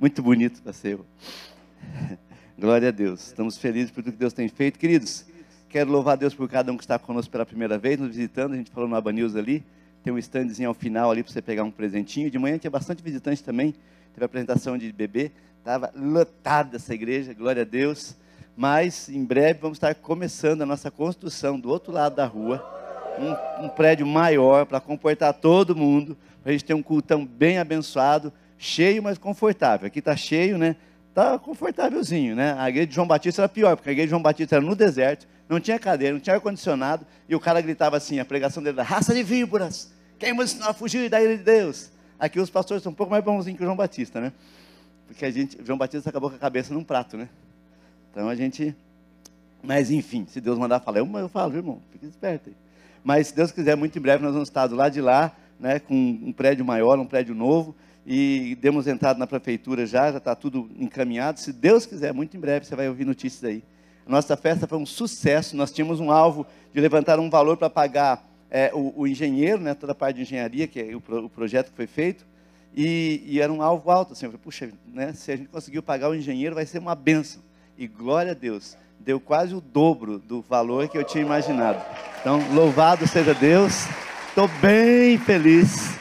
Muito 0.00 0.22
bonito 0.22 0.62
passeio. 0.62 1.04
Glória 2.56 2.86
a 2.86 2.92
Deus. 2.92 3.26
Estamos 3.26 3.58
felizes 3.58 3.90
por 3.90 4.04
tudo 4.04 4.12
que 4.12 4.18
Deus 4.20 4.32
tem 4.32 4.48
feito. 4.48 4.78
Queridos, 4.78 5.26
quero 5.68 5.90
louvar 5.90 6.12
a 6.12 6.16
Deus 6.16 6.32
por 6.32 6.48
cada 6.48 6.70
um 6.70 6.76
que 6.76 6.84
está 6.84 7.00
conosco 7.00 7.32
pela 7.32 7.44
primeira 7.44 7.76
vez, 7.76 7.98
nos 7.98 8.14
visitando. 8.14 8.52
A 8.52 8.56
gente 8.56 8.70
falou 8.70 8.88
no 8.88 8.94
Aba 8.94 9.10
News 9.10 9.34
ali. 9.34 9.64
Tem 10.04 10.12
um 10.12 10.18
standzinho 10.18 10.68
ao 10.68 10.74
final 10.74 11.10
ali 11.10 11.24
para 11.24 11.32
você 11.32 11.42
pegar 11.42 11.64
um 11.64 11.70
presentinho. 11.72 12.30
De 12.30 12.38
manhã 12.38 12.56
tinha 12.58 12.70
bastante 12.70 13.02
visitante 13.02 13.42
também. 13.42 13.74
Teve 14.14 14.24
apresentação 14.24 14.78
de 14.78 14.92
bebê. 14.92 15.32
Estava 15.58 15.92
lotada 15.96 16.76
essa 16.76 16.94
igreja, 16.94 17.34
glória 17.34 17.62
a 17.62 17.66
Deus. 17.66 18.16
Mas 18.56 19.08
em 19.08 19.24
breve 19.24 19.58
vamos 19.58 19.78
estar 19.78 19.96
começando 19.96 20.62
a 20.62 20.66
nossa 20.66 20.92
construção 20.92 21.58
do 21.58 21.68
outro 21.68 21.92
lado 21.92 22.14
da 22.14 22.24
rua. 22.24 22.64
Um, 23.18 23.64
um 23.64 23.68
prédio 23.68 24.06
maior 24.06 24.64
para 24.64 24.78
comportar 24.80 25.34
todo 25.34 25.74
mundo. 25.74 26.16
Para 26.40 26.50
a 26.50 26.52
gente 26.52 26.64
ter 26.64 26.74
um 26.74 26.84
cultão 26.84 27.26
bem 27.26 27.58
abençoado, 27.58 28.32
cheio, 28.58 29.02
mas 29.02 29.16
confortável. 29.16 29.86
Aqui 29.86 30.00
está 30.00 30.16
cheio, 30.16 30.58
né? 30.58 30.76
Está 31.08 31.38
confortávelzinho, 31.38 32.36
né? 32.36 32.54
A 32.58 32.68
igreja 32.68 32.86
de 32.88 32.94
João 32.94 33.06
Batista 33.06 33.42
era 33.42 33.48
pior, 33.48 33.76
porque 33.76 33.88
a 33.88 33.92
igreja 33.92 34.08
de 34.08 34.10
João 34.10 34.22
Batista 34.22 34.56
era 34.56 34.64
no 34.64 34.74
deserto, 34.74 35.26
não 35.48 35.58
tinha 35.58 35.78
cadeira, 35.78 36.12
não 36.12 36.20
tinha 36.20 36.34
ar-condicionado, 36.34 37.06
e 37.28 37.34
o 37.34 37.40
cara 37.40 37.60
gritava 37.60 37.96
assim, 37.96 38.18
a 38.18 38.24
pregação 38.24 38.62
dele 38.62 38.78
era, 38.78 38.86
raça 38.86 39.14
de 39.14 39.22
víboras, 39.22 39.90
quem 40.18 40.34
nos 40.34 40.52
ensinou 40.52 40.68
a 40.68 40.74
fugir 40.74 41.08
da 41.08 41.22
ira 41.22 41.36
de 41.36 41.44
Deus? 41.44 41.90
Aqui 42.18 42.40
os 42.40 42.50
pastores 42.50 42.82
são 42.82 42.90
um 42.90 42.94
pouco 42.94 43.12
mais 43.12 43.24
bonzinhos 43.24 43.56
que 43.56 43.62
o 43.62 43.66
João 43.66 43.76
Batista, 43.76 44.20
né? 44.20 44.32
Porque 45.06 45.24
a 45.24 45.30
gente, 45.30 45.56
João 45.64 45.78
Batista 45.78 46.10
acabou 46.10 46.28
com 46.28 46.36
a 46.36 46.38
cabeça 46.38 46.74
num 46.74 46.82
prato, 46.82 47.16
né? 47.16 47.28
Então 48.10 48.28
a 48.28 48.34
gente. 48.34 48.74
Mas 49.62 49.90
enfim, 49.90 50.26
se 50.28 50.40
Deus 50.40 50.58
mandar 50.58 50.80
falar, 50.80 50.98
eu, 50.98 51.18
eu 51.18 51.28
falo, 51.28 51.56
irmão, 51.56 51.80
fique 51.92 52.06
esperto 52.06 52.50
aí. 52.50 52.56
Mas 53.02 53.28
se 53.28 53.34
Deus 53.34 53.52
quiser, 53.52 53.76
muito 53.76 53.96
em 53.96 54.02
breve 54.02 54.22
nós 54.22 54.32
vamos 54.32 54.48
estar 54.48 54.66
do 54.66 54.74
lado 54.74 54.92
de 54.92 55.00
lá, 55.00 55.32
né, 55.58 55.78
com 55.78 55.94
um 55.94 56.32
prédio 56.32 56.64
maior, 56.64 56.98
um 56.98 57.06
prédio 57.06 57.34
novo, 57.34 57.74
e 58.10 58.54
demos 58.54 58.86
entrada 58.86 59.18
na 59.18 59.26
prefeitura 59.26 59.84
já, 59.84 60.10
já 60.10 60.16
está 60.16 60.34
tudo 60.34 60.70
encaminhado. 60.78 61.38
Se 61.38 61.52
Deus 61.52 61.84
quiser, 61.84 62.14
muito 62.14 62.34
em 62.34 62.40
breve 62.40 62.64
você 62.64 62.74
vai 62.74 62.88
ouvir 62.88 63.04
notícias 63.04 63.44
aí. 63.44 63.62
Nossa 64.06 64.34
festa 64.34 64.66
foi 64.66 64.78
um 64.78 64.86
sucesso, 64.86 65.54
nós 65.54 65.70
tínhamos 65.70 66.00
um 66.00 66.10
alvo 66.10 66.46
de 66.72 66.80
levantar 66.80 67.20
um 67.20 67.28
valor 67.28 67.58
para 67.58 67.68
pagar 67.68 68.26
é, 68.50 68.70
o, 68.72 68.94
o, 68.96 69.06
engenheiro, 69.06 69.60
né, 69.60 69.74
toda 69.74 69.92
a 69.92 69.94
parte 69.94 70.16
de 70.16 70.22
engenharia, 70.22 70.66
que 70.66 70.80
é 70.80 70.94
o, 70.94 71.02
o 71.26 71.28
projeto 71.28 71.68
que 71.68 71.76
foi 71.76 71.86
feito, 71.86 72.24
e, 72.74 73.22
e, 73.26 73.40
era 73.42 73.52
um 73.52 73.60
alvo 73.60 73.90
alto. 73.90 74.14
Assim, 74.14 74.24
eu 74.24 74.30
falei, 74.30 74.42
puxa, 74.42 74.70
né, 74.86 75.12
se 75.12 75.30
a 75.30 75.36
gente 75.36 75.50
conseguiu 75.50 75.82
pagar 75.82 76.08
o 76.08 76.14
engenheiro, 76.14 76.54
vai 76.54 76.64
ser 76.64 76.78
uma 76.78 76.94
benção. 76.94 77.42
E 77.76 77.86
glória 77.86 78.32
a 78.32 78.34
Deus, 78.34 78.74
deu 78.98 79.20
quase 79.20 79.54
o 79.54 79.60
dobro 79.60 80.18
do 80.18 80.40
valor 80.40 80.88
que 80.88 80.96
eu 80.96 81.04
tinha 81.04 81.22
imaginado. 81.22 81.84
Então, 82.22 82.40
louvado 82.54 83.06
seja 83.06 83.34
Deus, 83.34 83.86
estou 84.30 84.48
bem 84.62 85.18
feliz. 85.18 85.98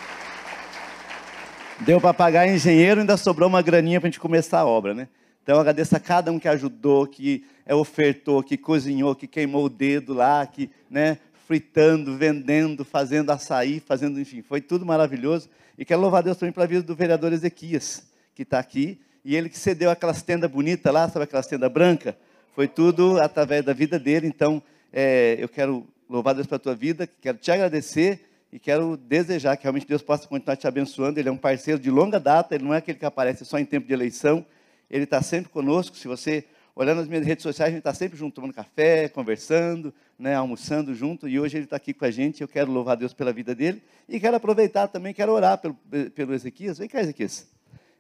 Deu 1.82 2.02
para 2.02 2.12
pagar 2.14 2.48
engenheiro, 2.48 3.02
ainda 3.02 3.16
sobrou 3.18 3.48
uma 3.48 3.62
graninha 3.62 4.00
para 4.00 4.08
a 4.08 4.10
gente 4.10 4.20
começar 4.20 4.60
a 4.62 4.66
obra, 4.66 4.96
né? 4.96 5.08
Então, 5.44 5.56
eu 5.56 5.62
agradeço 5.62 5.96
a 5.96 6.00
cada 6.00 6.32
um 6.32 6.40
que 6.40 6.48
ajudou, 6.48 7.06
que 7.06 7.46
é, 7.66 7.76
ofertou, 7.76 8.42
que 8.42 8.58
cozinhou, 8.58 9.16
que 9.16 9.28
queimou 9.28 9.66
o 9.66 9.70
dedo 9.70 10.12
lá, 10.14 10.46
que 10.46 10.72
né, 10.90 11.20
fritando, 11.48 12.18
vendendo, 12.18 12.84
fazendo 12.84 13.30
açaí, 13.30 13.80
fazendo, 13.80 14.20
enfim, 14.20 14.42
foi 14.42 14.60
tudo 14.60 14.86
maravilhoso. 14.86 15.50
E 15.78 15.86
quero 15.86 16.02
louvar 16.02 16.24
Deus 16.24 16.36
também 16.36 16.52
pela 16.52 16.66
vida 16.66 16.82
do 16.82 16.96
vereador 16.96 17.32
Ezequias, 17.32 18.08
que 18.34 18.42
está 18.42 18.58
aqui, 18.58 19.00
e 19.24 19.36
ele 19.36 19.48
que 19.48 19.58
cedeu 19.58 19.92
aquelas 19.92 20.24
tendas 20.24 20.50
bonitas 20.50 20.92
lá, 20.92 21.08
sabe 21.08 21.26
aquelas 21.26 21.48
tendas 21.48 21.72
brancas? 21.72 22.16
Foi 22.56 22.68
tudo 22.68 23.22
através 23.22 23.64
da 23.64 23.72
vida 23.72 24.00
dele, 24.00 24.26
então 24.26 24.62
é, 24.92 25.38
eu 25.40 25.48
quero 25.48 25.88
louvar 26.10 26.34
Deus 26.34 26.48
pela 26.48 26.60
tua 26.60 26.74
vida, 26.74 27.08
quero 27.22 27.38
te 27.38 27.52
agradecer 27.52 28.27
e 28.52 28.60
quero 28.60 28.96
desejar 28.96 29.58
que 29.58 29.64
realmente 29.64 29.88
Deus 29.88 30.02
possa 30.02 30.28
continuar 30.28 30.56
te 30.56 30.68
abençoando. 30.68 31.20
Ele 31.20 31.30
é 31.30 31.32
um 31.32 31.38
parceiro 31.38 31.80
de 31.80 31.90
longa 31.90 32.20
data, 32.20 32.56
ele 32.56 32.64
não 32.64 32.74
é 32.74 32.78
aquele 32.78 32.98
que 32.98 33.06
aparece 33.06 33.44
só 33.46 33.60
em 33.60 33.66
tempo 33.66 33.88
de 33.88 33.94
eleição, 33.94 34.46
ele 34.90 35.04
está 35.04 35.22
sempre 35.22 35.50
conosco. 35.50 35.98
Se 35.98 36.08
você 36.08 36.46
olhando 36.78 36.98
nas 37.00 37.08
minhas 37.08 37.26
redes 37.26 37.42
sociais, 37.42 37.70
a 37.70 37.72
gente 37.72 37.80
está 37.80 37.94
sempre 37.94 38.16
junto, 38.16 38.36
tomando 38.36 38.54
café, 38.54 39.10
conversando, 39.10 39.92
né, 40.18 40.36
almoçando 40.36 40.94
junto, 40.94 41.28
e 41.28 41.40
hoje 41.40 41.58
ele 41.58 41.64
está 41.64 41.76
aqui 41.76 41.92
com 41.92 42.06
a 42.06 42.12
gente, 42.12 42.42
eu 42.42 42.48
quero 42.48 42.72
louvar 42.72 42.96
Deus 42.96 43.14
pela 43.14 43.34
vida 43.34 43.56
dele, 43.56 43.82
e 44.08 44.20
quero 44.20 44.36
aproveitar 44.36 44.88
também, 44.88 45.12
quero 45.12 45.32
orar 45.32 45.58
pelo, 45.58 45.76
pelo 46.14 46.36
Ezequias. 46.36 46.78
Vem 46.78 46.88
cá, 46.88 47.02
Ezequias. 47.02 47.48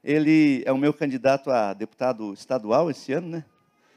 Ele 0.03 0.61
é 0.63 0.71
o 0.71 0.77
meu 0.77 0.93
candidato 0.93 1.49
a 1.49 1.73
deputado 1.73 2.31
estadual 2.33 2.91
esse 2.91 3.11
ano, 3.11 3.27
né? 3.27 3.45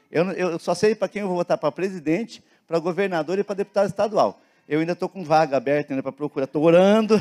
Eu, 0.09 0.29
eu 0.31 0.59
só 0.59 0.73
sei 0.73 0.95
para 0.95 1.07
quem 1.07 1.21
eu 1.21 1.27
vou 1.27 1.37
votar, 1.37 1.59
para 1.59 1.71
presidente, 1.71 2.43
para 2.67 2.79
governador 2.79 3.37
e 3.37 3.43
para 3.43 3.55
deputado 3.55 3.87
estadual. 3.87 4.41
Eu 4.71 4.79
ainda 4.79 4.93
estou 4.93 5.09
com 5.09 5.21
vaga 5.21 5.57
aberta 5.57 5.91
ainda 5.91 6.01
para 6.01 6.13
procurar, 6.13 6.45
estou 6.45 6.63
orando, 6.63 7.19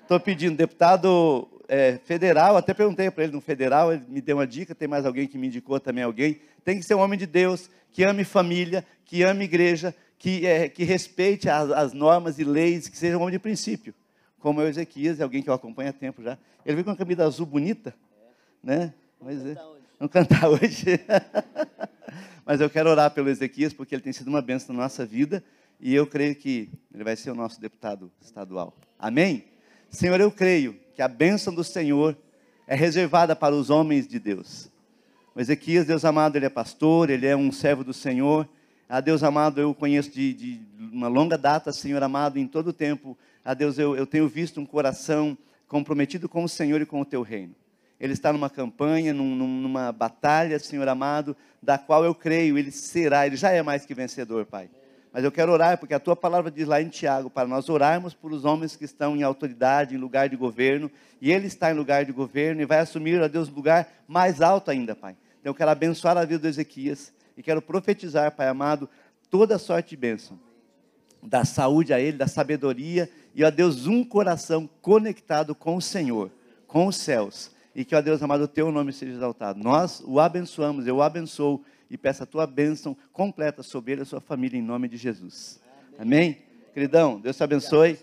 estou 0.00 0.18
pedindo 0.18 0.56
deputado 0.56 1.46
é, 1.68 1.98
federal, 1.98 2.56
até 2.56 2.72
perguntei 2.72 3.10
para 3.10 3.24
ele 3.24 3.34
no 3.34 3.40
federal, 3.42 3.92
ele 3.92 4.02
me 4.08 4.22
deu 4.22 4.38
uma 4.38 4.46
dica, 4.46 4.74
tem 4.74 4.88
mais 4.88 5.04
alguém 5.04 5.28
que 5.28 5.36
me 5.36 5.48
indicou 5.48 5.78
também 5.78 6.02
alguém. 6.02 6.40
Tem 6.64 6.78
que 6.78 6.86
ser 6.86 6.94
um 6.94 7.00
homem 7.00 7.18
de 7.18 7.26
Deus, 7.26 7.68
que 7.92 8.02
ame 8.02 8.24
família, 8.24 8.82
que 9.04 9.22
ame 9.22 9.44
igreja, 9.44 9.94
que, 10.18 10.46
é, 10.46 10.70
que 10.70 10.84
respeite 10.84 11.50
as, 11.50 11.70
as, 11.70 11.92
normas 11.92 12.38
e 12.38 12.44
leis, 12.44 12.88
que 12.88 12.96
seja 12.96 13.18
um 13.18 13.20
homem 13.20 13.32
de 13.32 13.40
princípio. 13.40 13.92
Como 14.40 14.62
é 14.62 14.64
o 14.64 14.68
Ezequias, 14.68 15.20
é 15.20 15.22
alguém 15.22 15.42
que 15.42 15.50
eu 15.50 15.54
acompanho 15.54 15.90
há 15.90 15.92
tempo 15.92 16.22
já. 16.22 16.38
Ele 16.64 16.76
veio 16.76 16.84
com 16.84 16.92
uma 16.92 16.96
camisa 16.96 17.26
azul 17.26 17.44
bonita, 17.44 17.94
né? 18.64 18.94
Mas, 19.20 19.44
é, 19.44 19.54
não 20.00 20.08
cantar 20.08 20.48
hoje. 20.48 20.98
Mas 22.46 22.58
eu 22.58 22.70
quero 22.70 22.88
orar 22.88 23.10
pelo 23.10 23.28
Ezequias, 23.28 23.74
porque 23.74 23.94
ele 23.94 24.02
tem 24.02 24.14
sido 24.14 24.28
uma 24.28 24.40
bênção 24.40 24.74
na 24.74 24.84
nossa 24.84 25.04
vida, 25.04 25.44
e 25.80 25.94
eu 25.94 26.06
creio 26.06 26.34
que 26.34 26.70
ele 26.92 27.04
vai 27.04 27.16
ser 27.16 27.30
o 27.30 27.34
nosso 27.34 27.60
deputado 27.60 28.10
estadual. 28.20 28.74
Amém? 28.98 29.44
Senhor, 29.90 30.20
eu 30.20 30.30
creio 30.30 30.78
que 30.94 31.02
a 31.02 31.08
bênção 31.08 31.54
do 31.54 31.62
Senhor 31.62 32.16
é 32.66 32.74
reservada 32.74 33.36
para 33.36 33.54
os 33.54 33.70
homens 33.70 34.06
de 34.06 34.18
Deus. 34.18 34.70
O 35.34 35.40
Ezequias, 35.40 35.86
Deus 35.86 36.04
amado, 36.04 36.36
ele 36.36 36.46
é 36.46 36.50
pastor, 36.50 37.10
ele 37.10 37.26
é 37.26 37.36
um 37.36 37.52
servo 37.52 37.84
do 37.84 37.92
Senhor. 37.92 38.48
A 38.88 39.00
Deus 39.00 39.22
amado, 39.22 39.60
eu 39.60 39.74
conheço 39.74 40.10
de, 40.10 40.32
de 40.32 40.60
uma 40.78 41.08
longa 41.08 41.36
data, 41.36 41.72
Senhor 41.72 42.02
amado, 42.02 42.38
em 42.38 42.46
todo 42.46 42.68
o 42.68 42.72
tempo. 42.72 43.16
A 43.44 43.52
Deus, 43.52 43.78
eu, 43.78 43.94
eu 43.94 44.06
tenho 44.06 44.26
visto 44.28 44.60
um 44.60 44.66
coração 44.66 45.36
comprometido 45.68 46.28
com 46.28 46.44
o 46.44 46.48
Senhor 46.48 46.80
e 46.80 46.86
com 46.86 47.00
o 47.00 47.04
teu 47.04 47.22
reino. 47.22 47.54
Ele 48.00 48.12
está 48.12 48.32
numa 48.32 48.50
campanha, 48.50 49.12
num, 49.12 49.34
numa 49.34 49.92
batalha, 49.92 50.58
Senhor 50.58 50.88
amado, 50.88 51.36
da 51.62 51.78
qual 51.78 52.04
eu 52.04 52.14
creio, 52.14 52.58
ele 52.58 52.70
será, 52.70 53.26
ele 53.26 53.36
já 53.36 53.50
é 53.50 53.62
mais 53.62 53.84
que 53.86 53.94
vencedor, 53.94 54.46
Pai. 54.46 54.68
Mas 55.16 55.24
eu 55.24 55.32
quero 55.32 55.50
orar, 55.50 55.78
porque 55.78 55.94
a 55.94 55.98
tua 55.98 56.14
palavra 56.14 56.50
diz 56.50 56.68
lá 56.68 56.82
em 56.82 56.90
Tiago, 56.90 57.30
para 57.30 57.48
nós 57.48 57.70
orarmos 57.70 58.12
por 58.12 58.34
os 58.34 58.44
homens 58.44 58.76
que 58.76 58.84
estão 58.84 59.16
em 59.16 59.22
autoridade, 59.22 59.94
em 59.94 59.98
lugar 59.98 60.28
de 60.28 60.36
governo, 60.36 60.90
e 61.22 61.32
ele 61.32 61.46
está 61.46 61.70
em 61.70 61.74
lugar 61.74 62.04
de 62.04 62.12
governo 62.12 62.60
e 62.60 62.66
vai 62.66 62.80
assumir, 62.80 63.22
a 63.22 63.26
Deus, 63.26 63.48
lugar 63.48 63.88
mais 64.06 64.42
alto 64.42 64.70
ainda, 64.70 64.94
Pai. 64.94 65.16
Então 65.40 65.52
eu 65.52 65.54
quero 65.54 65.70
abençoar 65.70 66.18
a 66.18 66.24
vida 66.26 66.40
do 66.40 66.48
Ezequias 66.48 67.14
e 67.34 67.42
quero 67.42 67.62
profetizar, 67.62 68.30
Pai 68.32 68.46
amado, 68.46 68.90
toda 69.30 69.56
sorte 69.56 69.88
de 69.88 69.96
bênção. 69.96 70.38
Da 71.22 71.46
saúde 71.46 71.94
a 71.94 71.98
ele, 71.98 72.18
da 72.18 72.28
sabedoria 72.28 73.08
e, 73.34 73.42
a 73.42 73.48
Deus, 73.48 73.86
um 73.86 74.04
coração 74.04 74.68
conectado 74.82 75.54
com 75.54 75.76
o 75.76 75.80
Senhor, 75.80 76.30
com 76.66 76.88
os 76.88 76.96
céus. 76.96 77.50
E 77.74 77.86
que, 77.86 77.96
ó 77.96 78.02
Deus 78.02 78.22
amado, 78.22 78.44
o 78.44 78.48
teu 78.48 78.70
nome 78.70 78.92
seja 78.92 79.12
exaltado. 79.12 79.58
Nós 79.64 80.02
o 80.04 80.20
abençoamos, 80.20 80.86
eu 80.86 80.96
o 80.96 81.02
abençoo 81.02 81.64
e 81.90 81.96
peço 81.96 82.22
a 82.22 82.26
tua 82.26 82.46
bênção 82.46 82.96
completa 83.12 83.62
sobre 83.62 83.92
ele 83.92 84.00
e 84.00 84.02
a 84.02 84.06
sua 84.06 84.20
família, 84.20 84.58
em 84.58 84.62
nome 84.62 84.88
de 84.88 84.96
Jesus. 84.96 85.60
Amém? 85.98 86.00
Amém? 86.00 86.38
Queridão, 86.74 87.20
Deus 87.20 87.36
te 87.36 87.42
abençoe. 87.42 87.98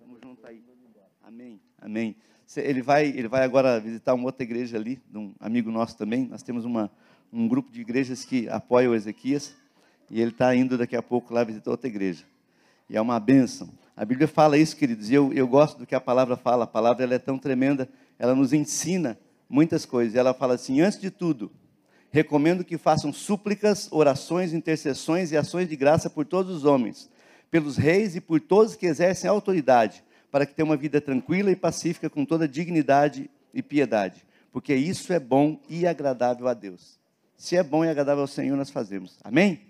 Vamos 0.00 0.20
junto 0.22 0.46
aí. 0.46 0.62
Amém. 1.22 1.60
Amém. 1.80 2.16
Ele 2.56 2.82
vai, 2.82 3.06
ele 3.06 3.28
vai 3.28 3.44
agora 3.44 3.80
visitar 3.80 4.14
uma 4.14 4.24
outra 4.24 4.42
igreja 4.42 4.76
ali, 4.76 5.00
de 5.10 5.18
um 5.18 5.34
amigo 5.40 5.70
nosso 5.70 5.96
também. 5.96 6.26
Nós 6.26 6.42
temos 6.42 6.64
uma, 6.64 6.90
um 7.32 7.48
grupo 7.48 7.72
de 7.72 7.80
igrejas 7.80 8.24
que 8.24 8.48
apoia 8.48 8.90
o 8.90 8.94
Ezequias. 8.94 9.54
E 10.10 10.20
ele 10.20 10.30
está 10.30 10.54
indo 10.54 10.76
daqui 10.76 10.94
a 10.94 11.02
pouco 11.02 11.32
lá 11.32 11.42
visitar 11.42 11.70
outra 11.70 11.88
igreja. 11.88 12.24
E 12.88 12.96
é 12.96 13.00
uma 13.00 13.18
bênção. 13.18 13.70
A 13.96 14.04
Bíblia 14.04 14.28
fala 14.28 14.58
isso, 14.58 14.76
queridos, 14.76 15.10
e 15.10 15.14
eu, 15.14 15.32
eu 15.32 15.46
gosto 15.46 15.78
do 15.78 15.86
que 15.86 15.94
a 15.94 16.00
palavra 16.00 16.36
fala. 16.36 16.64
A 16.64 16.66
palavra 16.66 17.04
ela 17.04 17.14
é 17.14 17.18
tão 17.18 17.38
tremenda, 17.38 17.88
ela 18.18 18.34
nos 18.34 18.52
ensina 18.52 19.18
muitas 19.48 19.86
coisas. 19.86 20.14
Ela 20.14 20.34
fala 20.34 20.54
assim: 20.54 20.82
antes 20.82 21.00
de 21.00 21.10
tudo, 21.10 21.50
recomendo 22.12 22.62
que 22.62 22.76
façam 22.76 23.12
súplicas, 23.12 23.88
orações, 23.90 24.52
intercessões 24.52 25.32
e 25.32 25.36
ações 25.36 25.68
de 25.68 25.74
graça 25.74 26.10
por 26.10 26.26
todos 26.26 26.54
os 26.54 26.64
homens, 26.64 27.10
pelos 27.50 27.76
reis 27.76 28.14
e 28.14 28.20
por 28.20 28.38
todos 28.38 28.76
que 28.76 28.86
exercem 28.86 29.28
autoridade, 29.28 30.04
para 30.30 30.44
que 30.44 30.54
tenham 30.54 30.68
uma 30.68 30.76
vida 30.76 31.00
tranquila 31.00 31.50
e 31.50 31.56
pacífica 31.56 32.10
com 32.10 32.24
toda 32.24 32.46
dignidade 32.46 33.30
e 33.52 33.62
piedade, 33.62 34.24
porque 34.52 34.74
isso 34.74 35.12
é 35.12 35.18
bom 35.18 35.58
e 35.68 35.86
agradável 35.86 36.46
a 36.48 36.54
Deus. 36.54 37.00
Se 37.36 37.56
é 37.56 37.62
bom 37.62 37.84
e 37.84 37.88
agradável 37.88 38.20
ao 38.20 38.28
Senhor, 38.28 38.56
nós 38.56 38.70
fazemos. 38.70 39.18
Amém? 39.24 39.60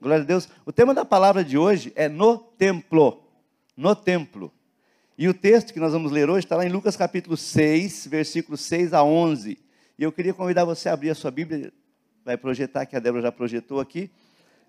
Glória 0.00 0.22
a 0.22 0.26
Deus. 0.26 0.48
O 0.64 0.72
tema 0.72 0.94
da 0.94 1.04
palavra 1.04 1.42
de 1.42 1.56
hoje 1.56 1.92
é 1.96 2.08
no 2.08 2.38
templo. 2.38 3.22
No 3.74 3.96
templo. 3.96 4.52
E 5.18 5.26
o 5.28 5.34
texto 5.34 5.72
que 5.72 5.80
nós 5.80 5.92
vamos 5.92 6.12
ler 6.12 6.28
hoje 6.28 6.44
está 6.44 6.56
lá 6.56 6.66
em 6.66 6.68
Lucas 6.68 6.94
capítulo 6.94 7.36
6, 7.36 8.06
versículos 8.06 8.60
6 8.60 8.92
a 8.92 9.02
11. 9.02 9.58
E 9.98 10.02
eu 10.02 10.12
queria 10.12 10.34
convidar 10.34 10.64
você 10.64 10.90
a 10.90 10.92
abrir 10.92 11.10
a 11.10 11.14
sua 11.14 11.30
Bíblia 11.30 11.72
vai 12.26 12.36
projetar, 12.36 12.84
que 12.86 12.96
a 12.96 12.98
Débora 12.98 13.22
já 13.22 13.30
projetou 13.30 13.78
aqui. 13.78 14.10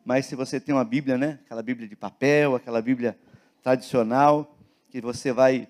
Mas 0.06 0.28
se 0.28 0.36
você 0.36 0.60
tem 0.60 0.76
uma 0.76 0.86
Bíblia, 0.86 1.18
né? 1.18 1.40
Aquela 1.44 1.64
Bíblia 1.64 1.88
de 1.88 1.96
papel, 1.96 2.54
aquela 2.54 2.80
Bíblia 2.84 3.18
tradicional, 3.64 4.56
que 4.92 5.02
você 5.02 5.34
vai 5.34 5.68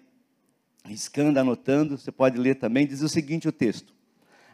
riscando, 0.84 1.40
anotando, 1.40 1.98
você 1.98 2.12
pode 2.12 2.38
ler 2.38 2.56
também, 2.56 2.86
diz 2.86 3.02
o 3.02 3.08
seguinte 3.08 3.48
o 3.48 3.54
texto. 3.54 3.94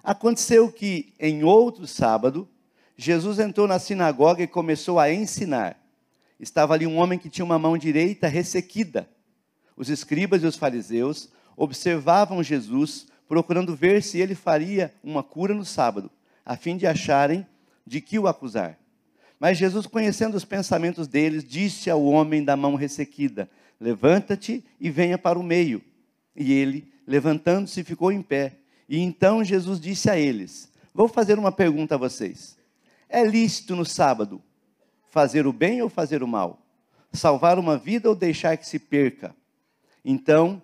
Aconteceu 0.04 0.72
que, 0.72 1.12
em 1.20 1.44
outro 1.44 1.88
sábado, 1.88 2.48
Jesus 2.96 3.40
entrou 3.40 3.68
na 3.68 3.80
sinagoga 3.80 4.44
e 4.44 4.48
começou 4.48 5.00
a 5.00 5.12
ensinar. 5.12 5.76
Estava 6.40 6.76
ali 6.76 6.86
um 6.86 6.98
homem 6.98 7.18
que 7.18 7.32
tinha 7.32 7.44
uma 7.44 7.58
mão 7.58 7.80
direita 7.80 8.28
ressequida. 8.28 9.10
Os 9.76 9.90
escribas 9.90 10.44
e 10.44 10.46
os 10.46 10.56
fariseus 10.56 11.30
observavam 11.58 12.44
Jesus, 12.44 13.08
procurando 13.28 13.76
ver 13.76 14.04
se 14.04 14.20
ele 14.20 14.36
faria 14.36 14.94
uma 15.04 15.24
cura 15.24 15.56
no 15.56 15.66
sábado, 15.66 16.12
a 16.46 16.56
fim 16.56 16.78
de 16.78 16.86
acharem 16.86 17.46
de 17.86 18.02
que 18.02 18.18
o 18.20 18.28
acusar. 18.28 18.78
Mas 19.40 19.58
Jesus, 19.58 19.86
conhecendo 19.86 20.36
os 20.36 20.46
pensamentos 20.46 21.08
deles, 21.08 21.44
disse 21.44 21.90
ao 21.90 22.04
homem 22.04 22.44
da 22.44 22.56
mão 22.56 22.76
ressequida: 22.76 23.50
Levanta-te 23.80 24.64
e 24.80 24.90
venha 24.90 25.18
para 25.18 25.38
o 25.38 25.44
meio. 25.44 25.82
E 26.36 26.54
ele, 26.54 26.92
levantando-se, 27.06 27.84
ficou 27.84 28.12
em 28.12 28.22
pé. 28.22 28.54
E 28.88 29.00
então 29.00 29.44
Jesus 29.44 29.80
disse 29.80 30.10
a 30.10 30.18
eles: 30.18 30.72
Vou 30.94 31.08
fazer 31.08 31.38
uma 31.38 31.52
pergunta 31.52 31.96
a 31.96 31.98
vocês. 31.98 32.58
É 33.10 33.24
lícito 33.26 33.76
no 33.76 33.86
sábado 33.86 34.42
fazer 35.10 35.46
o 35.46 35.54
bem 35.54 35.82
ou 35.82 35.90
fazer 35.90 36.24
o 36.24 36.28
mal? 36.28 36.60
Salvar 37.12 37.60
uma 37.60 37.78
vida 37.78 38.10
ou 38.10 38.16
deixar 38.16 38.58
que 38.58 38.66
se 38.66 38.80
perca? 38.80 39.36
Então, 40.04 40.62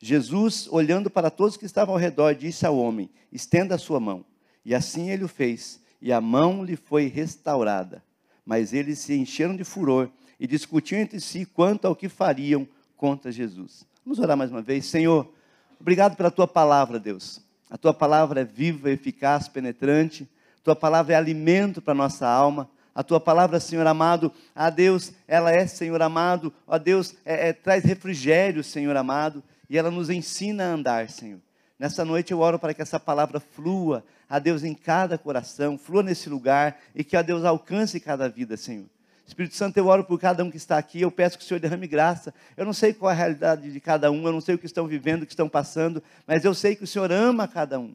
Jesus, 0.00 0.66
olhando 0.70 1.08
para 1.08 1.30
todos 1.30 1.56
que 1.56 1.64
estavam 1.64 1.94
ao 1.94 2.00
redor, 2.00 2.34
disse 2.34 2.66
ao 2.66 2.76
homem: 2.76 3.08
Estenda 3.30 3.74
a 3.74 3.78
sua 3.78 4.00
mão. 4.00 4.24
E 4.64 4.74
assim 4.74 5.10
ele 5.10 5.24
o 5.24 5.28
fez, 5.28 5.80
e 6.00 6.12
a 6.12 6.20
mão 6.20 6.64
lhe 6.64 6.76
foi 6.76 7.06
restaurada. 7.06 8.02
Mas 8.44 8.72
eles 8.72 8.98
se 8.98 9.14
encheram 9.14 9.56
de 9.56 9.64
furor 9.64 10.08
e 10.38 10.46
discutiam 10.46 11.00
entre 11.00 11.20
si 11.20 11.44
quanto 11.44 11.86
ao 11.86 11.96
que 11.96 12.08
fariam 12.08 12.66
contra 12.96 13.30
Jesus. 13.32 13.86
Vamos 14.04 14.18
orar 14.18 14.36
mais 14.36 14.50
uma 14.50 14.62
vez. 14.62 14.86
Senhor, 14.86 15.32
obrigado 15.80 16.16
pela 16.16 16.30
tua 16.30 16.46
palavra, 16.46 16.98
Deus. 16.98 17.40
A 17.70 17.78
tua 17.78 17.94
palavra 17.94 18.42
é 18.42 18.44
viva, 18.44 18.90
eficaz, 18.90 19.48
penetrante. 19.48 20.28
A 20.58 20.62
tua 20.62 20.76
palavra 20.76 21.14
é 21.14 21.16
alimento 21.16 21.80
para 21.80 21.92
a 21.92 21.96
nossa 21.96 22.28
alma. 22.28 22.68
A 22.94 23.02
tua 23.02 23.18
palavra, 23.18 23.58
Senhor 23.58 23.86
amado, 23.86 24.30
a 24.54 24.70
Deus, 24.70 25.12
ela 25.26 25.50
é, 25.50 25.66
Senhor 25.66 26.00
amado, 26.00 26.52
a 26.68 26.78
Deus, 26.78 27.16
é, 27.24 27.48
é, 27.48 27.52
traz 27.52 27.82
refrigério, 27.82 28.62
Senhor 28.62 28.96
amado, 28.96 29.42
e 29.68 29.76
ela 29.76 29.90
nos 29.90 30.10
ensina 30.10 30.64
a 30.64 30.72
andar, 30.74 31.10
Senhor. 31.10 31.40
Nessa 31.78 32.04
noite 32.04 32.32
eu 32.32 32.40
oro 32.40 32.58
para 32.58 32.72
que 32.72 32.82
essa 32.82 33.00
palavra 33.00 33.40
flua, 33.40 34.04
a 34.28 34.38
Deus, 34.38 34.62
em 34.62 34.74
cada 34.74 35.18
coração, 35.18 35.76
flua 35.76 36.02
nesse 36.02 36.28
lugar 36.28 36.80
e 36.94 37.02
que 37.02 37.16
a 37.16 37.22
Deus 37.22 37.44
alcance 37.44 37.98
cada 37.98 38.28
vida, 38.28 38.56
Senhor. 38.56 38.86
Espírito 39.26 39.56
Santo, 39.56 39.76
eu 39.78 39.86
oro 39.86 40.04
por 40.04 40.20
cada 40.20 40.44
um 40.44 40.50
que 40.50 40.56
está 40.56 40.76
aqui, 40.76 41.00
eu 41.00 41.10
peço 41.10 41.38
que 41.38 41.44
o 41.44 41.46
Senhor 41.46 41.58
derrame 41.58 41.86
graça. 41.86 42.32
Eu 42.56 42.64
não 42.64 42.74
sei 42.74 42.92
qual 42.92 43.10
é 43.10 43.14
a 43.14 43.16
realidade 43.16 43.72
de 43.72 43.80
cada 43.80 44.10
um, 44.10 44.26
eu 44.26 44.32
não 44.32 44.40
sei 44.40 44.54
o 44.54 44.58
que 44.58 44.66
estão 44.66 44.86
vivendo, 44.86 45.22
o 45.22 45.26
que 45.26 45.32
estão 45.32 45.48
passando, 45.48 46.02
mas 46.26 46.44
eu 46.44 46.54
sei 46.54 46.76
que 46.76 46.84
o 46.84 46.86
Senhor 46.86 47.10
ama 47.10 47.48
cada 47.48 47.80
um. 47.80 47.94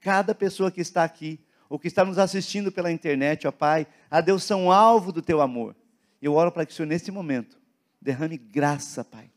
Cada 0.00 0.34
pessoa 0.34 0.70
que 0.70 0.80
está 0.80 1.02
aqui, 1.02 1.40
ou 1.68 1.78
que 1.78 1.88
está 1.88 2.04
nos 2.04 2.16
assistindo 2.16 2.72
pela 2.72 2.90
internet, 2.90 3.46
ó 3.46 3.52
Pai, 3.52 3.86
a 4.10 4.20
Deus 4.20 4.44
são 4.44 4.70
alvo 4.72 5.12
do 5.12 5.20
teu 5.20 5.40
amor. 5.40 5.76
Eu 6.22 6.34
oro 6.34 6.50
para 6.50 6.64
que 6.64 6.72
o 6.72 6.74
Senhor, 6.74 6.88
nesse 6.88 7.10
momento, 7.10 7.58
derrame 8.00 8.38
graça, 8.38 9.04
Pai. 9.04 9.30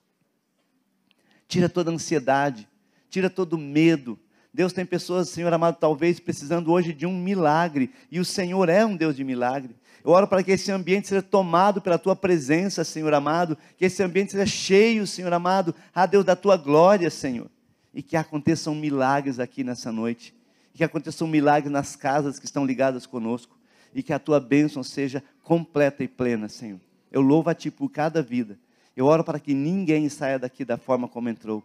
Tira 1.47 1.67
toda 1.67 1.91
a 1.91 1.93
ansiedade, 1.93 2.69
tira 3.11 3.29
todo 3.29 3.59
medo. 3.59 4.17
Deus 4.51 4.73
tem 4.73 4.83
pessoas, 4.83 5.29
Senhor 5.29 5.53
amado, 5.53 5.77
talvez 5.79 6.19
precisando 6.19 6.71
hoje 6.71 6.93
de 6.93 7.05
um 7.05 7.15
milagre, 7.15 7.91
e 8.11 8.19
o 8.19 8.25
Senhor 8.25 8.67
é 8.67 8.83
um 8.83 8.95
Deus 8.95 9.15
de 9.15 9.23
milagre. 9.23 9.75
Eu 10.03 10.09
oro 10.09 10.27
para 10.27 10.41
que 10.41 10.51
esse 10.51 10.71
ambiente 10.71 11.07
seja 11.07 11.21
tomado 11.21 11.79
pela 11.79 11.99
tua 11.99 12.15
presença, 12.15 12.83
Senhor 12.83 13.13
amado, 13.13 13.55
que 13.77 13.85
esse 13.85 14.01
ambiente 14.01 14.31
seja 14.31 14.47
cheio, 14.47 15.05
Senhor 15.05 15.31
amado, 15.31 15.75
a 15.93 16.07
Deus 16.07 16.25
da 16.25 16.35
tua 16.35 16.57
glória, 16.57 17.11
Senhor, 17.11 17.51
e 17.93 18.01
que 18.01 18.17
aconteçam 18.17 18.73
milagres 18.73 19.39
aqui 19.39 19.63
nessa 19.63 19.91
noite 19.91 20.33
que 20.73 20.83
aconteça 20.83 21.23
um 21.23 21.27
milagre 21.27 21.69
nas 21.69 21.95
casas 21.95 22.39
que 22.39 22.45
estão 22.45 22.65
ligadas 22.65 23.05
conosco 23.05 23.57
e 23.93 24.01
que 24.01 24.13
a 24.13 24.19
tua 24.19 24.39
bênção 24.39 24.83
seja 24.83 25.23
completa 25.43 26.03
e 26.03 26.07
plena, 26.07 26.47
Senhor. 26.47 26.79
Eu 27.11 27.21
louvo 27.21 27.49
a 27.49 27.53
Ti 27.53 27.69
por 27.69 27.89
cada 27.89 28.21
vida. 28.21 28.57
Eu 28.95 29.05
oro 29.05 29.23
para 29.23 29.39
que 29.39 29.53
ninguém 29.53 30.07
saia 30.09 30.39
daqui 30.39 30.63
da 30.63 30.77
forma 30.77 31.07
como 31.07 31.29
entrou. 31.29 31.63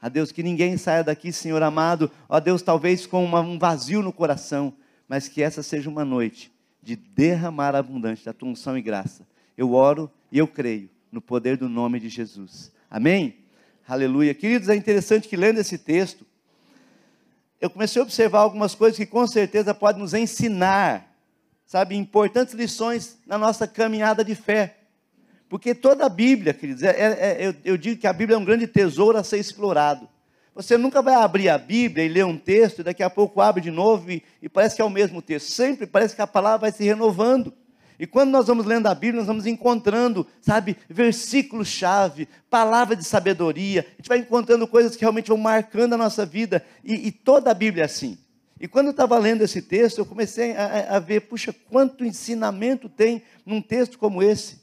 A 0.00 0.08
Deus, 0.08 0.32
que 0.32 0.42
ninguém 0.42 0.76
saia 0.76 1.04
daqui, 1.04 1.32
Senhor 1.32 1.62
amado, 1.62 2.10
ó 2.28 2.40
Deus, 2.40 2.62
talvez 2.62 3.06
com 3.06 3.24
uma, 3.24 3.40
um 3.40 3.58
vazio 3.58 4.02
no 4.02 4.12
coração, 4.12 4.72
mas 5.06 5.28
que 5.28 5.42
essa 5.42 5.62
seja 5.62 5.90
uma 5.90 6.04
noite 6.04 6.50
de 6.82 6.96
derramar 6.96 7.74
abundante 7.74 8.24
da 8.24 8.32
tua 8.32 8.48
unção 8.48 8.78
e 8.78 8.82
graça. 8.82 9.26
Eu 9.56 9.72
oro 9.74 10.10
e 10.32 10.38
eu 10.38 10.48
creio 10.48 10.88
no 11.12 11.20
poder 11.20 11.56
do 11.56 11.68
nome 11.68 12.00
de 12.00 12.08
Jesus. 12.08 12.72
Amém? 12.90 13.36
Aleluia. 13.86 14.32
Queridos, 14.32 14.68
é 14.68 14.74
interessante 14.74 15.28
que 15.28 15.36
lendo 15.36 15.58
esse 15.58 15.76
texto, 15.76 16.24
eu 17.60 17.68
comecei 17.68 18.00
a 18.00 18.04
observar 18.04 18.40
algumas 18.40 18.74
coisas 18.74 18.96
que 18.96 19.04
com 19.04 19.26
certeza 19.26 19.74
podem 19.74 20.00
nos 20.00 20.14
ensinar, 20.14 21.14
sabe, 21.66 21.94
importantes 21.94 22.54
lições 22.54 23.18
na 23.26 23.36
nossa 23.36 23.66
caminhada 23.66 24.24
de 24.24 24.34
fé. 24.34 24.78
Porque 25.50 25.74
toda 25.74 26.06
a 26.06 26.08
Bíblia, 26.08 26.54
queridos, 26.54 26.84
é, 26.84 26.90
é, 26.90 27.06
é, 27.42 27.48
eu, 27.48 27.54
eu 27.64 27.76
digo 27.76 28.00
que 28.00 28.06
a 28.06 28.12
Bíblia 28.12 28.36
é 28.36 28.38
um 28.38 28.44
grande 28.44 28.68
tesouro 28.68 29.18
a 29.18 29.24
ser 29.24 29.38
explorado. 29.38 30.08
Você 30.54 30.78
nunca 30.78 31.02
vai 31.02 31.14
abrir 31.14 31.48
a 31.48 31.58
Bíblia 31.58 32.04
e 32.04 32.08
ler 32.08 32.24
um 32.24 32.38
texto, 32.38 32.78
e 32.78 32.84
daqui 32.84 33.02
a 33.02 33.10
pouco 33.10 33.40
abre 33.40 33.60
de 33.60 33.70
novo 33.70 34.12
e, 34.12 34.22
e 34.40 34.48
parece 34.48 34.76
que 34.76 34.82
é 34.82 34.84
o 34.84 34.88
mesmo 34.88 35.20
texto. 35.20 35.50
Sempre 35.50 35.88
parece 35.88 36.14
que 36.14 36.22
a 36.22 36.26
palavra 36.26 36.58
vai 36.58 36.72
se 36.72 36.84
renovando. 36.84 37.52
E 37.98 38.06
quando 38.06 38.30
nós 38.30 38.46
vamos 38.46 38.64
lendo 38.64 38.86
a 38.86 38.94
Bíblia, 38.94 39.18
nós 39.18 39.26
vamos 39.26 39.44
encontrando, 39.44 40.24
sabe, 40.40 40.76
versículos-chave, 40.88 42.28
palavra 42.48 42.94
de 42.94 43.02
sabedoria. 43.02 43.84
A 43.88 43.96
gente 43.96 44.08
vai 44.08 44.18
encontrando 44.18 44.68
coisas 44.68 44.94
que 44.94 45.00
realmente 45.00 45.28
vão 45.28 45.36
marcando 45.36 45.94
a 45.94 45.98
nossa 45.98 46.24
vida. 46.24 46.64
E, 46.84 47.08
e 47.08 47.10
toda 47.10 47.50
a 47.50 47.54
Bíblia 47.54 47.82
é 47.82 47.86
assim. 47.86 48.16
E 48.60 48.68
quando 48.68 48.86
eu 48.86 48.92
estava 48.92 49.18
lendo 49.18 49.42
esse 49.42 49.60
texto, 49.60 49.98
eu 49.98 50.06
comecei 50.06 50.52
a, 50.52 50.94
a, 50.96 50.98
ver, 51.00 51.22
puxa, 51.22 51.52
quanto 51.68 52.04
ensinamento 52.04 52.88
tem 52.88 53.20
num 53.44 53.60
texto 53.60 53.98
como 53.98 54.22
esse. 54.22 54.59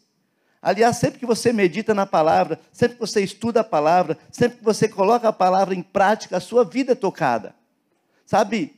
Aliás, 0.61 0.97
sempre 0.97 1.19
que 1.19 1.25
você 1.25 1.53
medita 1.53 1.93
na 1.93 2.05
palavra, 2.05 2.59
sempre 2.71 2.95
que 2.95 3.01
você 3.01 3.21
estuda 3.21 3.61
a 3.61 3.63
palavra, 3.63 4.17
sempre 4.31 4.57
que 4.57 4.63
você 4.63 4.87
coloca 4.87 5.27
a 5.29 5.33
palavra 5.33 5.75
em 5.75 5.81
prática, 5.81 6.37
a 6.37 6.39
sua 6.41 6.65
vida 6.65 6.93
é 6.93 6.95
tocada. 6.95 7.55
Sabe, 8.25 8.75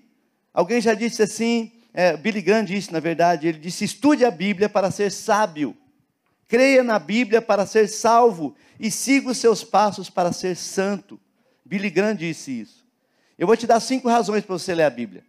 alguém 0.53 0.81
já 0.81 0.93
disse 0.93 1.23
assim, 1.23 1.71
é, 1.93 2.15
Billy 2.15 2.41
Graham 2.41 2.65
disse, 2.65 2.91
na 2.91 2.99
verdade, 2.99 3.47
ele 3.47 3.59
disse: 3.59 3.85
estude 3.85 4.23
a 4.23 4.31
Bíblia 4.31 4.69
para 4.69 4.91
ser 4.91 5.11
sábio, 5.11 5.75
creia 6.47 6.83
na 6.83 6.99
Bíblia 6.99 7.41
para 7.41 7.65
ser 7.65 7.87
salvo 7.87 8.55
e 8.79 8.91
siga 8.91 9.31
os 9.31 9.37
seus 9.37 9.63
passos 9.63 10.09
para 10.09 10.31
ser 10.31 10.55
santo. 10.55 11.19
Billy 11.65 11.89
Graham 11.89 12.15
disse 12.15 12.61
isso. 12.61 12.85
Eu 13.37 13.47
vou 13.47 13.55
te 13.55 13.65
dar 13.65 13.79
cinco 13.79 14.09
razões 14.09 14.43
para 14.43 14.57
você 14.57 14.75
ler 14.75 14.83
a 14.83 14.89
Bíblia. 14.89 15.23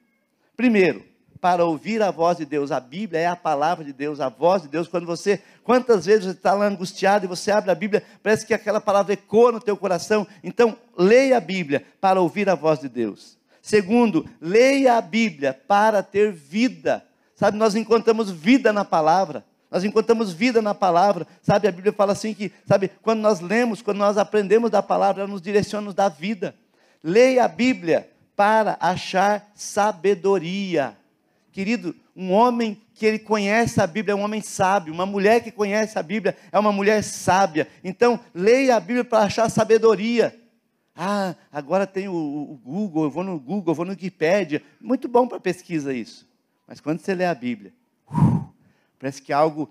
Primeiro, 0.56 1.04
para 1.40 1.64
ouvir 1.64 2.02
a 2.02 2.10
voz 2.10 2.38
de 2.38 2.44
Deus. 2.44 2.70
A 2.70 2.78
Bíblia 2.78 3.20
é 3.20 3.26
a 3.26 3.36
palavra 3.36 3.84
de 3.84 3.92
Deus, 3.92 4.20
a 4.20 4.28
voz 4.28 4.62
de 4.62 4.68
Deus. 4.68 4.86
Quando 4.86 5.06
você, 5.06 5.40
quantas 5.64 6.04
vezes 6.06 6.24
você 6.24 6.30
está 6.32 6.52
lá 6.52 6.66
angustiado 6.66 7.24
e 7.24 7.28
você 7.28 7.50
abre 7.50 7.70
a 7.70 7.74
Bíblia, 7.74 8.02
parece 8.22 8.46
que 8.46 8.52
aquela 8.52 8.80
palavra 8.80 9.14
ecoa 9.14 9.52
no 9.52 9.60
teu 9.60 9.76
coração. 9.76 10.26
Então, 10.44 10.76
leia 10.96 11.38
a 11.38 11.40
Bíblia 11.40 11.84
para 12.00 12.20
ouvir 12.20 12.48
a 12.48 12.54
voz 12.54 12.80
de 12.80 12.88
Deus. 12.88 13.38
Segundo, 13.62 14.28
leia 14.40 14.96
a 14.96 15.00
Bíblia 15.00 15.58
para 15.66 16.02
ter 16.02 16.32
vida. 16.32 17.04
Sabe, 17.34 17.56
nós 17.56 17.74
encontramos 17.74 18.30
vida 18.30 18.72
na 18.72 18.84
palavra. 18.84 19.44
Nós 19.70 19.84
encontramos 19.84 20.32
vida 20.32 20.60
na 20.60 20.74
palavra. 20.74 21.26
Sabe, 21.40 21.68
a 21.68 21.72
Bíblia 21.72 21.92
fala 21.92 22.12
assim 22.12 22.34
que, 22.34 22.52
sabe, 22.66 22.90
quando 23.02 23.20
nós 23.20 23.40
lemos, 23.40 23.80
quando 23.80 23.98
nós 23.98 24.18
aprendemos 24.18 24.70
da 24.70 24.82
palavra, 24.82 25.22
ela 25.22 25.30
nos 25.30 25.40
direciona, 25.40 25.86
nos 25.86 25.94
dá 25.94 26.08
vida. 26.08 26.54
Leia 27.02 27.44
a 27.44 27.48
Bíblia 27.48 28.10
para 28.34 28.76
achar 28.80 29.50
sabedoria. 29.54 30.96
Querido, 31.52 31.94
um 32.14 32.32
homem 32.32 32.80
que 32.94 33.04
ele 33.04 33.18
conhece 33.18 33.80
a 33.80 33.86
Bíblia 33.86 34.12
é 34.12 34.16
um 34.16 34.22
homem 34.22 34.40
sábio, 34.40 34.94
uma 34.94 35.06
mulher 35.06 35.42
que 35.42 35.50
conhece 35.50 35.98
a 35.98 36.02
Bíblia 36.02 36.36
é 36.52 36.58
uma 36.58 36.72
mulher 36.72 37.02
sábia. 37.02 37.66
Então, 37.82 38.20
leia 38.34 38.76
a 38.76 38.80
Bíblia 38.80 39.04
para 39.04 39.24
achar 39.24 39.48
sabedoria. 39.48 40.38
Ah, 40.94 41.34
agora 41.50 41.86
tem 41.86 42.08
o, 42.08 42.14
o, 42.14 42.60
Google, 42.62 43.04
eu 43.04 43.10
vou 43.10 43.24
no 43.24 43.38
Google, 43.40 43.72
eu 43.72 43.74
vou 43.74 43.84
no 43.84 43.92
Wikipedia. 43.92 44.62
Muito 44.80 45.08
bom 45.08 45.26
para 45.26 45.40
pesquisa 45.40 45.94
isso. 45.94 46.28
Mas 46.68 46.80
quando 46.80 47.00
você 47.00 47.14
lê 47.14 47.24
a 47.24 47.34
Bíblia, 47.34 47.72
uh, 48.12 48.44
parece 48.98 49.22
que 49.22 49.32
algo 49.32 49.68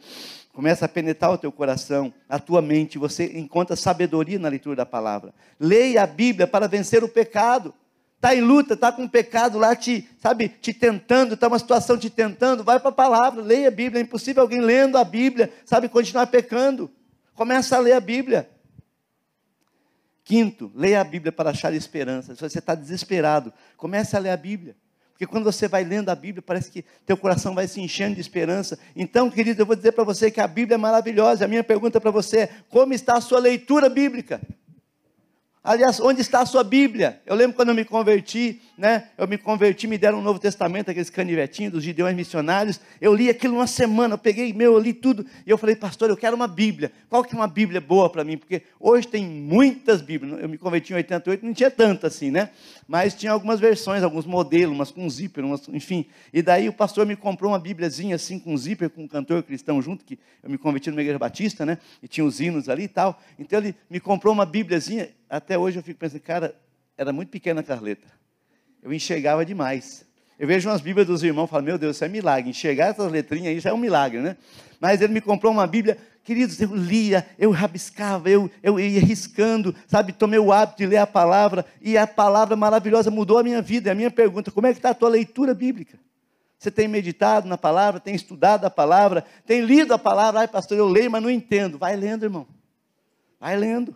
começa 0.52 0.86
a 0.86 0.90
penetrar 0.90 1.32
o 1.32 1.38
teu 1.38 1.52
coração, 1.52 2.14
a 2.28 2.40
tua 2.40 2.62
mente, 2.62 2.98
você 2.98 3.38
encontra 3.38 3.76
sabedoria 3.76 4.40
na 4.40 4.50
leitura 4.50 4.76
da 4.76 4.86
palavra. 4.86 5.34
Leia 5.60 6.04
a 6.04 6.08
Bíblia 6.08 6.48
para 6.48 6.68
vencer 6.68 7.04
o 7.04 7.08
pecado. 7.08 7.74
Está 8.20 8.36
em 8.36 8.42
luta, 8.42 8.74
está 8.74 8.92
com 8.92 9.06
o 9.06 9.10
pecado 9.10 9.58
lá 9.58 9.74
te, 9.74 10.06
sabe, 10.22 10.50
te 10.50 10.74
tentando, 10.74 11.36
está 11.36 11.48
uma 11.48 11.58
situação 11.58 11.98
te 11.98 12.10
tentando, 12.10 12.66
vai 12.66 12.78
para 12.78 12.90
a 12.90 12.92
palavra, 12.92 13.42
leia 13.42 13.70
a 13.70 13.72
Bíblia. 13.72 14.02
É 14.02 14.04
impossível 14.04 14.42
alguém 14.44 14.60
lendo 14.60 14.98
a 14.98 15.06
Bíblia, 15.06 15.50
sabe, 15.64 15.88
continuar 15.88 16.28
pecando. 16.28 16.92
Começa 17.34 17.78
a 17.78 17.80
ler 17.80 17.94
a 17.94 18.00
Bíblia. 18.02 18.50
Quinto, 20.26 20.70
leia 20.76 21.00
a 21.00 21.04
Bíblia 21.06 21.32
para 21.32 21.52
achar 21.52 21.74
esperança. 21.74 22.36
Se 22.36 22.42
você 22.42 22.60
está 22.60 22.76
desesperado, 22.76 23.54
comece 23.78 24.18
a 24.18 24.20
ler 24.20 24.32
a 24.32 24.38
Bíblia. 24.38 24.76
Porque 25.14 25.26
quando 25.26 25.46
você 25.46 25.70
vai 25.70 25.86
lendo 25.86 26.10
a 26.10 26.16
Bíblia, 26.16 26.42
parece 26.42 26.70
que 26.70 26.84
teu 27.06 27.16
coração 27.16 27.56
vai 27.56 27.70
se 27.70 27.80
enchendo 27.80 28.16
de 28.16 28.22
esperança. 28.22 28.78
Então, 28.98 29.30
querido, 29.32 29.62
eu 29.62 29.66
vou 29.66 29.78
dizer 29.78 29.94
para 29.94 30.04
você 30.04 30.30
que 30.30 30.42
a 30.42 30.48
Bíblia 30.48 30.76
é 30.76 30.78
maravilhosa. 30.78 31.46
A 31.46 31.48
minha 31.48 31.64
pergunta 31.64 32.02
para 32.02 32.12
você 32.12 32.40
é: 32.40 32.50
como 32.68 32.94
está 32.94 33.16
a 33.16 33.22
sua 33.22 33.40
leitura 33.40 33.88
bíblica? 33.88 34.42
Aliás, 35.64 36.00
onde 36.00 36.22
está 36.22 36.42
a 36.42 36.46
sua 36.46 36.64
Bíblia? 36.64 37.22
Eu 37.26 37.36
lembro 37.36 37.56
quando 37.56 37.70
eu 37.70 37.76
me 37.76 37.84
converti, 37.84 38.62
né? 38.80 39.10
Eu 39.18 39.28
me 39.28 39.38
converti, 39.38 39.88
me 39.88 39.98
deram 39.98 40.20
um 40.20 40.22
Novo 40.22 40.40
Testamento, 40.40 40.90
aqueles 40.90 41.10
canivetinhos 41.10 41.74
dos 41.74 41.84
gideões 41.84 42.16
missionários. 42.16 42.80
Eu 43.02 43.14
li 43.14 43.30
aquilo 43.30 43.56
uma 43.56 43.68
semana, 43.68 44.14
eu 44.14 44.18
peguei 44.18 44.54
meu, 44.54 44.74
eu 44.74 44.80
li 44.80 44.94
tudo. 44.94 45.26
E 45.46 45.50
eu 45.50 45.58
falei, 45.58 45.76
pastor, 45.76 46.10
eu 46.10 46.16
quero 46.16 46.34
uma 46.34 46.48
Bíblia. 46.48 46.90
Qual 47.10 47.22
que 47.22 47.36
é 47.36 47.38
uma 47.38 47.48
Bíblia 47.48 47.82
boa 47.82 48.10
para 48.10 48.24
mim? 48.24 48.38
Porque 48.38 48.62
hoje 48.80 49.06
tem 49.06 49.26
muitas 49.26 50.02
Bíblias. 50.02 50.42
Eu 50.42 50.48
me 50.48 50.58
converti 50.58 50.94
em 50.94 50.96
88, 50.96 51.46
não 51.46 51.54
tinha 51.54 51.70
tanto 51.70 52.08
assim, 52.08 52.32
né? 52.32 52.52
Mas 52.88 53.14
tinha 53.14 53.34
algumas 53.34 53.60
versões, 53.60 54.02
alguns 54.02 54.26
modelos, 54.26 54.74
umas 54.74 54.92
com 54.92 55.10
zíper, 55.10 55.44
umas, 55.44 55.68
enfim. 55.68 56.06
E 56.32 56.42
daí 56.42 56.70
o 56.70 56.74
pastor 56.74 57.06
me 57.06 57.18
comprou 57.18 57.52
uma 57.52 57.60
Bíbliazinha 57.60 58.16
assim, 58.16 58.40
com 58.40 58.56
zíper, 58.56 58.90
com 58.90 59.04
um 59.04 59.08
cantor 59.10 59.44
cristão 59.44 59.82
junto, 59.82 60.06
que 60.06 60.18
eu 60.42 60.50
me 60.50 60.58
converti 60.58 60.90
numa 60.90 61.02
igreja 61.02 61.20
batista, 61.20 61.66
né? 61.66 61.80
E 62.02 62.08
tinha 62.08 62.26
os 62.26 62.40
hinos 62.40 62.70
ali 62.70 62.84
e 62.84 62.88
tal. 62.88 63.22
Então 63.38 63.60
ele 63.60 63.76
me 63.90 64.00
comprou 64.00 64.34
uma 64.34 64.46
Bíbliazinha. 64.46 65.10
Até 65.30 65.58
hoje 65.58 65.78
eu 65.78 65.84
fico 65.84 66.00
pensando, 66.00 66.22
cara, 66.22 66.56
era 66.98 67.12
muito 67.12 67.28
pequena 67.28 67.60
a 67.60 67.64
carleta 67.64 68.19
eu 68.82 68.94
enxergava 68.94 69.46
demais. 69.46 70.06
Eu 70.38 70.48
vejo 70.48 70.70
umas 70.70 70.80
Bíblias 70.80 71.06
dos 71.06 71.22
irmãos 71.22 71.48
e 71.48 71.50
falo, 71.50 71.64
meu 71.64 71.78
Deus, 71.78 71.98
isso 71.98 72.06
é 72.06 72.08
milagre. 72.08 72.50
Enxergar 72.50 72.88
essas 72.88 73.12
letrinhas 73.12 73.48
aí 73.48 73.60
já 73.60 73.72
é 73.72 73.74
um 73.74 73.78
milagre, 73.78 74.22
né? 74.22 74.38
Mas 74.80 75.02
ele 75.02 75.14
me 75.14 75.20
comprou 75.20 75.52
uma 75.52 75.68
Bíblia, 75.68 75.98
queridos, 76.24 76.62
eu 76.62 76.74
lia, 76.74 77.28
eu 77.38 77.52
rabiscava, 77.52 78.30
eu, 78.30 78.50
eu 78.64 78.80
ia 78.80 79.02
riscando, 79.02 79.76
sabe? 79.86 80.14
Tomei 80.14 80.40
o 80.40 80.54
hábito 80.54 80.78
de 80.78 80.86
ler 80.86 80.98
a 80.98 81.08
palavra, 81.08 81.66
e 81.82 81.98
a 81.98 82.08
palavra 82.08 82.56
maravilhosa 82.56 83.12
mudou 83.12 83.38
a 83.38 83.44
minha 83.44 83.62
vida. 83.62 83.90
E 83.90 83.92
a 83.92 83.96
minha 83.96 84.10
pergunta, 84.10 84.50
como 84.50 84.66
é 84.66 84.72
que 84.72 84.80
está 84.80 84.92
a 84.92 84.94
tua 84.94 85.10
leitura 85.10 85.54
bíblica? 85.54 86.00
Você 86.58 86.72
tem 86.72 86.88
meditado 86.88 87.48
na 87.48 87.58
palavra, 87.58 88.00
tem 88.00 88.16
estudado 88.16 88.66
a 88.66 88.70
palavra, 88.70 89.26
tem 89.46 89.62
lido 89.62 89.94
a 89.94 89.98
palavra, 89.98 90.42
ai 90.42 90.48
pastor, 90.48 90.78
eu 90.78 90.88
leio, 90.88 91.12
mas 91.12 91.22
não 91.22 91.30
entendo. 91.30 91.78
Vai 91.78 91.96
lendo, 91.98 92.24
irmão. 92.24 92.48
Vai 93.40 93.58
lendo. 93.58 93.96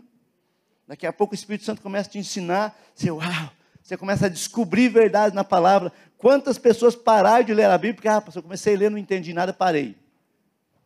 Daqui 0.88 1.08
a 1.08 1.14
pouco 1.14 1.34
o 1.34 1.36
Espírito 1.36 1.64
Santo 1.64 1.82
começa 1.82 2.10
a 2.10 2.12
te 2.12 2.20
ensinar, 2.20 2.78
você, 2.94 3.12
uau, 3.12 3.52
você 3.84 3.98
começa 3.98 4.28
a 4.28 4.30
descobrir 4.30 4.88
verdade 4.88 5.36
na 5.36 5.44
palavra. 5.44 5.92
Quantas 6.18 6.58
pessoas 6.58 6.96
pararam 6.96 7.44
de 7.44 7.54
ler 7.54 7.66
a 7.66 7.78
Bíblia 7.78 7.94
porque, 7.96 8.08
ah, 8.08 8.22
pastor, 8.22 8.40
eu 8.40 8.44
comecei 8.44 8.76
a 8.76 8.78
ler, 8.78 8.90
não 8.90 8.98
entendi 8.98 9.34
nada, 9.34 9.52
parei. 9.52 9.98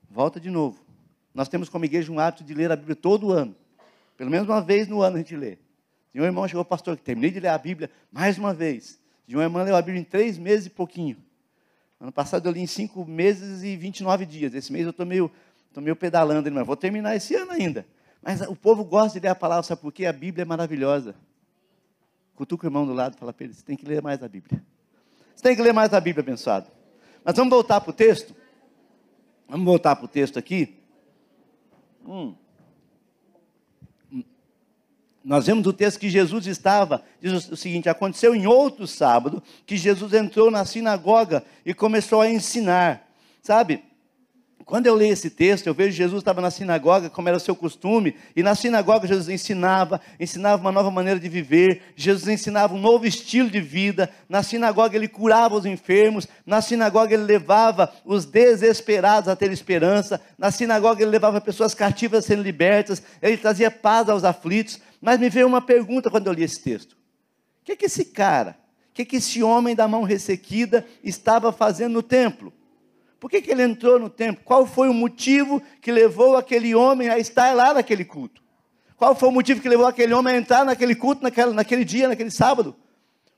Volta 0.10 0.40
de 0.40 0.50
novo. 0.50 0.84
Nós 1.32 1.48
temos 1.48 1.70
como 1.70 1.86
igreja 1.86 2.12
um 2.12 2.20
hábito 2.20 2.44
de 2.44 2.56
ler 2.56 2.72
a 2.72 2.76
Bíblia 2.76 2.96
todo 2.96 3.32
ano. 3.32 3.56
Pelo 4.18 4.32
menos 4.32 4.50
uma 4.50 4.60
vez 4.60 4.88
no 4.88 5.04
ano 5.04 5.18
a 5.18 5.20
gente 5.20 5.36
lê. 5.36 5.60
E 6.12 6.20
um 6.20 6.24
irmão 6.24 6.48
chegou, 6.48 6.66
pastor, 6.66 6.98
que 6.98 7.04
terminei 7.04 7.30
de 7.30 7.40
ler 7.40 7.50
a 7.50 7.58
Bíblia 7.60 7.92
mais 8.12 8.40
uma 8.40 8.52
vez. 8.52 9.00
E 9.28 9.36
uma 9.36 9.44
irmã 9.44 9.62
leu 9.62 9.76
a 9.76 9.82
Bíblia 9.82 10.02
em 10.02 10.04
três 10.04 10.40
meses 10.40 10.66
e 10.66 10.70
pouquinho. 10.72 11.18
Ano 12.02 12.12
passado 12.12 12.48
eu 12.48 12.52
li 12.52 12.62
em 12.62 12.68
cinco 12.68 13.06
meses 13.06 13.62
e 13.62 13.78
29 13.78 14.26
dias. 14.26 14.56
Esse 14.56 14.74
mês 14.74 14.86
eu 14.86 14.90
estou 14.90 15.06
meio, 15.06 15.32
tô 15.72 15.82
meio 15.82 15.96
pedalando, 15.96 16.48
irmão. 16.48 16.66
Vou 16.66 16.76
terminar 16.76 17.16
esse 17.16 17.36
ano 17.36 17.52
ainda. 17.52 17.86
Mas 18.24 18.42
o 18.42 18.56
povo 18.56 18.84
gosta 18.84 19.20
de 19.20 19.24
ler 19.24 19.30
a 19.30 19.36
palavra, 19.36 19.62
sabe 19.62 19.82
por 19.82 19.94
quê? 19.94 20.08
A 20.08 20.14
Bíblia 20.14 20.42
é 20.42 20.46
maravilhosa. 20.46 21.14
Cutuca 22.38 22.68
o 22.68 22.70
irmão 22.70 22.86
do 22.86 22.94
lado 22.94 23.16
e 23.16 23.20
fala 23.20 23.34
para 23.34 23.46
ele: 23.46 23.54
você 23.56 23.64
tem 23.64 23.76
que 23.76 23.84
ler 23.84 24.00
mais 24.00 24.22
a 24.22 24.30
Bíblia. 24.30 24.64
Você 25.36 25.42
tem 25.42 25.56
que 25.56 25.62
ler 25.62 25.74
mais 25.74 25.92
a 25.92 26.00
Bíblia, 26.00 26.22
abençoado. 26.22 26.70
Mas 27.24 27.36
vamos 27.36 27.50
voltar 27.50 27.82
para 27.82 27.90
o 27.90 27.94
texto? 27.94 28.36
Vamos 29.50 29.66
voltar 29.66 29.96
para 29.96 30.06
o 30.06 30.08
texto 30.08 30.38
aqui. 30.38 30.78
Hum. 32.06 32.36
Nós 35.24 35.48
vemos 35.48 35.66
o 35.66 35.74
texto 35.74 36.00
que 36.00 36.10
Jesus 36.10 36.46
estava, 36.46 37.04
diz 37.20 37.50
o 37.50 37.58
seguinte: 37.58 37.90
aconteceu 37.90 38.36
em 38.36 38.46
outro 38.46 38.86
sábado 38.86 39.42
que 39.66 39.76
Jesus 39.76 40.14
entrou 40.14 40.52
na 40.52 40.64
sinagoga 40.64 41.44
e 41.66 41.74
começou 41.74 42.22
a 42.22 42.30
ensinar. 42.30 43.10
Sabe, 43.42 43.84
quando 44.68 44.86
eu 44.86 44.96
leio 44.96 45.14
esse 45.14 45.30
texto, 45.30 45.66
eu 45.66 45.74
vejo 45.74 45.96
Jesus 45.96 46.20
estava 46.20 46.42
na 46.42 46.52
sinagoga, 46.52 47.10
como 47.10 47.30
era 47.30 47.40
seu 47.40 47.56
costume, 47.56 48.14
e 48.36 48.44
na 48.44 48.54
sinagoga 48.54 49.08
Jesus 49.08 49.30
ensinava, 49.30 50.02
ensinava 50.20 50.62
uma 50.62 50.74
nova 50.74 50.92
maneira 50.92 51.18
de 51.18 51.30
viver, 51.30 51.84
Jesus 51.96 52.28
ensinava 52.28 52.76
um 52.76 52.78
novo 52.78 53.06
estilo 53.06 53.50
de 53.50 53.62
vida, 53.62 54.10
na 54.28 54.44
sinagoga 54.44 54.98
ele 54.98 55.08
curava 55.08 55.56
os 55.56 55.66
enfermos, 55.66 56.28
na 56.46 56.62
sinagoga 56.62 57.14
ele 57.14 57.24
levava 57.24 57.94
os 58.04 58.26
desesperados 58.26 59.30
a 59.30 59.38
ter 59.38 59.54
esperança, 59.54 60.20
na 60.38 60.52
sinagoga 60.52 61.02
ele 61.02 61.12
levava 61.12 61.40
pessoas 61.40 61.74
cativas 61.74 62.26
a 62.26 62.28
serem 62.28 62.44
libertas, 62.44 63.02
ele 63.22 63.38
trazia 63.38 63.72
paz 63.72 64.10
aos 64.10 64.26
aflitos. 64.26 64.82
Mas 65.00 65.18
me 65.18 65.30
veio 65.30 65.48
uma 65.48 65.62
pergunta 65.62 66.10
quando 66.10 66.28
eu 66.28 66.34
li 66.34 66.44
esse 66.44 66.62
texto: 66.62 66.92
o 66.92 67.64
que, 67.64 67.72
é 67.72 67.76
que 67.78 67.86
esse 67.86 68.04
cara, 68.04 68.58
o 68.92 68.94
que, 68.96 69.04
é 69.04 69.06
que 69.06 69.16
esse 69.16 69.42
homem 69.42 69.74
da 69.74 69.88
mão 69.88 70.04
ressequida 70.04 70.86
estava 71.02 71.54
fazendo 71.54 71.94
no 71.94 72.04
templo? 72.04 72.52
Por 73.20 73.30
que, 73.30 73.42
que 73.42 73.52
ele 73.52 73.64
entrou 73.64 74.00
no 74.00 74.10
templo? 74.10 74.44
Qual 74.46 74.66
foi 74.66 74.90
o 74.90 74.94
motivo 74.94 75.62
que 75.82 75.92
levou 75.92 76.38
aquele 76.38 76.76
homem 76.76 77.10
a 77.10 77.18
estar 77.18 77.54
lá 77.56 77.74
naquele 77.74 78.06
culto? 78.06 78.42
Qual 78.96 79.16
foi 79.16 79.30
o 79.30 79.32
motivo 79.32 79.62
que 79.62 79.70
levou 79.70 79.86
aquele 79.86 80.14
homem 80.14 80.36
a 80.36 80.38
entrar 80.38 80.66
naquele 80.66 80.96
culto, 80.96 81.24
naquele, 81.24 81.86
dia, 81.86 82.08
naquele 82.08 82.32
sábado? 82.32 82.76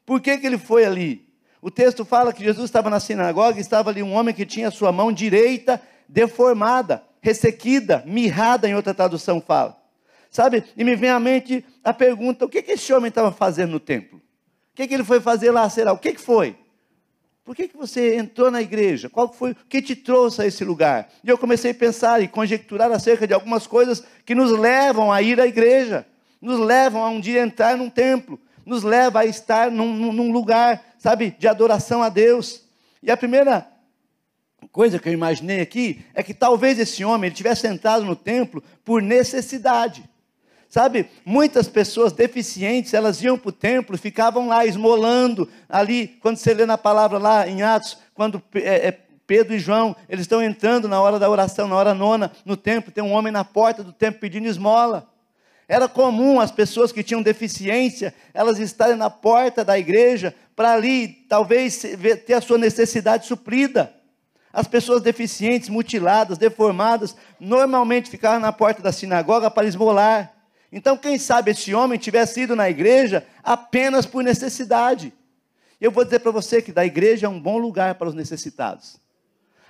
Por 0.05 0.21
que, 0.21 0.37
que 0.37 0.47
ele 0.47 0.57
foi 0.57 0.85
ali? 0.85 1.27
O 1.61 1.69
texto 1.69 2.05
fala 2.05 2.33
que 2.33 2.43
Jesus 2.43 2.65
estava 2.65 2.89
na 2.89 2.99
sinagoga 2.99 3.57
e 3.57 3.61
estava 3.61 3.89
ali 3.89 4.01
um 4.01 4.13
homem 4.13 4.33
que 4.33 4.45
tinha 4.45 4.69
a 4.69 4.71
sua 4.71 4.91
mão 4.91 5.11
direita 5.11 5.81
deformada, 6.07 7.03
ressequida, 7.21 8.03
mirrada, 8.05 8.67
em 8.67 8.75
outra 8.75 8.93
tradução 8.93 9.41
fala. 9.41 9.77
Sabe? 10.31 10.63
E 10.75 10.83
me 10.83 10.95
vem 10.95 11.09
à 11.09 11.19
mente 11.19 11.65
a 11.83 11.93
pergunta: 11.93 12.45
o 12.45 12.49
que, 12.49 12.61
que 12.61 12.73
esse 12.73 12.93
homem 12.93 13.09
estava 13.09 13.31
fazendo 13.31 13.71
no 13.71 13.79
templo? 13.79 14.17
O 14.17 14.75
que, 14.75 14.87
que 14.87 14.93
ele 14.93 15.03
foi 15.03 15.19
fazer 15.19 15.51
lá? 15.51 15.69
Será? 15.69 15.91
O 15.91 15.97
que, 15.97 16.13
que 16.13 16.21
foi? 16.21 16.55
Por 17.49 17.55
que, 17.55 17.67
que 17.67 17.75
você 17.75 18.15
entrou 18.15 18.51
na 18.51 18.61
igreja? 18.61 19.09
Qual 19.09 19.33
foi 19.33 19.53
o 19.53 19.55
que 19.67 19.81
te 19.81 19.95
trouxe 19.95 20.39
a 20.39 20.45
esse 20.45 20.63
lugar? 20.63 21.09
E 21.23 21.29
eu 21.29 21.35
comecei 21.35 21.71
a 21.71 21.73
pensar 21.73 22.21
e 22.21 22.27
conjecturar 22.27 22.91
acerca 22.91 23.25
de 23.25 23.33
algumas 23.33 23.65
coisas 23.65 24.03
que 24.23 24.35
nos 24.35 24.51
levam 24.51 25.11
a 25.11 25.19
ir 25.23 25.41
à 25.41 25.47
igreja, 25.47 26.05
nos 26.39 26.59
levam 26.59 27.03
a 27.03 27.09
um 27.09 27.19
dia 27.19 27.41
entrar 27.41 27.75
num 27.75 27.89
templo, 27.89 28.39
nos 28.63 28.83
leva 28.83 29.21
a 29.21 29.25
estar 29.25 29.71
num, 29.71 30.13
num 30.13 30.31
lugar, 30.31 30.93
sabe, 30.99 31.35
de 31.39 31.47
adoração 31.47 32.03
a 32.03 32.09
Deus. 32.09 32.65
E 33.01 33.09
a 33.09 33.17
primeira 33.17 33.67
coisa 34.71 34.99
que 34.99 35.09
eu 35.09 35.13
imaginei 35.13 35.59
aqui 35.59 36.05
é 36.13 36.21
que 36.21 36.35
talvez 36.35 36.77
esse 36.77 37.03
homem 37.03 37.29
ele 37.29 37.35
tivesse 37.35 37.65
entrado 37.65 38.05
no 38.05 38.15
templo 38.15 38.63
por 38.85 39.01
necessidade. 39.01 40.07
Sabe, 40.69 41.09
muitas 41.25 41.67
pessoas 41.67 42.13
deficientes, 42.13 42.93
elas 42.93 43.23
iam 43.23 43.39
para 43.39 43.49
o 43.49 43.51
templo, 43.51 43.97
ficavam 43.97 44.47
lá 44.47 44.63
esmolando, 44.67 45.49
ali, 45.67 46.07
quando 46.21 46.37
você 46.37 46.53
lê 46.53 46.63
na 46.63 46.77
palavra 46.77 47.17
lá 47.17 47.47
em 47.47 47.63
Atos, 47.63 47.97
quando 48.13 48.39
é, 48.53 48.89
é, 48.89 48.99
Pedro 49.25 49.55
e 49.55 49.59
João, 49.59 49.95
eles 50.07 50.25
estão 50.25 50.43
entrando 50.43 50.87
na 50.87 51.01
hora 51.01 51.17
da 51.17 51.27
oração, 51.27 51.67
na 51.67 51.75
hora 51.75 51.95
nona, 51.95 52.31
no 52.45 52.55
templo, 52.55 52.91
tem 52.91 53.03
um 53.03 53.11
homem 53.11 53.33
na 53.33 53.43
porta 53.43 53.83
do 53.83 53.91
templo 53.91 54.19
pedindo 54.19 54.47
esmola. 54.47 55.09
Era 55.67 55.87
comum 55.87 56.39
as 56.39 56.51
pessoas 56.51 56.91
que 56.91 57.01
tinham 57.01 57.23
deficiência, 57.23 58.13
elas 58.31 58.59
estarem 58.59 58.95
na 58.95 59.09
porta 59.09 59.65
da 59.65 59.77
igreja, 59.77 60.35
para 60.55 60.73
ali, 60.73 61.07
talvez, 61.27 61.83
ter 62.27 62.33
a 62.33 62.41
sua 62.41 62.59
necessidade 62.59 63.25
suprida. 63.25 63.91
As 64.53 64.67
pessoas 64.67 65.01
deficientes, 65.01 65.67
mutiladas, 65.67 66.37
deformadas, 66.37 67.15
normalmente 67.39 68.07
ficavam 68.07 68.39
na 68.39 68.51
porta 68.51 68.83
da 68.83 68.91
sinagoga 68.91 69.49
para 69.49 69.67
esmolar. 69.67 70.38
Então, 70.71 70.97
quem 70.97 71.17
sabe 71.17 71.51
esse 71.51 71.73
homem 71.73 71.97
tivesse 71.97 72.41
ido 72.41 72.55
na 72.55 72.69
igreja 72.69 73.25
apenas 73.43 74.05
por 74.05 74.23
necessidade. 74.23 75.11
Eu 75.81 75.91
vou 75.91 76.03
dizer 76.03 76.19
para 76.19 76.31
você 76.31 76.61
que 76.61 76.71
da 76.71 76.85
igreja 76.85 77.25
é 77.25 77.29
um 77.29 77.39
bom 77.39 77.57
lugar 77.57 77.95
para 77.95 78.09
os 78.09 78.13
necessitados. 78.13 78.99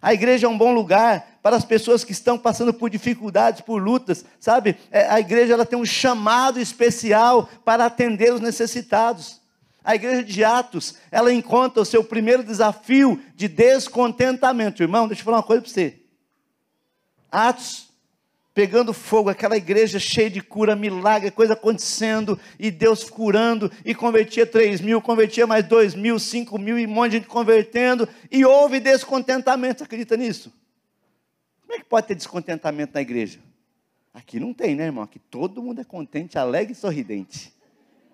A 0.01 0.13
igreja 0.13 0.47
é 0.47 0.49
um 0.49 0.57
bom 0.57 0.73
lugar 0.73 1.39
para 1.41 1.55
as 1.55 1.65
pessoas 1.65 2.03
que 2.03 2.11
estão 2.11 2.37
passando 2.37 2.73
por 2.73 2.89
dificuldades, 2.89 3.61
por 3.61 3.81
lutas, 3.81 4.25
sabe? 4.39 4.77
É, 4.91 5.09
a 5.09 5.19
igreja 5.19 5.53
ela 5.53 5.65
tem 5.65 5.77
um 5.77 5.85
chamado 5.85 6.59
especial 6.59 7.49
para 7.65 7.85
atender 7.85 8.33
os 8.33 8.39
necessitados. 8.39 9.41
A 9.83 9.95
igreja 9.95 10.23
de 10.23 10.43
Atos, 10.43 10.95
ela 11.11 11.33
encontra 11.33 11.81
o 11.81 11.85
seu 11.85 12.03
primeiro 12.03 12.43
desafio 12.43 13.21
de 13.35 13.47
descontentamento. 13.47 14.81
Irmão, 14.81 15.07
deixa 15.07 15.21
eu 15.21 15.25
falar 15.25 15.37
uma 15.37 15.43
coisa 15.43 15.61
para 15.61 15.71
você. 15.71 15.99
Atos 17.31 17.88
pegando 18.59 18.93
fogo, 18.93 19.29
aquela 19.29 19.55
igreja 19.55 19.99
cheia 19.99 20.29
de 20.29 20.41
cura, 20.41 20.75
milagre, 20.75 21.31
coisa 21.31 21.53
acontecendo, 21.53 22.37
e 22.59 22.69
Deus 22.69 23.09
curando, 23.09 23.71
e 23.85 23.95
convertia 23.95 24.45
3 24.45 24.81
mil, 24.81 25.01
convertia 25.01 25.47
mais 25.47 25.65
2 25.65 25.95
mil, 25.95 26.19
5 26.19 26.59
mil, 26.59 26.77
e 26.77 26.85
um 26.85 26.89
monte 26.89 27.11
de 27.11 27.17
gente 27.19 27.27
convertendo, 27.29 28.05
e 28.29 28.43
houve 28.43 28.81
descontentamento. 28.81 29.77
Você 29.77 29.83
acredita 29.85 30.17
nisso? 30.17 30.51
Como 31.61 31.73
é 31.73 31.77
que 31.77 31.85
pode 31.85 32.07
ter 32.07 32.15
descontentamento 32.15 32.91
na 32.93 32.99
igreja? 33.01 33.39
Aqui 34.13 34.41
não 34.41 34.53
tem, 34.53 34.75
né, 34.75 34.83
irmão? 34.83 35.05
Aqui 35.05 35.19
todo 35.19 35.63
mundo 35.63 35.79
é 35.79 35.85
contente, 35.85 36.37
alegre 36.37 36.73
e 36.73 36.75
sorridente. 36.75 37.53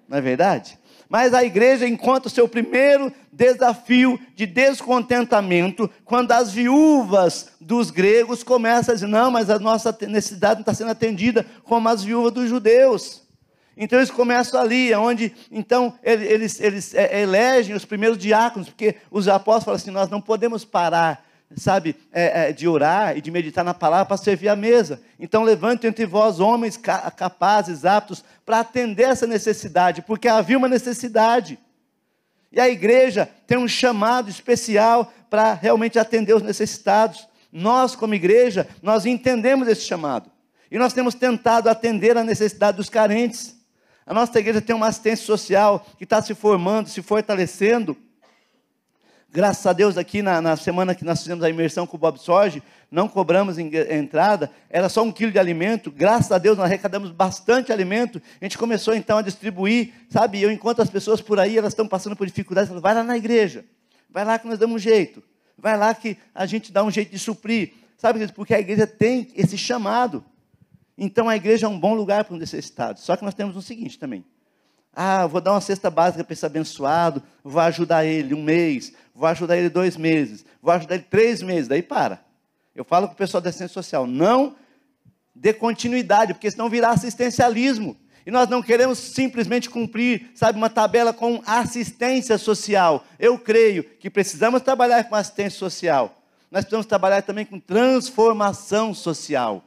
Não 0.07 0.17
é 0.17 0.21
verdade? 0.21 0.77
Mas 1.09 1.33
a 1.33 1.43
igreja 1.43 1.87
encontra 1.87 2.27
o 2.27 2.31
seu 2.31 2.47
primeiro 2.47 3.11
desafio 3.31 4.19
de 4.35 4.45
descontentamento 4.45 5.89
quando 6.03 6.31
as 6.31 6.51
viúvas 6.51 7.51
dos 7.61 7.91
gregos 7.91 8.43
começam 8.43 8.91
a 8.91 8.95
dizer: 8.95 9.07
não, 9.07 9.29
mas 9.29 9.49
a 9.49 9.59
nossa 9.59 9.95
necessidade 10.07 10.55
não 10.55 10.61
está 10.61 10.73
sendo 10.73 10.91
atendida 10.91 11.45
como 11.63 11.89
as 11.89 12.03
viúvas 12.03 12.31
dos 12.31 12.49
judeus. 12.49 13.23
Então 13.77 13.99
eles 13.99 14.09
começam 14.09 14.59
ali, 14.59 14.93
onde 14.95 15.33
então 15.51 15.93
eles, 16.01 16.59
eles 16.61 16.93
é, 16.95 17.21
elegem 17.21 17.75
os 17.75 17.83
primeiros 17.85 18.17
diáconos, 18.17 18.69
porque 18.69 18.95
os 19.11 19.27
apóstolos 19.27 19.65
falam 19.65 19.75
assim: 19.75 19.91
nós 19.91 20.09
não 20.09 20.21
podemos 20.21 20.63
parar 20.63 21.24
sabe, 21.55 21.95
é, 22.11 22.49
é, 22.49 22.51
de 22.51 22.67
orar 22.67 23.17
e 23.17 23.21
de 23.21 23.29
meditar 23.29 23.63
na 23.63 23.73
palavra 23.73 24.05
para 24.05 24.17
servir 24.17 24.49
a 24.49 24.55
mesa. 24.55 25.01
Então 25.19 25.43
levante 25.43 25.85
entre 25.85 26.05
vós 26.05 26.39
homens 26.39 26.77
capazes, 26.77 27.85
aptos, 27.85 28.23
para 28.45 28.59
atender 28.59 29.03
essa 29.03 29.27
necessidade, 29.27 30.01
porque 30.01 30.27
havia 30.27 30.57
uma 30.57 30.67
necessidade. 30.67 31.59
E 32.51 32.59
a 32.59 32.69
igreja 32.69 33.29
tem 33.45 33.57
um 33.57 33.67
chamado 33.67 34.29
especial 34.29 35.11
para 35.29 35.53
realmente 35.53 35.99
atender 35.99 36.33
os 36.33 36.41
necessitados. 36.41 37.27
Nós, 37.51 37.95
como 37.95 38.15
igreja, 38.15 38.67
nós 38.81 39.05
entendemos 39.05 39.67
esse 39.67 39.81
chamado. 39.81 40.31
E 40.71 40.77
nós 40.77 40.93
temos 40.93 41.13
tentado 41.13 41.69
atender 41.69 42.17
a 42.17 42.23
necessidade 42.23 42.77
dos 42.77 42.89
carentes. 42.89 43.55
A 44.05 44.13
nossa 44.13 44.39
igreja 44.39 44.61
tem 44.61 44.75
uma 44.75 44.87
assistência 44.87 45.25
social 45.25 45.85
que 45.97 46.03
está 46.03 46.21
se 46.21 46.33
formando, 46.33 46.89
se 46.89 47.01
fortalecendo. 47.01 47.97
Graças 49.35 49.65
a 49.65 49.73
Deus, 49.73 49.97
aqui 49.97 50.21
na, 50.21 50.41
na, 50.41 50.55
semana 50.55 50.95
que 50.95 51.03
nós 51.03 51.19
fizemos 51.19 51.43
a 51.43 51.49
imersão 51.49 51.85
com 51.85 51.97
o 51.97 51.99
Bob 51.99 52.17
Sorge, 52.17 52.63
não 52.89 53.05
cobramos 53.05 53.57
entrada, 53.57 54.49
era 54.69 54.87
só 54.87 55.03
um 55.03 55.11
quilo 55.11 55.29
de 55.29 55.37
alimento. 55.37 55.91
Graças 55.91 56.31
a 56.31 56.37
Deus, 56.37 56.57
nós 56.57 56.67
arrecadamos 56.67 57.11
bastante 57.11 57.69
alimento. 57.69 58.21
A 58.39 58.45
gente 58.45 58.57
começou 58.57 58.95
então 58.95 59.17
a 59.17 59.21
distribuir, 59.21 59.91
sabe? 60.09 60.41
Eu 60.41 60.49
encontro 60.49 60.81
as 60.81 60.89
pessoas 60.89 61.19
por 61.19 61.37
aí, 61.37 61.57
elas 61.57 61.73
estão 61.73 61.85
passando 61.85 62.15
por 62.15 62.25
dificuldades, 62.25 62.71
vai 62.79 62.93
lá 62.93 63.03
na 63.03 63.17
igreja, 63.17 63.65
vai 64.09 64.23
lá 64.23 64.39
que 64.39 64.47
nós 64.47 64.57
damos 64.57 64.77
um 64.77 64.79
jeito, 64.79 65.21
vai 65.57 65.77
lá 65.77 65.93
que 65.93 66.15
a 66.33 66.45
gente 66.45 66.71
dá 66.71 66.81
um 66.81 66.89
jeito 66.89 67.11
de 67.11 67.19
suprir, 67.19 67.73
sabe? 67.97 68.25
Porque 68.31 68.53
a 68.53 68.59
igreja 68.61 68.87
tem 68.87 69.27
esse 69.35 69.57
chamado. 69.57 70.23
Então 70.97 71.27
a 71.27 71.35
igreja 71.35 71.65
é 71.65 71.69
um 71.69 71.77
bom 71.77 71.93
lugar 71.93 72.23
para 72.23 72.33
um 72.33 72.39
necessitado. 72.39 73.01
Só 73.01 73.17
que 73.17 73.25
nós 73.25 73.33
temos 73.33 73.57
o 73.57 73.61
seguinte 73.61 73.99
também. 73.99 74.23
Ah, 74.95 75.27
vou 75.27 75.41
dar 75.41 75.51
uma 75.51 75.61
cesta 75.61 75.89
básica 75.89 76.23
para 76.23 76.33
esse 76.33 76.45
abençoado, 76.45 77.21
vou 77.43 77.61
ajudar 77.61 78.05
ele 78.05 78.33
um 78.33 78.41
mês, 78.41 78.93
vou 79.13 79.27
ajudar 79.27 79.57
ele 79.57 79.69
dois 79.69 79.97
meses, 79.97 80.45
vou 80.61 80.73
ajudar 80.73 80.95
ele 80.95 81.03
três 81.09 81.41
meses, 81.41 81.67
daí 81.67 81.81
para. 81.81 82.23
Eu 82.73 82.85
falo 82.85 83.07
com 83.07 83.13
o 83.13 83.17
pessoal 83.17 83.41
da 83.41 83.49
assistência 83.49 83.73
social, 83.73 84.07
não 84.07 84.55
dê 85.35 85.53
continuidade, 85.53 86.33
porque 86.33 86.49
senão 86.49 86.69
virá 86.69 86.91
assistencialismo. 86.91 87.97
E 88.25 88.31
nós 88.31 88.49
não 88.49 88.63
queremos 88.63 88.97
simplesmente 88.97 89.69
cumprir, 89.69 90.31
sabe, 90.33 90.57
uma 90.57 90.69
tabela 90.69 91.13
com 91.13 91.43
assistência 91.45 92.37
social. 92.37 93.05
Eu 93.19 93.37
creio 93.37 93.83
que 93.83 94.09
precisamos 94.09 94.61
trabalhar 94.61 95.03
com 95.03 95.15
assistência 95.15 95.59
social. 95.59 96.21
Nós 96.49 96.61
precisamos 96.61 96.85
trabalhar 96.85 97.21
também 97.21 97.45
com 97.45 97.59
transformação 97.59 98.93
social 98.93 99.64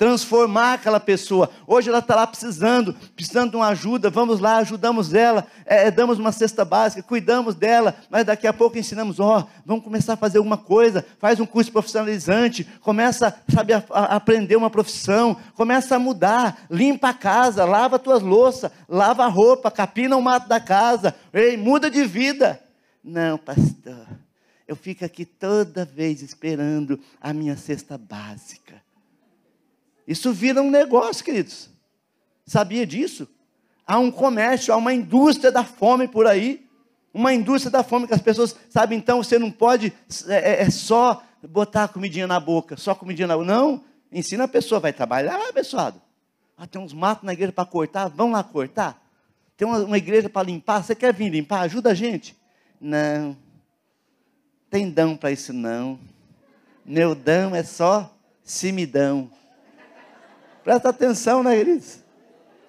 transformar 0.00 0.72
aquela 0.72 0.98
pessoa. 0.98 1.50
Hoje 1.66 1.90
ela 1.90 1.98
está 1.98 2.16
lá 2.16 2.26
precisando, 2.26 2.94
precisando 3.14 3.50
de 3.50 3.56
uma 3.56 3.68
ajuda, 3.68 4.08
vamos 4.08 4.40
lá, 4.40 4.56
ajudamos 4.56 5.12
ela, 5.12 5.46
é, 5.66 5.88
é, 5.88 5.90
damos 5.90 6.18
uma 6.18 6.32
cesta 6.32 6.64
básica, 6.64 7.02
cuidamos 7.02 7.54
dela, 7.54 7.94
mas 8.08 8.24
daqui 8.24 8.46
a 8.46 8.52
pouco 8.54 8.78
ensinamos, 8.78 9.20
ó, 9.20 9.40
oh, 9.40 9.60
vamos 9.62 9.84
começar 9.84 10.14
a 10.14 10.16
fazer 10.16 10.38
alguma 10.38 10.56
coisa, 10.56 11.04
faz 11.18 11.38
um 11.38 11.44
curso 11.44 11.70
profissionalizante, 11.70 12.64
começa, 12.80 13.42
sabe, 13.52 13.74
a, 13.74 13.84
a 13.90 14.16
aprender 14.16 14.56
uma 14.56 14.70
profissão, 14.70 15.36
começa 15.54 15.96
a 15.96 15.98
mudar, 15.98 16.64
limpa 16.70 17.10
a 17.10 17.14
casa, 17.14 17.66
lava 17.66 17.96
as 17.96 18.02
tuas 18.02 18.22
louças, 18.22 18.70
lava 18.88 19.26
a 19.26 19.28
roupa, 19.28 19.70
capina 19.70 20.16
o 20.16 20.22
mato 20.22 20.48
da 20.48 20.58
casa, 20.58 21.14
ei, 21.30 21.58
muda 21.58 21.90
de 21.90 22.06
vida. 22.06 22.58
Não, 23.04 23.36
pastor, 23.36 24.06
eu 24.66 24.74
fico 24.74 25.04
aqui 25.04 25.26
toda 25.26 25.84
vez 25.84 26.22
esperando 26.22 26.98
a 27.20 27.34
minha 27.34 27.54
cesta 27.54 27.98
básica. 27.98 28.80
Isso 30.06 30.32
vira 30.32 30.60
um 30.62 30.70
negócio, 30.70 31.24
queridos. 31.24 31.70
Sabia 32.46 32.86
disso? 32.86 33.28
Há 33.86 33.98
um 33.98 34.10
comércio, 34.10 34.72
há 34.72 34.76
uma 34.76 34.92
indústria 34.92 35.50
da 35.50 35.64
fome 35.64 36.08
por 36.08 36.26
aí. 36.26 36.66
Uma 37.12 37.34
indústria 37.34 37.70
da 37.70 37.82
fome 37.82 38.06
que 38.06 38.14
as 38.14 38.22
pessoas, 38.22 38.54
sabe, 38.68 38.94
então 38.94 39.22
você 39.22 39.38
não 39.38 39.50
pode 39.50 39.92
é, 40.28 40.34
é, 40.34 40.62
é 40.62 40.70
só 40.70 41.22
botar 41.42 41.88
comidinha 41.88 42.26
na 42.26 42.38
boca, 42.38 42.76
só 42.76 42.94
comidinha 42.94 43.26
na 43.26 43.36
boca. 43.36 43.46
Não, 43.46 43.82
ensina 44.12 44.44
a 44.44 44.48
pessoa, 44.48 44.80
vai 44.80 44.92
trabalhar, 44.92 45.40
abençoado. 45.48 46.00
Ah, 46.56 46.66
tem 46.66 46.80
uns 46.80 46.92
matos 46.92 47.24
na 47.24 47.32
igreja 47.32 47.52
para 47.52 47.64
cortar, 47.64 48.08
vão 48.08 48.30
lá 48.30 48.44
cortar. 48.44 49.02
Tem 49.56 49.66
uma, 49.66 49.78
uma 49.78 49.98
igreja 49.98 50.28
para 50.28 50.46
limpar, 50.46 50.84
você 50.84 50.94
quer 50.94 51.12
vir 51.12 51.30
limpar? 51.30 51.62
Ajuda 51.62 51.90
a 51.90 51.94
gente. 51.94 52.36
Não, 52.80 53.36
tem 54.70 54.88
dão 54.88 55.16
para 55.16 55.32
isso 55.32 55.52
não. 55.52 55.98
Meu 56.84 57.14
dão 57.14 57.54
é 57.54 57.62
só 57.64 58.16
simidão. 58.42 59.30
Presta 60.64 60.90
atenção, 60.90 61.42
né, 61.42 61.56
queridos? 61.56 62.00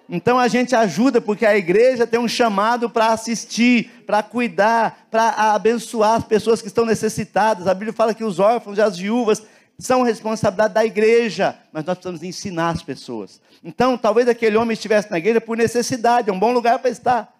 Então 0.08 0.38
a 0.38 0.48
gente 0.48 0.74
ajuda 0.74 1.20
porque 1.20 1.46
a 1.46 1.56
igreja 1.56 2.06
tem 2.06 2.20
um 2.20 2.28
chamado 2.28 2.90
para 2.90 3.08
assistir, 3.12 4.04
para 4.06 4.22
cuidar, 4.22 5.06
para 5.10 5.54
abençoar 5.54 6.16
as 6.16 6.24
pessoas 6.24 6.60
que 6.60 6.68
estão 6.68 6.84
necessitadas. 6.84 7.66
A 7.66 7.74
Bíblia 7.74 7.92
fala 7.92 8.14
que 8.14 8.24
os 8.24 8.38
órfãos 8.38 8.78
e 8.78 8.82
as 8.82 8.98
viúvas 8.98 9.42
são 9.78 10.02
responsabilidade 10.02 10.74
da 10.74 10.84
igreja, 10.84 11.56
mas 11.72 11.84
nós 11.84 11.96
precisamos 11.96 12.22
ensinar 12.22 12.70
as 12.70 12.82
pessoas. 12.82 13.40
Então, 13.64 13.96
talvez 13.96 14.28
aquele 14.28 14.56
homem 14.56 14.74
estivesse 14.74 15.10
na 15.10 15.18
igreja 15.18 15.40
por 15.40 15.56
necessidade, 15.56 16.30
é 16.30 16.32
um 16.32 16.38
bom 16.38 16.52
lugar 16.52 16.78
para 16.78 16.90
estar. 16.90 17.32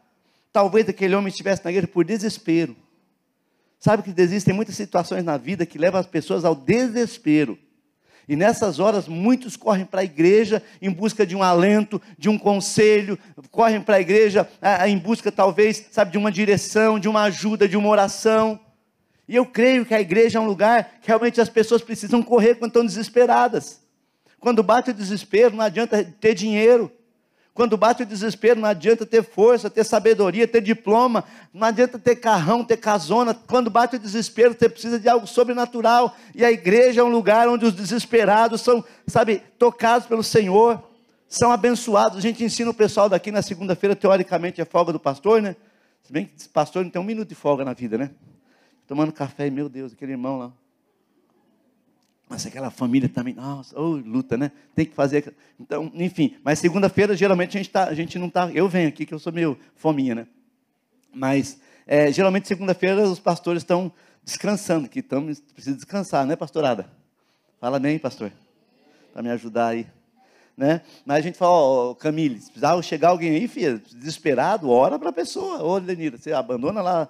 Talvez 0.53 0.89
aquele 0.89 1.15
homem 1.15 1.29
estivesse 1.29 1.65
na 1.65 1.71
igreja 1.71 1.89
por 1.89 2.05
desespero. 2.05 2.77
Sabe 3.79 4.03
que 4.03 4.21
existem 4.21 4.55
muitas 4.55 4.77
situações 4.77 5.25
na 5.25 5.37
vida 5.37 5.67
que 5.67 5.79
levam 5.79 6.01
as 6.01 6.07
pessoas 6.07 6.45
ao 6.45 6.55
desespero. 6.55 7.59
E 8.33 8.37
nessas 8.37 8.79
horas, 8.79 9.07
muitos 9.07 9.59
correm 9.59 9.85
para 9.85 10.01
a 10.01 10.05
igreja 10.05 10.63
em 10.81 10.91
busca 10.91 11.27
de 11.27 11.37
um 11.37 11.43
alento, 11.43 12.01
de 12.17 12.31
um 12.31 12.39
conselho, 12.39 13.19
correm 13.51 13.79
para 13.79 13.97
a 13.97 14.01
igreja 14.01 14.49
em 14.89 14.97
busca, 14.97 15.31
talvez, 15.31 15.85
sabe, 15.91 16.13
de 16.13 16.17
uma 16.17 16.33
direção, 16.33 16.99
de 16.99 17.11
uma 17.11 17.25
ajuda, 17.25 17.69
de 17.69 17.77
uma 17.77 17.91
oração. 17.91 18.59
E 19.29 19.37
eu 19.37 19.45
creio 19.45 19.85
que 19.85 19.93
a 19.93 20.01
igreja 20.01 20.39
é 20.39 20.41
um 20.41 20.47
lugar 20.47 20.95
que 21.03 21.09
realmente 21.09 21.43
as 21.43 21.51
pessoas 21.51 21.83
precisam 21.83 22.23
correr 22.23 22.55
quando 22.55 22.71
estão 22.71 22.87
desesperadas. 22.87 23.83
Quando 24.41 24.63
bate 24.63 24.93
o 24.93 24.95
desespero, 24.95 25.55
não 25.55 25.63
adianta 25.63 26.03
ter 26.03 26.33
dinheiro. 26.33 26.91
Quando 27.55 27.77
bate 27.77 28.03
o 28.03 28.07
desespero, 28.07 28.61
não 28.61 28.69
adianta 28.69 29.05
ter 29.05 29.23
força, 29.23 29.69
ter 29.69 29.85
sabedoria, 29.85 30.49
ter 30.49 30.63
diploma, 30.63 31.23
não 31.53 31.67
adianta 31.69 31.99
ter 31.99 32.17
carrão, 32.17 32.65
ter 32.65 32.79
casona. 32.79 33.35
Quando 33.35 33.69
bate 33.69 33.97
o 33.97 33.99
desespero, 33.99 34.55
você 34.55 34.71
precisa 34.71 34.99
de 34.99 35.07
algo 35.07 35.27
sobrenatural. 35.27 36.17
E 36.35 36.43
a 36.45 36.51
igreja 36.51 37.03
é 37.03 37.05
um 37.05 37.11
lugar 37.11 37.49
onde 37.49 37.67
os 37.67 37.75
desesperados 37.75 38.63
são, 38.63 38.83
sabe, 39.07 39.43
tocados 39.59 40.07
pelo 40.07 40.23
Senhor, 40.23 40.83
são 41.29 41.53
abençoados. 41.53 42.17
A 42.17 42.23
gente 42.23 42.43
ensina 42.43 42.71
o 42.71 42.75
pessoal 42.75 43.09
daqui 43.09 43.31
na 43.31 43.43
segunda-feira, 43.43 43.95
teoricamente 43.95 44.61
é 44.61 44.65
folga 44.65 44.91
do 44.91 44.99
pastor, 44.99 45.43
né? 45.43 45.55
Se 46.03 46.13
bem 46.13 46.25
que 46.25 46.49
pastor 46.49 46.83
não 46.83 46.91
tem 46.91 47.03
um 47.03 47.05
minuto 47.05 47.29
de 47.29 47.35
folga 47.35 47.67
na 47.67 47.75
vida, 47.75 47.99
né? 47.99 48.11
Tomando 48.87 49.13
café, 49.13 49.51
meu 49.51 49.69
Deus, 49.69 49.93
aquele 49.93 50.13
irmão 50.13 50.39
lá. 50.39 50.53
Mas 52.33 52.47
aquela 52.47 52.71
família 52.71 53.11
também, 53.11 53.35
nossa, 53.35 53.79
oh, 53.79 53.91
luta, 53.91 54.39
né? 54.39 54.51
Tem 54.75 54.87
que 54.87 54.95
fazer. 54.95 55.35
Então, 55.61 55.93
enfim. 55.93 56.35
Mas 56.43 56.59
segunda-feira, 56.59 57.15
geralmente, 57.15 57.59
a 57.59 57.61
gente, 57.61 57.69
tá, 57.69 57.85
a 57.85 57.93
gente 57.93 58.19
não 58.19 58.29
está. 58.29 58.51
Eu 58.51 58.67
venho 58.71 58.89
aqui, 58.89 59.05
que 59.05 59.13
eu 59.13 59.19
sou 59.19 59.31
meio 59.31 59.55
fominha, 59.77 60.15
né? 60.15 60.27
Mas, 61.13 61.61
é, 61.87 62.11
geralmente, 62.11 62.49
segunda-feira, 62.49 63.03
os 63.03 63.21
pastores 63.21 63.63
estão 63.63 63.93
descansando, 64.25 64.89
que 64.89 65.01
estão, 65.01 65.27
precisam 65.53 65.75
descansar, 65.75 66.25
né, 66.25 66.35
pastorada? 66.35 66.89
Fala 67.61 67.79
bem, 67.79 67.99
pastor. 67.99 68.33
Para 69.13 69.23
me 69.23 69.29
ajudar 69.29 69.67
aí. 69.67 69.87
Né? 70.57 70.83
Mas 71.05 71.19
a 71.19 71.21
gente 71.21 71.39
fala, 71.39 71.53
ó, 71.53 71.95
Camille, 71.95 72.39
se 72.39 72.51
precisar 72.51 72.81
chegar 72.83 73.09
alguém 73.09 73.31
aí, 73.31 73.49
filha, 73.49 73.81
desesperado, 73.95 74.69
ora 74.71 74.99
para 74.99 75.09
a 75.09 75.13
pessoa. 75.13 75.63
Ô, 75.63 75.79
Lenira, 75.79 76.19
você 76.19 76.33
abandona 76.33 76.83
lá 76.83 77.09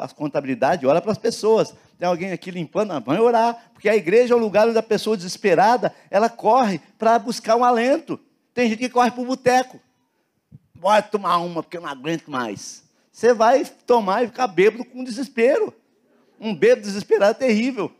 as 0.00 0.12
contabilidades, 0.12 0.88
ora 0.88 1.00
para 1.00 1.12
as 1.12 1.18
pessoas 1.18 1.74
tem 1.98 2.06
alguém 2.06 2.30
aqui 2.30 2.50
limpando, 2.50 2.92
ah, 2.92 3.00
vamos 3.00 3.20
orar, 3.20 3.70
porque 3.74 3.88
a 3.88 3.96
igreja 3.96 4.32
é 4.32 4.36
o 4.36 4.40
lugar 4.40 4.68
onde 4.68 4.78
a 4.78 4.82
pessoa 4.82 5.16
desesperada, 5.16 5.92
ela 6.10 6.30
corre 6.30 6.80
para 6.96 7.18
buscar 7.18 7.56
um 7.56 7.64
alento. 7.64 8.20
Tem 8.54 8.68
gente 8.68 8.78
que 8.78 8.88
corre 8.88 9.10
para 9.10 9.20
o 9.20 9.26
boteco. 9.26 9.80
Bora 10.74 11.02
tomar 11.02 11.38
uma, 11.38 11.60
porque 11.60 11.76
eu 11.76 11.80
não 11.80 11.88
aguento 11.88 12.30
mais. 12.30 12.84
Você 13.10 13.34
vai 13.34 13.64
tomar 13.84 14.22
e 14.22 14.28
ficar 14.28 14.46
bêbado 14.46 14.84
com 14.84 15.02
desespero. 15.02 15.74
Um 16.38 16.54
bêbado 16.54 16.82
desesperado 16.82 17.32
é 17.32 17.46
terrível. 17.46 17.90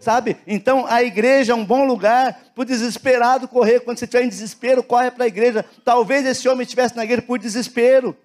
Sabe? 0.00 0.36
Então 0.46 0.86
a 0.86 1.02
igreja 1.02 1.52
é 1.52 1.54
um 1.54 1.64
bom 1.64 1.84
lugar 1.84 2.50
para 2.54 2.62
o 2.62 2.64
desesperado 2.64 3.48
correr. 3.48 3.80
Quando 3.80 3.98
você 3.98 4.04
estiver 4.04 4.24
em 4.24 4.28
desespero, 4.28 4.82
corre 4.82 5.10
para 5.10 5.24
a 5.24 5.28
igreja. 5.28 5.64
Talvez 5.84 6.24
esse 6.24 6.48
homem 6.48 6.62
estivesse 6.62 6.96
na 6.96 7.04
igreja 7.04 7.22
por 7.22 7.38
desespero. 7.38 8.16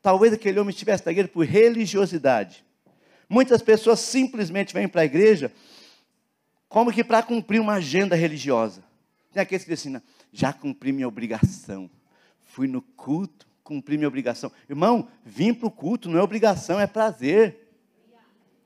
Talvez 0.00 0.32
aquele 0.32 0.58
homem 0.58 0.70
estivesse 0.70 1.04
na 1.04 1.12
igreja 1.12 1.28
por 1.28 1.44
religiosidade. 1.44 2.64
Muitas 3.28 3.62
pessoas 3.62 4.00
simplesmente 4.00 4.72
vêm 4.74 4.88
para 4.88 5.02
a 5.02 5.04
igreja 5.04 5.52
como 6.68 6.92
que 6.92 7.04
para 7.04 7.22
cumprir 7.22 7.60
uma 7.60 7.74
agenda 7.74 8.16
religiosa. 8.16 8.82
Tem 9.32 9.42
aqueles 9.42 9.64
que 9.64 9.74
dizem 9.74 9.96
assim, 9.96 10.04
já 10.32 10.52
cumpri 10.52 10.92
minha 10.92 11.08
obrigação. 11.08 11.90
Fui 12.42 12.66
no 12.66 12.82
culto, 12.82 13.46
cumpri 13.62 13.96
minha 13.96 14.08
obrigação. 14.08 14.50
Irmão, 14.68 15.08
vim 15.24 15.54
para 15.54 15.68
o 15.68 15.70
culto 15.70 16.08
não 16.08 16.18
é 16.18 16.22
obrigação, 16.22 16.78
é 16.78 16.86
prazer. 16.86 17.63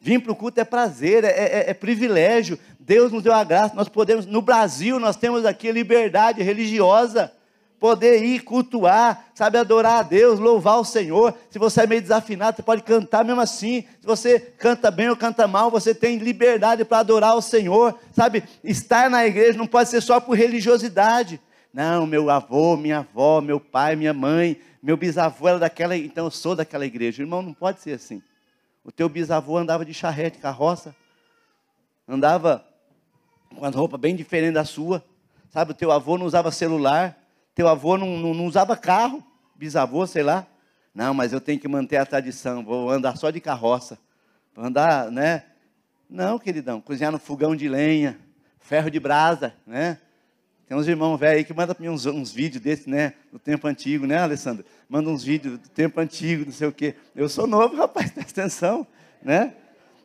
Vim 0.00 0.20
para 0.20 0.32
o 0.32 0.36
culto 0.36 0.60
é 0.60 0.64
prazer, 0.64 1.24
é, 1.24 1.28
é, 1.28 1.70
é, 1.70 1.74
privilégio. 1.74 2.58
Deus 2.78 3.10
nos 3.10 3.22
deu 3.22 3.32
a 3.32 3.42
graça. 3.42 3.74
Nós 3.74 3.88
podemos, 3.88 4.26
no 4.26 4.40
Brasil, 4.40 4.98
nós 5.00 5.16
temos 5.16 5.44
aqui 5.44 5.68
a 5.68 5.72
liberdade 5.72 6.42
religiosa 6.42 7.32
poder 7.78 8.24
ir 8.24 8.40
cultuar, 8.40 9.26
sabe, 9.34 9.56
adorar 9.56 10.00
a 10.00 10.02
Deus, 10.02 10.38
louvar 10.38 10.78
o 10.80 10.84
Senhor. 10.84 11.34
Se 11.50 11.58
você 11.58 11.82
é 11.82 11.86
meio 11.86 12.02
desafinado, 12.02 12.56
você 12.56 12.62
pode 12.62 12.82
cantar 12.82 13.24
mesmo 13.24 13.40
assim. 13.40 13.84
Se 14.00 14.06
você 14.06 14.38
canta 14.40 14.90
bem 14.90 15.08
ou 15.08 15.16
canta 15.16 15.46
mal, 15.46 15.70
você 15.70 15.94
tem 15.94 16.18
liberdade 16.18 16.84
para 16.84 16.98
adorar 16.98 17.36
o 17.36 17.42
Senhor, 17.42 17.96
sabe? 18.12 18.42
Estar 18.64 19.08
na 19.08 19.26
igreja 19.26 19.58
não 19.58 19.66
pode 19.66 19.88
ser 19.88 20.00
só 20.00 20.20
por 20.20 20.36
religiosidade. 20.36 21.40
Não, 21.72 22.06
meu 22.06 22.30
avô, 22.30 22.76
minha 22.76 22.98
avó, 22.98 23.40
meu 23.40 23.60
pai, 23.60 23.94
minha 23.94 24.14
mãe, 24.14 24.58
meu 24.82 24.96
bisavô 24.96 25.48
era 25.48 25.58
daquela, 25.58 25.96
então 25.96 26.26
eu 26.26 26.30
sou 26.30 26.56
daquela 26.56 26.86
igreja. 26.86 27.22
Irmão, 27.22 27.42
não 27.42 27.54
pode 27.54 27.80
ser 27.80 27.92
assim. 27.92 28.22
O 28.84 28.90
teu 28.90 29.08
bisavô 29.08 29.56
andava 29.58 29.84
de 29.84 29.92
charrete, 29.92 30.38
carroça, 30.38 30.94
andava 32.06 32.64
com 33.56 33.64
as 33.64 33.74
roupas 33.74 34.00
bem 34.00 34.14
diferentes 34.16 34.54
da 34.54 34.64
sua. 34.64 35.04
Sabe, 35.50 35.72
o 35.72 35.74
teu 35.74 35.90
avô 35.90 36.18
não 36.18 36.26
usava 36.26 36.50
celular, 36.50 37.18
teu 37.54 37.68
avô 37.68 37.96
não, 37.96 38.16
não, 38.16 38.34
não 38.34 38.46
usava 38.46 38.76
carro, 38.76 39.22
bisavô, 39.54 40.06
sei 40.06 40.22
lá. 40.22 40.46
Não, 40.94 41.14
mas 41.14 41.32
eu 41.32 41.40
tenho 41.40 41.60
que 41.60 41.68
manter 41.68 41.96
a 41.96 42.06
tradição, 42.06 42.64
vou 42.64 42.90
andar 42.90 43.16
só 43.16 43.30
de 43.30 43.40
carroça. 43.40 43.98
Vou 44.54 44.64
andar, 44.64 45.10
né? 45.10 45.44
Não, 46.08 46.38
queridão, 46.38 46.80
cozinhar 46.80 47.12
no 47.12 47.18
fogão 47.18 47.54
de 47.54 47.68
lenha, 47.68 48.18
ferro 48.58 48.90
de 48.90 48.98
brasa, 48.98 49.54
né? 49.66 49.98
Tem 50.68 50.76
uns 50.76 50.86
irmãos 50.86 51.16
velhos 51.16 51.38
aí 51.38 51.44
que 51.44 51.54
mandam 51.54 51.74
para 51.74 51.82
mim 51.82 51.88
uns, 51.88 52.04
uns 52.04 52.30
vídeos 52.30 52.62
desses, 52.62 52.86
né? 52.86 53.14
Do 53.32 53.38
tempo 53.38 53.66
antigo, 53.66 54.06
né, 54.06 54.18
Alessandro? 54.18 54.66
Manda 54.86 55.08
uns 55.08 55.24
vídeos 55.24 55.58
do 55.58 55.68
tempo 55.70 55.98
antigo, 55.98 56.44
não 56.44 56.52
sei 56.52 56.68
o 56.68 56.72
quê. 56.72 56.94
Eu 57.16 57.26
sou 57.26 57.46
novo, 57.46 57.74
rapaz, 57.80 58.10
presta 58.10 58.42
atenção, 58.42 58.86
né? 59.22 59.54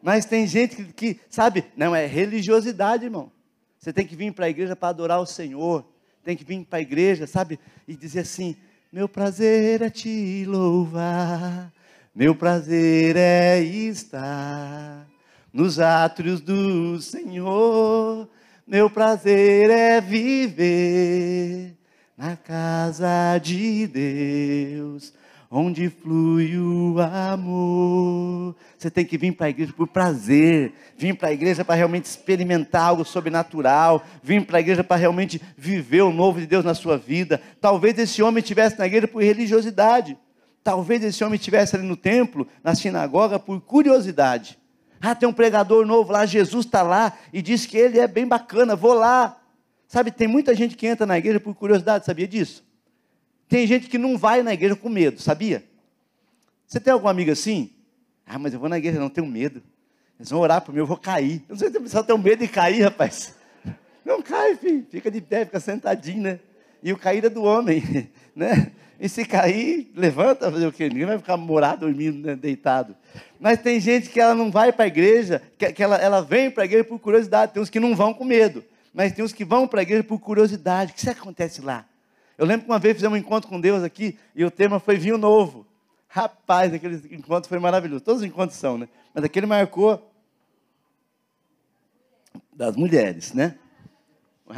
Mas 0.01 0.23
tem 0.23 0.47
gente 0.47 0.77
que, 0.77 0.85
que, 0.93 1.19
sabe, 1.29 1.65
não 1.75 1.93
é 1.93 2.05
religiosidade, 2.05 3.03
irmão. 3.03 3.29
Você 3.77 3.91
tem 3.91 4.07
que 4.07 4.15
vir 4.15 4.31
para 4.31 4.45
a 4.45 4.49
igreja 4.49 4.73
para 4.73 4.87
adorar 4.87 5.19
o 5.19 5.25
Senhor. 5.25 5.85
Tem 6.23 6.37
que 6.37 6.45
vir 6.45 6.63
para 6.63 6.79
a 6.79 6.81
igreja, 6.81 7.27
sabe? 7.27 7.59
E 7.85 7.93
dizer 7.97 8.21
assim: 8.21 8.55
Meu 8.89 9.09
prazer 9.09 9.81
é 9.81 9.89
te 9.89 10.45
louvar. 10.45 11.73
Meu 12.15 12.33
prazer 12.33 13.17
é 13.17 13.59
estar 13.59 15.05
nos 15.51 15.77
átrios 15.77 16.39
do 16.39 17.01
Senhor. 17.01 18.29
Meu 18.65 18.89
prazer 18.89 19.69
é 19.69 19.99
viver 19.99 21.77
na 22.17 22.37
casa 22.37 23.37
de 23.37 23.85
Deus 23.87 25.13
onde 25.55 25.87
flui 25.87 26.57
o 26.57 26.99
amor. 26.99 28.55
Você 28.75 28.89
tem 28.89 29.05
que 29.05 29.19
vir 29.19 29.33
para 29.33 29.45
a 29.45 29.49
igreja 29.51 29.71
por 29.71 29.87
prazer, 29.87 30.73
vir 30.97 31.15
para 31.15 31.27
a 31.27 31.31
igreja 31.33 31.63
para 31.63 31.75
realmente 31.75 32.05
experimentar 32.05 32.87
algo 32.87 33.05
sobrenatural, 33.05 34.03
vir 34.23 34.43
para 34.47 34.57
a 34.57 34.61
igreja 34.61 34.83
para 34.83 34.95
realmente 34.95 35.39
viver 35.55 36.01
o 36.01 36.11
novo 36.11 36.39
de 36.39 36.47
Deus 36.47 36.65
na 36.65 36.73
sua 36.73 36.97
vida. 36.97 37.39
Talvez 37.61 37.99
esse 37.99 38.23
homem 38.23 38.41
estivesse 38.41 38.79
na 38.79 38.87
igreja 38.87 39.07
por 39.07 39.21
religiosidade, 39.21 40.17
talvez 40.63 41.03
esse 41.03 41.23
homem 41.23 41.35
estivesse 41.35 41.75
ali 41.75 41.85
no 41.85 41.95
templo, 41.95 42.47
na 42.63 42.73
sinagoga, 42.73 43.37
por 43.37 43.61
curiosidade. 43.61 44.57
Ah, 45.05 45.13
tem 45.13 45.27
um 45.27 45.33
pregador 45.33 45.85
novo 45.85 46.13
lá, 46.13 46.25
Jesus 46.25 46.65
está 46.65 46.81
lá 46.81 47.11
e 47.33 47.41
diz 47.41 47.65
que 47.65 47.77
ele 47.77 47.99
é 47.99 48.07
bem 48.07 48.25
bacana, 48.25 48.73
vou 48.73 48.93
lá. 48.93 49.37
Sabe, 49.85 50.11
tem 50.11 50.29
muita 50.29 50.55
gente 50.55 50.77
que 50.77 50.87
entra 50.87 51.05
na 51.05 51.17
igreja 51.17 51.41
por 51.41 51.53
curiosidade, 51.53 52.05
sabia 52.05 52.25
disso? 52.25 52.63
Tem 53.49 53.67
gente 53.67 53.89
que 53.89 53.97
não 53.97 54.17
vai 54.17 54.41
na 54.41 54.53
igreja 54.53 54.77
com 54.77 54.87
medo, 54.87 55.21
sabia? 55.21 55.61
Você 56.65 56.79
tem 56.79 56.93
alguma 56.93 57.11
amiga 57.11 57.33
assim? 57.33 57.71
Ah, 58.25 58.39
mas 58.39 58.53
eu 58.53 58.61
vou 58.61 58.69
na 58.69 58.77
igreja, 58.77 58.97
não 58.97 59.09
tenho 59.09 59.27
medo. 59.27 59.61
Eles 60.17 60.29
vão 60.29 60.39
orar 60.39 60.61
por 60.61 60.73
mim, 60.73 60.79
eu 60.79 60.87
vou 60.87 60.95
cair. 60.95 61.43
não 61.49 61.57
sei 61.57 61.69
se 61.69 61.79
você 61.79 62.01
tem 62.01 62.17
medo 62.17 62.39
de 62.39 62.47
cair, 62.47 62.83
rapaz. 62.83 63.35
Não 64.05 64.21
cai, 64.21 64.55
filho. 64.55 64.87
Fica 64.89 65.11
de 65.11 65.19
pé, 65.19 65.43
fica 65.43 65.59
sentadinho, 65.59 66.21
né? 66.21 66.39
E 66.83 66.91
o 66.91 66.97
cair 66.97 67.23
é 67.23 67.29
do 67.29 67.43
homem, 67.43 68.09
né? 68.35 68.71
E 68.99 69.09
se 69.09 69.25
cair, 69.25 69.91
levanta, 69.95 70.51
fazer 70.51 70.67
o 70.67 70.71
quê? 70.71 70.87
Ninguém 70.89 71.05
vai 71.05 71.17
ficar 71.17 71.37
morado, 71.37 71.85
dormindo, 71.85 72.27
né? 72.27 72.35
deitado. 72.35 72.95
Mas 73.39 73.59
tem 73.61 73.79
gente 73.79 74.09
que 74.09 74.19
ela 74.19 74.35
não 74.35 74.51
vai 74.51 74.71
para 74.71 74.85
a 74.85 74.87
igreja, 74.87 75.41
que, 75.57 75.71
que 75.73 75.83
ela, 75.83 75.97
ela 75.97 76.21
vem 76.21 76.51
para 76.51 76.63
a 76.63 76.65
igreja 76.65 76.83
por 76.83 76.99
curiosidade. 76.99 77.53
Tem 77.53 77.61
uns 77.61 77.69
que 77.69 77.79
não 77.79 77.95
vão 77.95 78.13
com 78.13 78.23
medo. 78.23 78.63
Mas 78.93 79.11
tem 79.11 79.23
uns 79.25 79.33
que 79.33 79.43
vão 79.43 79.67
para 79.67 79.81
a 79.81 79.83
igreja 79.83 80.03
por 80.03 80.19
curiosidade. 80.19 80.91
O 80.91 80.95
que 80.95 81.01
que 81.01 81.09
acontece 81.09 81.61
lá? 81.61 81.85
Eu 82.37 82.45
lembro 82.45 82.65
que 82.65 82.71
uma 82.71 82.79
vez 82.79 82.95
fizemos 82.95 83.17
um 83.17 83.19
encontro 83.19 83.49
com 83.49 83.59
Deus 83.59 83.83
aqui 83.83 84.17
e 84.35 84.45
o 84.45 84.51
tema 84.51 84.79
foi 84.79 84.97
vinho 84.97 85.17
novo. 85.17 85.65
Rapaz, 86.07 86.73
aquele 86.73 87.01
encontro 87.15 87.49
foi 87.49 87.59
maravilhoso. 87.59 88.03
Todos 88.03 88.21
os 88.21 88.27
encontros 88.27 88.57
são, 88.57 88.77
né? 88.77 88.87
Mas 89.13 89.23
aquele 89.23 89.45
marcou 89.45 90.11
das 92.53 92.75
mulheres, 92.75 93.33
né? 93.33 93.55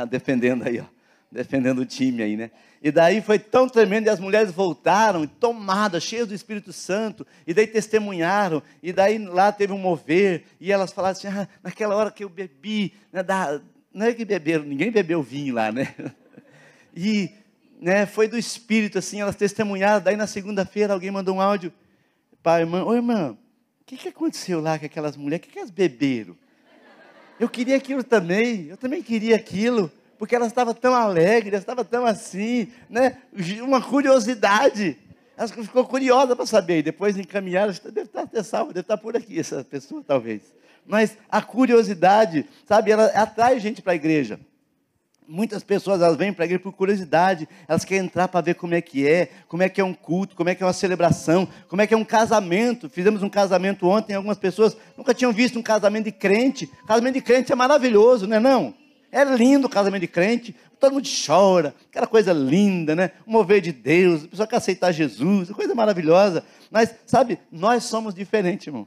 Defendendo 0.09 0.67
aí, 0.67 0.79
ó. 0.79 0.94
Defendendo 1.35 1.79
o 1.79 1.85
time 1.85 2.23
aí, 2.23 2.37
né? 2.37 2.49
E 2.81 2.91
daí 2.91 3.21
foi 3.21 3.37
tão 3.37 3.67
tremendo, 3.67 4.07
e 4.07 4.09
as 4.09 4.19
mulheres 4.19 4.51
voltaram, 4.51 5.27
tomadas, 5.27 6.01
cheias 6.01 6.27
do 6.27 6.33
Espírito 6.33 6.71
Santo, 6.71 7.27
e 7.45 7.53
daí 7.53 7.67
testemunharam, 7.67 8.63
e 8.81 8.93
daí 8.93 9.17
lá 9.17 9.51
teve 9.51 9.73
um 9.73 9.77
mover, 9.77 10.43
e 10.61 10.71
elas 10.71 10.93
falaram 10.93 11.11
assim: 11.11 11.27
ah, 11.27 11.47
naquela 11.61 11.95
hora 11.95 12.09
que 12.09 12.23
eu 12.23 12.29
bebi, 12.29 12.93
né, 13.11 13.21
da... 13.21 13.59
não 13.93 14.05
é 14.05 14.13
que 14.13 14.23
beberam, 14.23 14.63
ninguém 14.63 14.91
bebeu 14.91 15.21
vinho 15.21 15.53
lá, 15.55 15.71
né? 15.71 15.93
E 16.97 17.29
né, 17.81 18.05
foi 18.05 18.25
do 18.25 18.37
Espírito, 18.37 18.97
assim, 18.97 19.19
elas 19.19 19.35
testemunharam. 19.35 20.01
Daí 20.01 20.15
na 20.15 20.27
segunda-feira 20.27 20.93
alguém 20.93 21.11
mandou 21.11 21.35
um 21.35 21.41
áudio 21.41 21.73
para 22.41 22.57
a 22.57 22.59
irmã: 22.61 22.85
Ô 22.85 22.95
irmã, 22.95 23.31
o 23.81 23.85
que, 23.85 23.97
que 23.97 24.07
aconteceu 24.07 24.61
lá 24.61 24.79
com 24.79 24.85
aquelas 24.85 25.17
mulheres? 25.17 25.43
O 25.43 25.47
que, 25.47 25.53
que 25.53 25.59
elas 25.59 25.71
beberam? 25.71 26.37
Eu 27.37 27.49
queria 27.49 27.75
aquilo 27.75 28.01
também, 28.01 28.67
eu 28.67 28.77
também 28.77 29.03
queria 29.03 29.35
aquilo, 29.35 29.91
porque 30.17 30.35
elas 30.35 30.47
estavam 30.47 30.73
tão 30.73 30.93
alegres, 30.93 31.53
elas 31.53 31.63
estavam 31.63 31.83
tão 31.83 32.05
assim, 32.05 32.71
né? 32.89 33.17
Uma 33.61 33.81
curiosidade. 33.81 34.97
Elas 35.37 35.51
ficou 35.51 35.85
curiosa 35.85 36.35
para 36.35 36.45
saber, 36.45 36.79
e 36.79 36.83
depois 36.83 37.17
encaminharam, 37.17 37.73
deve 37.91 38.09
estar 38.09 38.43
salvo, 38.43 38.71
deve 38.71 38.81
estar 38.81 38.97
por 38.97 39.17
aqui 39.17 39.37
essa 39.37 39.63
pessoa, 39.63 40.01
talvez. 40.05 40.41
Mas 40.85 41.17
a 41.29 41.41
curiosidade, 41.41 42.45
sabe, 42.65 42.91
ela 42.91 43.05
atrai 43.07 43.59
gente 43.59 43.81
para 43.81 43.93
a 43.93 43.95
igreja. 43.95 44.39
Muitas 45.27 45.63
pessoas 45.63 46.01
elas 46.01 46.15
vêm 46.15 46.31
para 46.31 46.43
a 46.43 46.45
igreja 46.45 46.61
por 46.61 46.71
curiosidade, 46.71 47.49
elas 47.67 47.83
querem 47.83 48.05
entrar 48.05 48.27
para 48.27 48.41
ver 48.41 48.53
como 48.53 48.75
é 48.75 48.81
que 48.81 49.07
é, 49.07 49.29
como 49.47 49.63
é 49.63 49.67
que 49.67 49.81
é 49.81 49.83
um 49.83 49.93
culto, 49.93 50.35
como 50.35 50.49
é 50.49 50.55
que 50.55 50.61
é 50.61 50.65
uma 50.65 50.71
celebração, 50.71 51.47
como 51.67 51.81
é 51.81 51.87
que 51.87 51.95
é 51.95 51.97
um 51.97 52.05
casamento. 52.05 52.87
Fizemos 52.87 53.23
um 53.23 53.29
casamento 53.29 53.87
ontem, 53.87 54.13
algumas 54.13 54.37
pessoas 54.37 54.77
nunca 54.95 55.15
tinham 55.15 55.33
visto 55.33 55.57
um 55.57 55.63
casamento 55.63 56.05
de 56.05 56.11
crente. 56.11 56.69
Casamento 56.87 57.15
de 57.15 57.21
crente 57.21 57.51
é 57.51 57.55
maravilhoso, 57.55 58.27
não 58.27 58.37
é 58.37 58.39
não? 58.39 58.84
É 59.15 59.23
lindo 59.23 59.67
o 59.67 59.69
casamento 59.69 60.01
de 60.01 60.09
crente, 60.09 60.53
todo 60.77 60.91
mundo 60.91 61.07
chora, 61.25 61.73
aquela 61.89 62.05
coisa 62.05 62.33
linda, 62.33 62.93
né? 62.93 63.11
O 63.25 63.31
mover 63.31 63.61
de 63.61 63.71
Deus, 63.71 64.25
a 64.25 64.27
pessoa 64.27 64.45
quer 64.45 64.57
aceitar 64.57 64.91
Jesus, 64.91 65.49
coisa 65.51 65.73
maravilhosa. 65.73 66.43
Mas, 66.69 66.93
sabe, 67.05 67.39
nós 67.49 67.85
somos 67.85 68.13
diferentes, 68.13 68.67
irmão. 68.67 68.85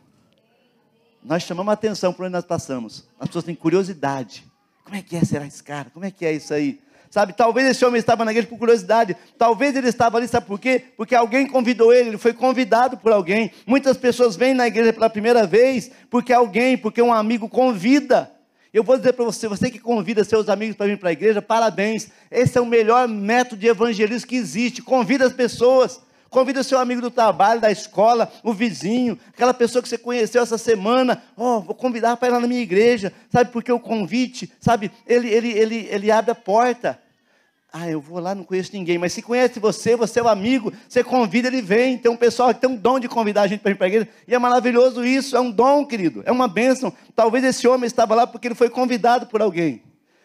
Nós 1.25 1.45
chamamos 1.45 1.71
a 1.71 1.73
atenção 1.73 2.13
por 2.13 2.27
onde 2.27 2.33
nós 2.33 2.45
passamos. 2.45 3.09
As 3.19 3.29
pessoas 3.29 3.47
têm 3.47 3.55
curiosidade. 3.55 4.45
Como 4.85 4.95
é 4.97 5.01
que 5.01 5.17
é 5.17 5.25
será 5.25 5.47
esse 5.47 5.63
cara? 5.63 5.89
Como 5.95 6.05
é 6.05 6.11
que 6.11 6.27
é 6.27 6.33
isso 6.35 6.53
aí? 6.53 6.79
Sabe, 7.09 7.33
talvez 7.33 7.67
esse 7.67 7.83
homem 7.87 7.99
estava 7.99 8.23
na 8.23 8.31
igreja 8.31 8.49
por 8.49 8.59
curiosidade, 8.59 9.17
talvez 9.39 9.75
ele 9.75 9.89
estava 9.89 10.19
ali, 10.19 10.29
sabe 10.29 10.47
por 10.47 10.61
quê? 10.61 10.85
Porque 10.95 11.15
alguém 11.15 11.47
convidou 11.47 11.91
ele, 11.91 12.11
ele 12.11 12.19
foi 12.19 12.35
convidado 12.35 12.99
por 12.99 13.13
alguém. 13.13 13.51
Muitas 13.67 13.97
pessoas 13.97 14.37
vêm 14.37 14.53
na 14.53 14.67
igreja 14.67 14.93
pela 14.93 15.09
primeira 15.09 15.47
vez 15.47 15.91
porque 16.11 16.35
alguém, 16.35 16.77
porque 16.77 17.01
um 17.01 17.15
amigo 17.15 17.49
convida. 17.49 18.37
Eu 18.79 18.85
vou 18.85 18.97
dizer 18.97 19.13
para 19.15 19.25
você, 19.25 19.49
você 19.49 19.73
que 19.73 19.81
convida 19.81 20.23
seus 20.23 20.49
amigos 20.49 20.77
para 20.77 20.87
vir 20.87 20.97
para 20.99 21.09
a 21.09 21.13
igreja, 21.13 21.43
parabéns. 21.43 22.11
Esse 22.31 22.59
é 22.59 22.61
o 22.61 22.65
melhor 22.65 23.09
método 23.09 23.61
de 23.61 23.67
evangelismo 23.67 24.29
que 24.29 24.37
existe. 24.37 24.81
Convida 24.81 25.27
as 25.27 25.33
pessoas. 25.33 26.01
Convida 26.31 26.63
seu 26.63 26.79
amigo 26.79 27.01
do 27.01 27.11
trabalho, 27.11 27.61
da 27.61 27.73
escola, 27.73 28.31
o 28.45 28.53
vizinho, 28.53 29.19
aquela 29.31 29.53
pessoa 29.53 29.83
que 29.83 29.89
você 29.89 29.99
conheceu 29.99 30.43
essa 30.43 30.57
semana. 30.57 31.21
Oh, 31.37 31.61
vou 31.61 31.75
convidar 31.75 32.17
para 32.19 32.29
ir 32.29 32.31
lá 32.31 32.39
na 32.39 32.47
minha 32.47 32.61
igreja. 32.61 33.13
Sabe, 33.33 33.51
porque 33.51 33.73
o 33.73 33.81
convite, 33.81 34.49
sabe, 34.61 34.93
ele, 35.09 35.29
ele, 35.29 35.51
ele, 35.51 35.89
ele 35.91 36.11
abre 36.13 36.31
a 36.31 36.37
porta. 36.37 37.01
Ah, 37.71 37.89
eu 37.89 38.01
vou 38.01 38.19
lá, 38.19 38.35
não 38.35 38.45
conheço 38.45 38.71
ninguém. 38.73 38.97
Mas 38.97 39.13
se 39.13 39.21
conhece 39.21 39.61
você, 39.61 39.95
você 39.95 40.21
é 40.21 40.23
o 40.23 40.29
amigo, 40.29 40.73
você 40.89 41.05
convida, 41.05 41.49
ele 41.49 41.61
vem. 41.61 41.99
Tem 41.99 42.11
um 42.11 42.17
pessoal 42.17 42.55
que 42.55 42.61
tem 42.61 42.71
um 42.71 42.77
dom 42.77 42.99
de 42.99 43.09
convidar 43.09 43.43
a 43.43 43.47
gente 43.47 43.61
para 43.61 43.71
ir 43.71 43.75
para 43.75 43.87
a 43.87 43.89
igreja. 43.89 44.09
E 44.27 44.35
é 44.35 44.39
maravilhoso 44.39 45.05
isso, 45.05 45.37
é 45.37 45.41
um 45.41 45.51
dom, 45.51 45.85
querido. 45.85 46.23
É 46.25 46.33
uma 46.33 46.49
bênção. 46.49 46.93
Talvez 47.15 47.45
esse 47.45 47.69
homem 47.69 47.87
estava 47.87 48.15
lá 48.15 48.27
porque 48.27 48.49
ele 48.49 48.55
foi 48.55 48.71
convidado 48.71 49.27
por 49.27 49.43
alguém. 49.43 49.83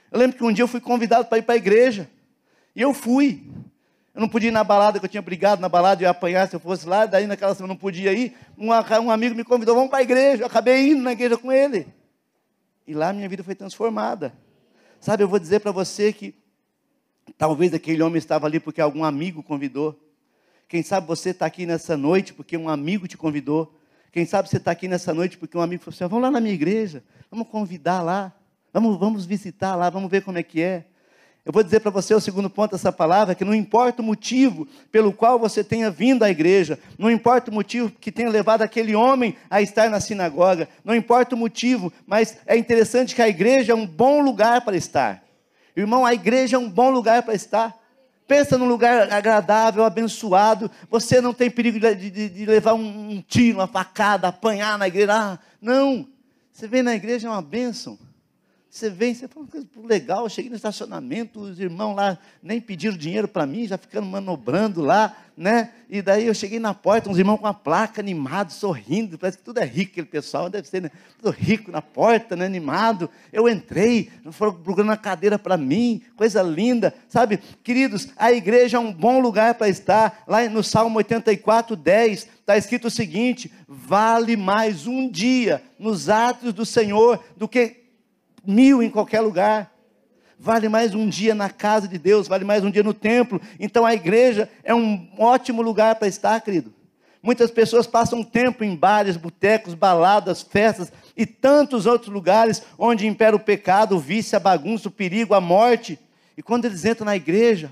Eu 0.10 0.20
lembro 0.20 0.38
que 0.38 0.44
um 0.44 0.54
dia 0.54 0.64
eu 0.64 0.68
fui 0.68 0.80
convidado 0.80 1.26
para 1.26 1.38
ir 1.38 1.42
para 1.42 1.56
a 1.56 1.58
igreja. 1.58 2.10
E 2.74 2.82
eu 2.82 2.94
fui. 2.94 3.44
Eu 4.16 4.22
não 4.22 4.30
podia 4.30 4.50
ir 4.50 4.52
na 4.52 4.64
balada, 4.64 5.00
que 5.00 5.06
eu 5.06 5.10
tinha 5.10 5.22
brigado 5.22 5.60
na 5.60 5.68
balada, 5.68 6.02
eu 6.02 6.06
ia 6.06 6.12
apanhar 6.12 6.48
se 6.48 6.56
eu 6.56 6.60
fosse 6.60 6.88
lá, 6.88 7.08
daí 7.08 7.26
naquela 7.26 7.56
semana 7.56 7.72
eu 7.72 7.76
não 7.76 7.80
podia 7.80 8.14
ir. 8.14 8.38
Um, 8.58 8.70
um 8.70 9.12
amigo 9.12 9.36
me 9.36 9.44
convidou, 9.44 9.76
vamos 9.76 9.90
para 9.90 10.00
a 10.00 10.04
igreja. 10.04 10.44
Eu 10.44 10.48
acabei 10.48 10.92
indo 10.92 11.02
na 11.02 11.12
igreja 11.12 11.36
com 11.36 11.52
ele. 11.52 11.88
E 12.88 12.94
lá 12.94 13.12
minha 13.12 13.28
vida 13.28 13.44
foi 13.44 13.56
transformada. 13.56 14.34
Sabe, 15.00 15.24
eu 15.24 15.28
vou 15.28 15.40
dizer 15.40 15.60
para 15.60 15.72
você 15.72 16.14
que 16.14 16.43
talvez 17.38 17.74
aquele 17.74 18.02
homem 18.02 18.18
estava 18.18 18.48
ali 18.48 18.60
porque 18.60 18.82
algum 18.82 19.04
amigo 19.04 19.44
convidou. 19.44 20.00
Quem 20.68 20.82
sabe 20.82 21.08
você 21.08 21.30
está 21.30 21.46
aqui 21.46 21.66
nessa 21.66 21.96
noite 21.96 22.34
porque 22.34 22.58
um 22.58 22.70
amigo 22.70 23.08
te 23.08 23.18
convidou. 23.18 23.78
Quem 24.12 24.26
sabe 24.26 24.50
você 24.50 24.58
está 24.58 24.72
aqui 24.72 24.88
nessa 24.88 25.14
noite 25.14 25.38
porque 25.38 25.58
um 25.58 25.62
amigo 25.62 25.84
falou 25.84 25.96
assim: 25.96 26.08
vamos 26.08 26.24
lá 26.24 26.32
na 26.32 26.40
minha 26.40 26.54
igreja, 26.54 27.04
vamos 27.30 27.48
convidar 27.48 28.02
lá, 28.02 28.34
vamos, 28.72 28.98
vamos 29.00 29.26
visitar 29.26 29.76
lá, 29.76 29.90
vamos 29.90 30.10
ver 30.10 30.24
como 30.24 30.38
é 30.38 30.44
que 30.44 30.62
é. 30.62 30.86
Eu 31.46 31.52
vou 31.52 31.62
dizer 31.62 31.82
para 31.82 31.92
você 31.92 32.14
o 32.14 32.22
segundo 32.22 32.50
ponto 32.50 32.72
dessa 32.72 32.90
palavra, 32.90 33.36
que 33.36 33.44
não 33.44 33.54
importa 33.54 34.02
o 34.02 34.06
motivo 34.06 34.66
pelo 34.90 35.12
qual 35.12 35.38
você 35.38 35.62
tenha 35.62 35.92
vindo 35.92 36.24
à 36.24 36.30
igreja, 36.30 36.80
não 36.98 37.12
importa 37.12 37.52
o 37.52 37.54
motivo 37.54 37.92
que 37.92 38.14
tenha 38.14 38.30
levado 38.30 38.62
aquele 38.62 38.96
homem 38.96 39.36
a 39.50 39.62
estar 39.62 39.90
na 39.90 40.00
sinagoga, 40.00 40.70
não 40.86 40.96
importa 40.96 41.36
o 41.36 41.38
motivo, 41.38 41.92
mas 42.08 42.38
é 42.46 42.56
interessante 42.56 43.14
que 43.14 43.22
a 43.22 43.28
igreja 43.28 43.74
é 43.74 43.76
um 43.76 43.86
bom 43.86 44.22
lugar 44.22 44.64
para 44.64 44.78
estar. 44.78 45.22
Irmão, 45.76 46.06
a 46.06 46.14
igreja 46.14 46.56
é 46.56 46.60
um 46.60 46.70
bom 46.70 46.90
lugar 46.90 47.24
para 47.24 47.34
estar. 47.34 47.76
Pensa 48.28 48.58
num 48.58 48.68
lugar 48.68 49.12
agradável, 49.12 49.84
abençoado. 49.84 50.70
Você 50.90 51.20
não 51.20 51.34
tem 51.34 51.50
perigo 51.50 51.80
de, 51.80 52.10
de, 52.10 52.30
de 52.30 52.46
levar 52.46 52.74
um, 52.74 53.12
um, 53.12 53.22
tiro, 53.22 53.60
uma 53.60 53.68
facada, 53.68 54.28
apanhar 54.28 54.78
na 54.78 54.88
igreja. 54.88 55.14
Ah, 55.14 55.40
não. 55.62 56.08
Você 56.52 56.68
vem 56.68 56.84
na 56.84 56.96
igreja 56.96 57.28
é 57.28 57.32
uma 57.32 57.42
bênção. 57.42 57.98
Você 58.74 58.90
vem, 58.90 59.14
você 59.14 59.28
fala, 59.28 59.46
legal, 59.84 60.28
cheguei 60.28 60.50
no 60.50 60.56
estacionamento, 60.56 61.40
os 61.40 61.60
irmãos 61.60 61.94
lá 61.94 62.18
nem 62.42 62.60
pediram 62.60 62.98
dinheiro 62.98 63.28
para 63.28 63.46
mim, 63.46 63.68
já 63.68 63.78
ficando 63.78 64.08
manobrando 64.08 64.82
lá, 64.82 65.16
né? 65.38 65.70
E 65.88 66.02
daí 66.02 66.26
eu 66.26 66.34
cheguei 66.34 66.58
na 66.58 66.74
porta, 66.74 67.08
uns 67.08 67.20
irmãos 67.20 67.38
com 67.38 67.46
a 67.46 67.54
placa, 67.54 68.02
animados, 68.02 68.56
sorrindo, 68.56 69.16
parece 69.16 69.38
que 69.38 69.44
tudo 69.44 69.60
é 69.60 69.64
rico 69.64 69.92
aquele 69.92 70.08
pessoal, 70.08 70.50
deve 70.50 70.68
ser 70.68 70.82
né? 70.82 70.92
tudo 71.22 71.30
rico 71.30 71.70
na 71.70 71.84
porta, 71.84 72.36
né? 72.36 72.48
animado. 72.48 73.12
Eu 73.32 73.48
entrei, 73.48 74.10
foram 74.32 74.54
procurando 74.54 74.90
uma 74.90 74.98
cadeira 74.98 75.38
para 75.38 75.56
mim, 75.56 76.02
coisa 76.16 76.42
linda, 76.42 76.96
sabe? 77.08 77.38
Queridos, 77.64 78.08
a 78.18 78.34
igreja 78.34 78.78
é 78.78 78.80
um 78.80 78.92
bom 78.92 79.20
lugar 79.20 79.54
para 79.54 79.70
estar, 79.70 80.24
lá 80.28 80.50
no 80.50 80.64
Salmo 80.64 80.98
84, 80.98 81.76
10, 81.76 82.28
está 82.40 82.58
escrito 82.58 82.88
o 82.88 82.92
seguinte: 82.92 83.54
vale 83.68 84.36
mais 84.36 84.88
um 84.88 85.08
dia 85.08 85.62
nos 85.78 86.10
atos 86.10 86.54
do 86.54 86.66
Senhor 86.66 87.24
do 87.38 87.48
que 87.48 87.83
mil 88.46 88.82
em 88.82 88.90
qualquer 88.90 89.22
lugar. 89.22 89.72
Vale 90.38 90.68
mais 90.68 90.94
um 90.94 91.08
dia 91.08 91.34
na 91.34 91.50
casa 91.50 91.88
de 91.88 91.98
Deus, 91.98 92.28
vale 92.28 92.44
mais 92.44 92.64
um 92.64 92.72
dia 92.72 92.84
no 92.84 92.94
templo. 92.94 93.40
Então 93.60 93.86
a 93.86 93.94
igreja 93.94 94.50
é 94.64 94.76
um 94.76 95.08
ótimo 95.18 95.62
lugar 95.62 95.96
para 95.96 96.08
estar, 96.08 96.40
querido. 96.42 96.74
Muitas 97.22 97.50
pessoas 97.50 97.88
passam 97.88 98.22
tempo 98.22 98.66
em 98.66 98.76
bares, 98.76 99.16
botecos, 99.16 99.74
baladas, 99.74 100.42
festas 100.42 100.92
e 101.16 101.26
tantos 101.26 101.86
outros 101.86 102.12
lugares 102.12 102.62
onde 102.78 103.08
impera 103.08 103.34
o 103.34 103.40
pecado, 103.40 103.96
o 103.96 104.00
vício, 104.00 104.36
a 104.36 104.40
bagunça, 104.42 104.90
o 104.90 104.92
perigo, 104.92 105.34
a 105.34 105.40
morte. 105.40 105.98
E 106.38 106.44
quando 106.44 106.66
eles 106.66 106.84
entram 106.84 107.06
na 107.06 107.16
igreja, 107.16 107.72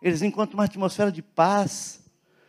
eles 0.00 0.22
encontram 0.22 0.58
uma 0.58 0.64
atmosfera 0.64 1.12
de 1.12 1.20
paz, 1.20 2.00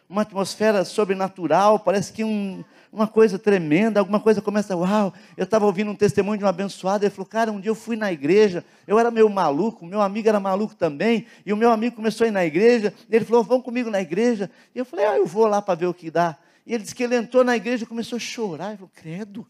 uma 0.08 0.22
atmosfera 0.22 0.86
sobrenatural, 0.86 1.80
parece 1.80 2.14
que 2.14 2.24
um, 2.24 2.64
uma 2.96 3.08
coisa 3.08 3.38
tremenda, 3.38 4.00
alguma 4.00 4.22
coisa 4.22 4.42
começa, 4.42 4.76
uau, 4.76 5.14
eu 5.36 5.44
estava 5.44 5.66
ouvindo 5.66 5.92
um 5.92 5.96
testemunho 5.96 6.38
de 6.38 6.46
um 6.46 6.48
abençoado, 6.48 7.04
ele 7.04 7.12
falou, 7.12 7.26
cara, 7.26 7.52
um 7.52 7.60
dia 7.60 7.70
eu 7.70 7.76
fui 7.76 7.98
na 7.98 8.12
igreja, 8.12 8.64
eu 8.88 8.98
era 8.98 9.12
meio 9.12 9.30
maluco, 9.30 9.86
meu 9.86 10.02
amigo 10.02 10.30
era 10.30 10.40
maluco 10.40 10.74
também, 10.74 11.26
e 11.46 11.52
o 11.52 11.58
meu 11.58 11.72
amigo 11.72 11.96
começou 11.96 12.24
a 12.24 12.30
ir 12.30 12.32
na 12.32 12.46
igreja, 12.46 12.94
ele 13.10 13.26
falou, 13.26 13.44
vão 13.44 13.62
comigo 13.62 13.90
na 13.90 14.02
igreja, 14.02 14.50
e 14.74 14.80
eu 14.80 14.86
falei, 14.86 15.06
ah, 15.06 15.18
eu 15.18 15.26
vou 15.26 15.46
lá 15.46 15.62
para 15.62 15.76
ver 15.76 15.88
o 15.88 15.94
que 15.94 16.10
dá, 16.10 16.38
e 16.66 16.74
ele 16.74 16.84
disse 16.84 16.96
que 16.96 17.04
ele 17.04 17.18
entrou 17.18 17.44
na 17.44 17.58
igreja 17.58 17.84
e 17.84 17.88
começou 17.88 18.16
a 18.16 18.20
chorar, 18.20 18.70
ele 18.70 18.78
falou, 18.78 18.92
credo, 18.96 19.46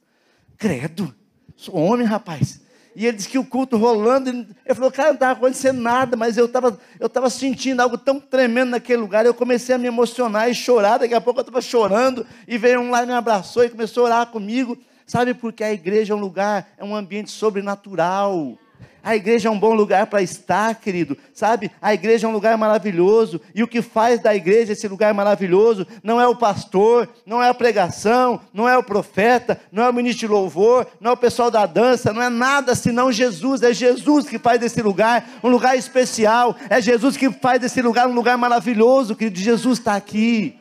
credo, 0.58 1.14
sou 1.56 1.76
homem, 1.76 2.08
rapaz, 2.08 2.65
e 2.96 3.06
ele 3.06 3.18
disse 3.18 3.28
que 3.28 3.38
o 3.38 3.44
culto 3.44 3.76
rolando, 3.76 4.30
ele 4.30 4.74
falou, 4.74 4.90
cara, 4.90 5.10
não 5.10 5.16
estava 5.16 5.34
acontecendo 5.34 5.82
nada, 5.82 6.16
mas 6.16 6.38
eu 6.38 6.46
estava 6.46 6.80
eu 7.00 7.10
tava 7.10 7.30
sentindo 7.30 7.82
algo 7.82 7.98
tão 7.98 8.20
tremendo 8.20 8.72
naquele 8.72 9.02
lugar, 9.02 9.26
eu 9.26 9.34
comecei 9.34 9.76
a 9.76 9.78
me 9.78 9.88
emocionar 9.88 10.50
e 10.50 10.56
chorar, 10.56 11.00
daqui 11.00 11.14
a 11.14 11.20
pouco 11.20 11.40
eu 11.40 11.42
estava 11.42 11.62
chorando, 11.62 12.26
e 12.48 12.58
veio 12.58 12.80
um 12.80 12.90
lá 12.90 13.04
e 13.04 13.06
me 13.06 13.14
abraçou 13.14 13.66
e 13.66 13.70
começou 13.70 14.04
a 14.04 14.06
orar 14.08 14.28
comigo, 14.28 14.78
sabe, 15.06 15.34
porque 15.34 15.64
a 15.64 15.74
igreja 15.74 16.14
é 16.14 16.16
um 16.16 16.20
lugar, 16.20 16.70
é 16.78 16.84
um 16.84 16.96
ambiente 16.96 17.30
sobrenatural, 17.32 18.58
a 19.06 19.16
igreja 19.16 19.50
é 19.50 19.52
um 19.52 19.60
bom 19.60 19.76
lugar 19.76 20.08
para 20.08 20.24
estar, 20.24 20.74
querido. 20.74 21.16
Sabe? 21.32 21.70
A 21.80 21.94
igreja 21.94 22.26
é 22.26 22.30
um 22.30 22.34
lugar 22.34 22.58
maravilhoso. 22.58 23.40
E 23.54 23.62
o 23.62 23.68
que 23.68 23.80
faz 23.80 24.20
da 24.20 24.34
igreja 24.34 24.74
esse 24.74 24.88
lugar 24.88 25.14
maravilhoso 25.14 25.86
não 26.02 26.20
é 26.20 26.28
o 26.28 26.36
pastor, 26.36 27.08
não 27.24 27.42
é 27.42 27.48
a 27.48 27.54
pregação, 27.54 28.42
não 28.52 28.68
é 28.68 28.76
o 28.76 28.82
profeta, 28.82 29.62
não 29.72 29.84
é 29.84 29.90
o 29.92 29.94
ministro 29.94 30.28
de 30.28 30.34
louvor, 30.34 30.88
não 31.00 31.12
é 31.12 31.14
o 31.14 31.18
pessoal 31.18 31.52
da 31.52 31.68
dança, 31.68 32.12
não 32.12 32.20
é 32.20 32.30
nada 32.30 32.74
senão 32.74 33.12
Jesus. 33.12 33.62
É 33.62 33.72
Jesus 33.72 34.28
que 34.28 34.40
faz 34.40 34.60
desse 34.60 34.82
lugar 34.82 35.24
um 35.44 35.50
lugar 35.50 35.78
especial. 35.78 36.56
É 36.68 36.82
Jesus 36.82 37.16
que 37.16 37.30
faz 37.30 37.62
desse 37.62 37.84
lugar 37.84 38.08
um 38.08 38.16
lugar 38.16 38.40
maravilhoso, 38.40 39.16
querido. 39.16 39.38
Jesus 39.38 39.78
está 39.78 39.96
aqui. 39.96 40.58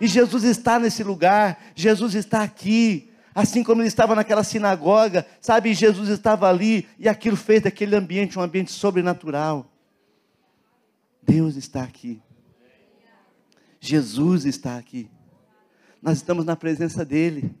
E 0.00 0.06
Jesus 0.06 0.42
está 0.42 0.78
nesse 0.78 1.04
lugar. 1.04 1.58
Jesus 1.74 2.14
está 2.14 2.42
aqui 2.42 3.07
assim 3.38 3.62
como 3.62 3.80
ele 3.80 3.88
estava 3.88 4.16
naquela 4.16 4.42
sinagoga, 4.42 5.24
sabe? 5.40 5.72
Jesus 5.72 6.08
estava 6.08 6.48
ali 6.48 6.88
e 6.98 7.08
aquilo 7.08 7.36
fez 7.36 7.62
daquele 7.62 7.94
ambiente 7.94 8.36
um 8.36 8.42
ambiente 8.42 8.72
sobrenatural. 8.72 9.70
Deus 11.22 11.54
está 11.54 11.84
aqui. 11.84 12.20
Jesus 13.78 14.44
está 14.44 14.76
aqui. 14.76 15.08
Nós 16.02 16.16
estamos 16.16 16.44
na 16.44 16.56
presença 16.56 17.04
dEle. 17.04 17.54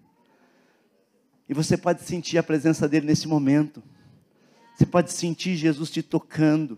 E 1.48 1.54
você 1.54 1.76
pode 1.76 2.02
sentir 2.02 2.38
a 2.38 2.42
presença 2.42 2.88
dEle 2.88 3.06
nesse 3.06 3.28
momento. 3.28 3.80
Você 4.76 4.84
pode 4.84 5.12
sentir 5.12 5.54
Jesus 5.54 5.90
te 5.92 6.02
tocando. 6.02 6.76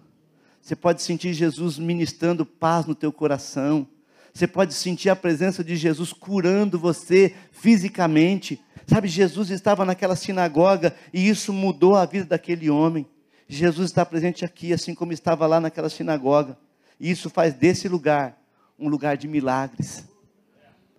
Você 0.60 0.76
pode 0.76 1.00
sentir 1.00 1.32
Jesus 1.32 1.78
ministrando 1.78 2.44
paz 2.44 2.84
no 2.84 2.94
teu 2.94 3.10
coração. 3.10 3.88
Você 4.32 4.46
pode 4.46 4.74
sentir 4.74 5.08
a 5.08 5.16
presença 5.16 5.64
de 5.64 5.74
Jesus 5.74 6.12
curando 6.12 6.78
você 6.78 7.34
fisicamente. 7.50 8.60
Sabe, 8.90 9.06
Jesus 9.06 9.50
estava 9.50 9.84
naquela 9.84 10.16
sinagoga 10.16 10.92
e 11.14 11.28
isso 11.28 11.52
mudou 11.52 11.94
a 11.94 12.04
vida 12.04 12.24
daquele 12.24 12.68
homem. 12.68 13.06
Jesus 13.46 13.88
está 13.88 14.04
presente 14.04 14.44
aqui, 14.44 14.72
assim 14.72 14.96
como 14.96 15.12
estava 15.12 15.46
lá 15.46 15.60
naquela 15.60 15.88
sinagoga. 15.88 16.58
E 16.98 17.08
isso 17.08 17.30
faz 17.30 17.54
desse 17.54 17.86
lugar 17.86 18.36
um 18.76 18.88
lugar 18.88 19.16
de 19.16 19.28
milagres. 19.28 20.04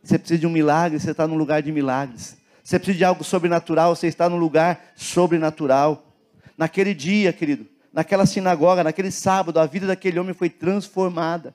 Você 0.01 0.17
precisa 0.17 0.39
de 0.39 0.47
um 0.47 0.49
milagre, 0.49 1.01
você 1.01 1.11
está 1.11 1.27
num 1.27 1.35
lugar 1.35 1.61
de 1.61 1.69
milagres. 1.69 2.37
Você 2.63 2.79
precisa 2.79 2.97
de 2.97 3.03
algo 3.03 3.25
sobrenatural, 3.25 3.93
você 3.93 4.07
está 4.07 4.29
num 4.29 4.37
lugar 4.37 4.93
sobrenatural. 4.95 6.15
Naquele 6.57 6.93
dia, 6.93 7.33
querido, 7.33 7.67
naquela 7.91 8.25
sinagoga, 8.25 8.85
naquele 8.85 9.11
sábado, 9.11 9.59
a 9.59 9.65
vida 9.65 9.85
daquele 9.85 10.17
homem 10.17 10.33
foi 10.33 10.49
transformada. 10.49 11.53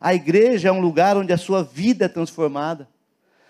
A 0.00 0.14
igreja 0.14 0.70
é 0.70 0.72
um 0.72 0.80
lugar 0.80 1.14
onde 1.18 1.30
a 1.30 1.36
sua 1.36 1.62
vida 1.62 2.06
é 2.06 2.08
transformada. 2.08 2.88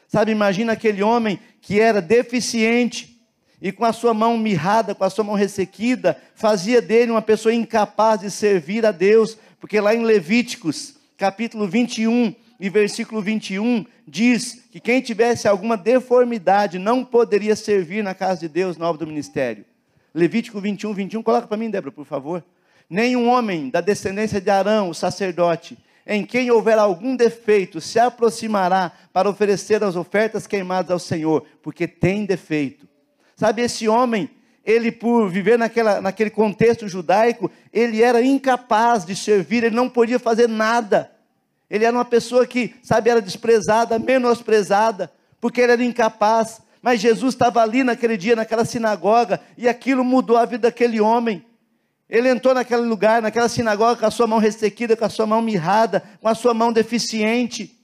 Sabe, 0.08 0.32
imagina 0.32 0.72
aquele 0.72 1.02
homem 1.02 1.38
que 1.60 1.78
era 1.78 2.00
deficiente 2.00 3.20
e 3.60 3.70
com 3.70 3.84
a 3.84 3.92
sua 3.92 4.14
mão 4.14 4.38
mirrada, 4.38 4.94
com 4.94 5.04
a 5.04 5.10
sua 5.10 5.22
mão 5.22 5.34
ressequida, 5.34 6.16
fazia 6.34 6.80
dele 6.80 7.10
uma 7.10 7.20
pessoa 7.20 7.52
incapaz 7.52 8.20
de 8.20 8.30
servir 8.30 8.86
a 8.86 8.90
Deus, 8.90 9.36
porque 9.60 9.78
lá 9.80 9.94
em 9.94 10.04
Levíticos, 10.04 10.94
capítulo 11.16 11.68
21 11.68 12.34
e 12.58 12.70
versículo 12.70 13.20
21, 13.20 13.84
diz 14.06 14.62
que 14.70 14.80
quem 14.80 15.02
tivesse 15.02 15.46
alguma 15.46 15.76
deformidade 15.76 16.78
não 16.78 17.04
poderia 17.04 17.54
servir 17.54 18.02
na 18.02 18.14
casa 18.14 18.40
de 18.40 18.48
Deus 18.48 18.78
na 18.78 18.88
obra 18.88 19.04
do 19.04 19.08
ministério. 19.08 19.64
Levítico 20.14 20.60
21, 20.60 20.94
21, 20.94 21.22
coloca 21.22 21.46
para 21.46 21.56
mim, 21.56 21.68
Débora, 21.68 21.92
por 21.92 22.06
favor. 22.06 22.42
Nenhum 22.88 23.28
homem 23.28 23.68
da 23.68 23.82
descendência 23.82 24.40
de 24.40 24.48
Arão, 24.48 24.88
o 24.88 24.94
sacerdote, 24.94 25.76
em 26.08 26.24
quem 26.24 26.50
houver 26.50 26.78
algum 26.78 27.14
defeito, 27.14 27.82
se 27.82 27.98
aproximará 27.98 28.90
para 29.12 29.28
oferecer 29.28 29.84
as 29.84 29.94
ofertas 29.94 30.46
queimadas 30.46 30.90
ao 30.90 30.98
Senhor, 30.98 31.44
porque 31.62 31.86
tem 31.86 32.24
defeito. 32.24 32.88
Sabe, 33.36 33.60
esse 33.60 33.86
homem, 33.86 34.30
ele 34.64 34.90
por 34.90 35.28
viver 35.28 35.58
naquela, 35.58 36.00
naquele 36.00 36.30
contexto 36.30 36.88
judaico, 36.88 37.50
ele 37.70 38.02
era 38.02 38.22
incapaz 38.22 39.04
de 39.04 39.14
servir, 39.14 39.64
ele 39.64 39.76
não 39.76 39.86
podia 39.86 40.18
fazer 40.18 40.48
nada. 40.48 41.12
Ele 41.68 41.84
era 41.84 41.94
uma 41.94 42.06
pessoa 42.06 42.46
que, 42.46 42.74
sabe, 42.82 43.10
era 43.10 43.20
desprezada, 43.20 43.98
menosprezada, 43.98 45.12
porque 45.38 45.60
ele 45.60 45.72
era 45.72 45.84
incapaz. 45.84 46.62
Mas 46.80 47.02
Jesus 47.02 47.34
estava 47.34 47.60
ali 47.60 47.84
naquele 47.84 48.16
dia, 48.16 48.34
naquela 48.34 48.64
sinagoga, 48.64 49.40
e 49.58 49.68
aquilo 49.68 50.02
mudou 50.02 50.38
a 50.38 50.46
vida 50.46 50.68
daquele 50.68 51.02
homem. 51.02 51.44
Ele 52.08 52.28
entrou 52.28 52.54
naquele 52.54 52.82
lugar, 52.82 53.20
naquela 53.20 53.48
sinagoga, 53.48 54.00
com 54.00 54.06
a 54.06 54.10
sua 54.10 54.26
mão 54.26 54.38
ressequida, 54.38 54.96
com 54.96 55.04
a 55.04 55.10
sua 55.10 55.26
mão 55.26 55.42
mirrada, 55.42 56.02
com 56.20 56.28
a 56.28 56.34
sua 56.34 56.54
mão 56.54 56.72
deficiente, 56.72 57.78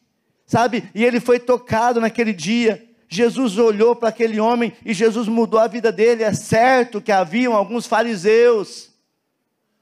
sabe? 0.47 0.89
E 0.95 1.05
ele 1.05 1.21
foi 1.21 1.39
tocado 1.39 2.01
naquele 2.01 2.33
dia. 2.33 2.89
Jesus 3.07 3.59
olhou 3.59 3.95
para 3.95 4.09
aquele 4.09 4.41
homem 4.41 4.73
e 4.85 4.95
Jesus 4.95 5.29
mudou 5.29 5.61
a 5.61 5.69
vida 5.69 5.93
dele. 5.93 6.23
É 6.23 6.33
certo 6.33 7.03
que 7.03 7.13
haviam 7.13 7.55
alguns 7.55 7.87
fariseus, 7.87 8.91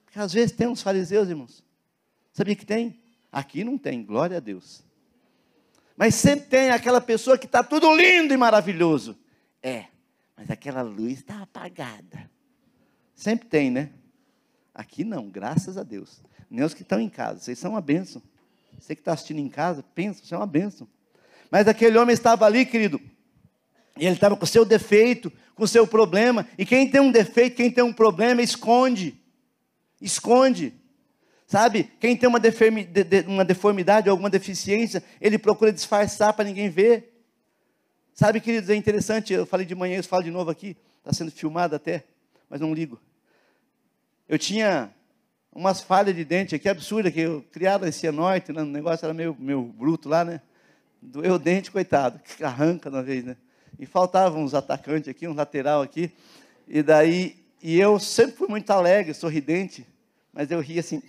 porque 0.05 0.19
às 0.19 0.33
vezes 0.33 0.53
tem 0.53 0.67
uns 0.67 0.83
fariseus, 0.83 1.29
irmãos. 1.29 1.63
Sabia 2.33 2.57
que 2.57 2.67
tem? 2.67 3.01
Aqui 3.31 3.63
não 3.63 3.79
tem, 3.79 4.05
glória 4.05 4.39
a 4.39 4.41
Deus. 4.41 4.85
Mas 5.97 6.17
sempre 6.17 6.47
tem 6.47 6.71
aquela 6.71 7.01
pessoa 7.01 7.39
que 7.39 7.47
está 7.47 7.63
tudo 7.63 7.95
lindo 7.95 8.35
e 8.35 8.37
maravilhoso. 8.37 9.17
É, 9.63 9.85
mas 10.37 10.51
aquela 10.51 10.83
luz 10.83 11.21
está 11.21 11.43
apagada. 11.43 12.29
Sempre 13.15 13.49
tem, 13.49 13.71
né? 13.71 13.91
Aqui 14.75 15.05
não, 15.05 15.29
graças 15.29 15.77
a 15.77 15.83
Deus. 15.83 16.23
Nem 16.51 16.65
os 16.65 16.75
que 16.75 16.83
estão 16.83 17.01
em 17.01 17.09
casa, 17.09 17.41
vocês 17.41 17.59
são 17.59 17.73
uma 17.73 17.81
bênção. 17.81 18.23
Você 18.79 18.95
que 18.95 19.01
está 19.01 19.13
assistindo 19.13 19.39
em 19.39 19.49
casa, 19.49 19.85
pensa, 19.95 20.25
você 20.25 20.35
é 20.35 20.37
uma 20.37 20.47
bênção. 20.47 20.89
Mas 21.51 21.69
aquele 21.69 21.99
homem 21.99 22.15
estava 22.15 22.47
ali, 22.47 22.65
querido, 22.65 23.01
e 23.99 24.07
ele 24.07 24.15
estava 24.15 24.37
com 24.37 24.45
o 24.45 24.49
seu 24.49 24.65
defeito, 24.65 25.31
com 25.55 25.65
o 25.65 25.69
seu 25.69 25.87
problema. 25.87 26.47
E 26.57 26.65
quem 26.65 26.91
tem 26.91 27.01
um 27.01 27.13
defeito, 27.13 27.57
quem 27.57 27.71
tem 27.71 27.85
um 27.85 27.93
problema, 27.93 28.43
esconde. 28.43 29.21
Esconde. 30.01 30.75
Sabe? 31.47 31.85
Quem 32.01 32.17
tem 32.17 32.29
uma, 32.29 32.41
uma 33.27 33.45
deformidade, 33.45 34.09
alguma 34.09 34.31
deficiência, 34.31 35.05
ele 35.21 35.39
procura 35.39 35.73
disfarçar 35.73 36.33
para 36.33 36.47
ninguém 36.47 36.71
ver. 36.71 37.23
Sabe, 38.15 38.41
queridos, 38.41 38.71
é 38.71 38.75
interessante, 38.75 39.33
eu 39.33 39.45
falei 39.47 39.67
de 39.67 39.75
manhã, 39.75 39.99
eu 39.99 40.05
falo 40.05 40.23
de 40.23 40.31
novo 40.31 40.51
aqui, 40.51 40.77
está 40.99 41.13
sendo 41.13 41.31
filmado 41.31 41.75
até, 41.75 42.05
mas 42.49 42.61
não 42.61 42.73
ligo. 42.75 42.99
Eu 44.33 44.39
tinha 44.39 44.91
umas 45.55 45.83
falhas 45.83 46.17
de 46.17 46.25
dente 46.25 46.55
aqui 46.55 46.67
absurda, 46.67 47.11
que 47.11 47.21
eu 47.21 47.45
criado 47.53 47.87
esse 47.87 48.11
norte, 48.11 48.51
né? 48.51 48.63
o 48.63 48.65
negócio 48.65 49.05
era 49.05 49.13
meio, 49.13 49.37
meio 49.39 49.63
bruto 49.63 50.09
lá, 50.09 50.25
né? 50.25 50.41
Doeu 51.03 51.35
o 51.35 51.39
dente, 51.39 51.71
coitado, 51.71 52.19
que 52.19 52.43
arranca 52.43 52.89
uma 52.89 53.03
vez, 53.03 53.27
né? 53.27 53.37
E 53.79 53.85
faltavam 53.85 54.43
uns 54.43 54.55
atacantes 54.55 55.11
aqui, 55.11 55.29
um 55.29 55.35
lateral 55.35 55.83
aqui. 55.83 56.11
E 56.67 56.83
daí, 56.83 57.37
e 57.63 57.79
eu 57.79 58.01
sempre 58.01 58.37
fui 58.37 58.49
muito 58.49 58.71
alegre, 58.71 59.13
sorridente, 59.13 59.87
mas 60.33 60.51
eu 60.51 60.61
ria 60.61 60.81
assim. 60.81 61.03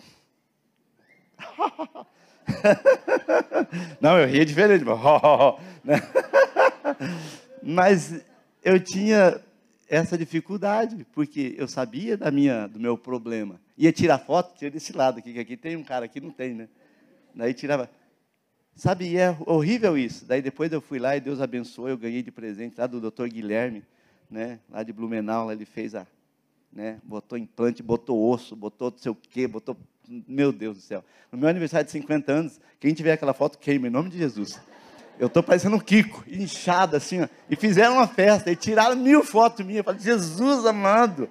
Não, 4.02 4.20
eu 4.20 4.28
ria 4.28 4.46
diferente. 4.46 4.84
Né? 5.82 6.02
Mas 7.62 8.22
eu 8.62 8.82
tinha 8.82 9.42
essa 9.94 10.18
dificuldade, 10.18 11.06
porque 11.14 11.54
eu 11.56 11.68
sabia 11.68 12.18
da 12.18 12.32
minha, 12.32 12.66
do 12.66 12.80
meu 12.80 12.98
problema. 12.98 13.62
Ia 13.78 13.94
tirar 13.94 14.18
foto, 14.18 14.58
tinha 14.58 14.72
desse 14.72 14.92
lado 14.92 15.20
aqui, 15.20 15.32
que 15.32 15.40
aqui 15.40 15.56
tem 15.56 15.76
um 15.76 15.84
cara, 15.84 16.06
aqui 16.06 16.20
não 16.20 16.32
tem, 16.32 16.56
né? 16.56 16.68
Daí 17.36 17.54
tirava. 17.54 17.88
Sabe, 18.76 19.16
é 19.16 19.38
horrível 19.46 19.96
isso. 19.96 20.26
Daí 20.26 20.42
depois 20.42 20.72
eu 20.72 20.82
fui 20.82 20.98
lá 20.98 21.16
e 21.16 21.22
Deus 21.22 21.40
abençoou, 21.40 21.90
eu 21.90 21.98
ganhei 21.98 22.24
de 22.24 22.32
presente 22.32 22.76
lá 22.76 22.88
do 22.88 23.00
doutor 23.00 23.30
Guilherme, 23.30 23.84
né? 24.32 24.60
Lá 24.68 24.82
de 24.82 24.92
Blumenau, 24.92 25.52
ele 25.52 25.64
fez 25.64 25.94
a, 25.94 26.08
né? 26.72 27.00
Botou 27.04 27.38
implante, 27.38 27.84
botou 27.84 28.32
osso, 28.32 28.56
botou 28.56 28.90
não 28.90 28.98
sei 28.98 29.12
o 29.12 29.16
quê, 29.16 29.48
botou, 29.48 29.78
meu 30.28 30.52
Deus 30.52 30.78
do 30.78 30.82
céu. 30.82 31.06
No 31.32 31.38
meu 31.38 31.48
aniversário 31.48 31.86
de 31.86 31.92
50 31.92 32.32
anos, 32.32 32.60
quem 32.80 32.96
tiver 32.96 33.12
aquela 33.14 33.34
foto 33.34 33.60
queima 33.60 33.88
em 33.88 33.92
nome 33.92 34.10
de 34.10 34.18
Jesus. 34.18 34.60
Eu 35.20 35.28
estou 35.28 35.44
parecendo 35.44 35.76
um 35.76 35.80
Kiko, 35.80 36.24
inchado 36.28 36.96
assim, 36.96 37.22
ó. 37.22 37.28
E 37.50 37.56
fizeram 37.56 37.96
uma 37.96 38.08
festa, 38.08 38.52
e 38.52 38.56
tiraram 38.56 38.96
mil 38.96 39.24
fotos 39.24 39.66
minhas. 39.66 39.80
Eu 39.80 39.84
falei, 39.84 40.00
Jesus 40.00 40.66
amado. 40.66 41.30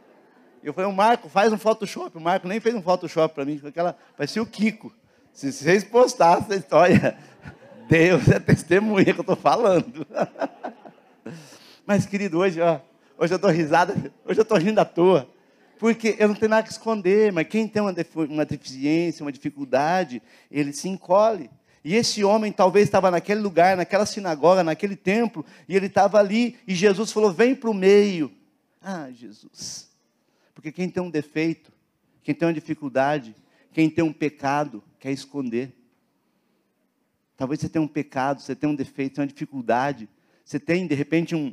Eu 0.63 0.73
falei, 0.73 0.89
o 0.89 0.95
Marco, 0.95 1.29
faz 1.29 1.53
um 1.53 1.59
Photoshop. 1.59 2.17
O 2.17 2.21
Marco 2.21 2.47
nem 2.47 2.61
fez 2.61 2.75
um 2.75 2.83
Photoshop 2.83 3.35
para 3.35 3.45
mim, 3.45 3.61
aquela, 3.65 3.97
parecia 4.17 4.41
o 4.41 4.47
Kiko. 4.47 4.93
Se 5.33 5.53
vocês 5.53 5.83
postassem 5.83 6.45
essa 6.45 6.57
história, 6.57 7.19
Deus 7.89 8.29
é 8.29 8.39
testemunha 8.39 9.05
que 9.13 9.19
eu 9.19 9.23
estou 9.23 9.37
falando. 9.37 10.07
Mas, 11.85 12.07
querido, 12.07 12.39
hoje, 12.39 12.61
ó, 12.61 12.79
hoje 13.19 13.33
eu 13.33 13.37
estou 13.37 13.51
risada, 13.51 13.95
hoje 14.25 14.39
eu 14.39 14.43
estou 14.43 14.59
rindo 14.59 14.81
à 14.81 14.85
toa. 14.85 15.29
Porque 15.79 16.15
eu 16.17 16.29
não 16.29 16.35
tenho 16.37 16.51
nada 16.51 16.63
que 16.63 16.71
esconder, 16.71 17.33
mas 17.33 17.49
quem 17.49 17.67
tem 17.67 17.83
uma, 17.83 17.93
uma 18.29 18.45
deficiência, 18.45 19.25
uma 19.25 19.33
dificuldade, 19.33 20.23
ele 20.49 20.73
se 20.73 20.89
encolhe. 20.89 21.51
E 21.85 21.95
esse 21.95 22.23
homem 22.23 22.53
talvez 22.53 22.87
estava 22.87 23.11
naquele 23.11 23.41
lugar, 23.41 23.77
naquela 23.77 24.07
sinagoga, 24.07 24.63
naquele 24.63 24.95
templo, 24.95 25.45
e 25.69 25.75
ele 25.75 25.87
estava 25.87 26.19
ali, 26.19 26.57
e 26.67 26.75
Jesus 26.75 27.11
falou: 27.11 27.33
Vem 27.33 27.55
para 27.55 27.71
o 27.71 27.75
meio. 27.75 28.31
Ah, 28.81 29.11
Jesus. 29.11 29.91
Porque 30.55 30.71
quem 30.71 30.89
tem 30.89 31.03
um 31.03 31.11
defeito, 31.11 31.73
quem 32.23 32.35
tem 32.35 32.47
uma 32.47 32.55
dificuldade, 32.55 33.35
quem 33.73 33.91
tem 33.91 34.05
um 34.05 34.13
pecado, 34.13 34.83
quer 35.01 35.11
esconder. 35.11 35.73
Talvez 37.37 37.61
você 37.61 37.69
tenha 37.69 37.83
um 37.83 37.89
pecado, 37.89 38.41
você 38.41 38.55
tenha 38.55 38.71
um 38.71 38.77
defeito, 38.77 39.21
uma 39.21 39.27
dificuldade, 39.27 40.09
você 40.45 40.61
tem 40.61 40.87
de 40.87 40.95
repente 40.95 41.35
um, 41.35 41.53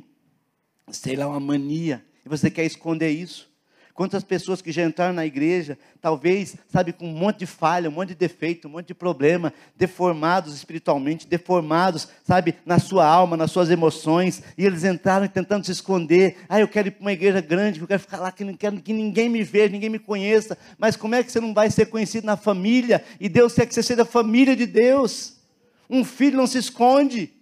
sei 0.92 1.16
lá, 1.16 1.26
uma 1.26 1.40
mania, 1.40 2.04
e 2.24 2.28
você 2.28 2.48
quer 2.48 2.64
esconder 2.64 3.10
isso. 3.10 3.49
Quantas 3.94 4.22
pessoas 4.24 4.62
que 4.62 4.72
já 4.72 4.84
entraram 4.84 5.12
na 5.12 5.26
igreja, 5.26 5.78
talvez, 6.00 6.56
sabe, 6.68 6.92
com 6.92 7.06
um 7.06 7.12
monte 7.12 7.40
de 7.40 7.46
falha, 7.46 7.90
um 7.90 7.92
monte 7.92 8.10
de 8.10 8.14
defeito, 8.14 8.66
um 8.66 8.70
monte 8.70 8.88
de 8.88 8.94
problema, 8.94 9.52
deformados 9.76 10.54
espiritualmente, 10.54 11.26
deformados, 11.26 12.08
sabe, 12.24 12.54
na 12.64 12.78
sua 12.78 13.06
alma, 13.06 13.36
nas 13.36 13.50
suas 13.50 13.68
emoções, 13.68 14.42
e 14.56 14.64
eles 14.64 14.84
entraram 14.84 15.26
tentando 15.28 15.66
se 15.66 15.72
esconder. 15.72 16.38
Ah, 16.48 16.60
eu 16.60 16.68
quero 16.68 16.88
ir 16.88 16.92
para 16.92 17.00
uma 17.02 17.12
igreja 17.12 17.40
grande, 17.40 17.80
eu 17.80 17.86
quero 17.86 18.00
ficar 18.00 18.18
lá, 18.18 18.32
que 18.32 18.44
não 18.44 18.54
quero 18.54 18.80
que 18.80 18.92
ninguém 18.92 19.28
me 19.28 19.42
veja, 19.42 19.68
ninguém 19.68 19.90
me 19.90 19.98
conheça. 19.98 20.56
Mas 20.78 20.96
como 20.96 21.14
é 21.14 21.22
que 21.22 21.30
você 21.30 21.40
não 21.40 21.52
vai 21.52 21.70
ser 21.70 21.86
conhecido 21.86 22.26
na 22.26 22.36
família? 22.36 23.04
E 23.18 23.28
Deus 23.28 23.52
quer 23.52 23.66
que 23.66 23.74
você 23.74 23.82
seja 23.82 24.04
família 24.04 24.56
de 24.56 24.66
Deus. 24.66 25.36
Um 25.88 26.04
filho 26.04 26.36
não 26.36 26.46
se 26.46 26.58
esconde. 26.58 27.32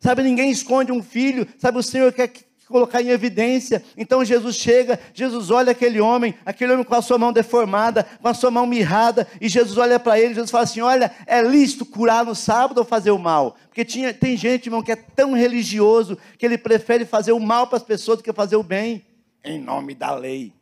Sabe, 0.00 0.22
ninguém 0.22 0.50
esconde 0.50 0.90
um 0.90 1.02
filho. 1.02 1.46
Sabe, 1.58 1.78
o 1.78 1.82
Senhor 1.82 2.12
quer 2.12 2.28
que 2.28 2.49
colocar 2.70 3.02
em 3.02 3.08
evidência. 3.08 3.82
Então 3.96 4.24
Jesus 4.24 4.56
chega, 4.56 4.98
Jesus 5.12 5.50
olha 5.50 5.72
aquele 5.72 6.00
homem, 6.00 6.34
aquele 6.46 6.72
homem 6.72 6.84
com 6.84 6.94
a 6.94 7.02
sua 7.02 7.18
mão 7.18 7.32
deformada, 7.32 8.04
com 8.22 8.28
a 8.28 8.34
sua 8.34 8.50
mão 8.50 8.66
mirrada, 8.66 9.26
e 9.40 9.48
Jesus 9.48 9.76
olha 9.76 9.98
para 9.98 10.18
ele, 10.18 10.34
Jesus 10.34 10.50
fala 10.50 10.64
assim: 10.64 10.80
Olha, 10.80 11.14
é 11.26 11.42
lícito 11.42 11.84
curar 11.84 12.24
no 12.24 12.34
sábado 12.34 12.78
ou 12.78 12.84
fazer 12.84 13.10
o 13.10 13.18
mal? 13.18 13.56
Porque 13.68 13.84
tinha, 13.84 14.14
tem 14.14 14.36
gente, 14.36 14.66
irmão, 14.66 14.82
que 14.82 14.92
é 14.92 14.96
tão 14.96 15.34
religioso 15.34 16.16
que 16.38 16.46
ele 16.46 16.56
prefere 16.56 17.04
fazer 17.04 17.32
o 17.32 17.40
mal 17.40 17.66
para 17.66 17.76
as 17.76 17.82
pessoas 17.82 18.18
do 18.18 18.24
que 18.24 18.32
fazer 18.32 18.56
o 18.56 18.62
bem, 18.62 19.04
em 19.44 19.60
nome 19.60 19.94
da 19.94 20.14
lei. 20.14 20.52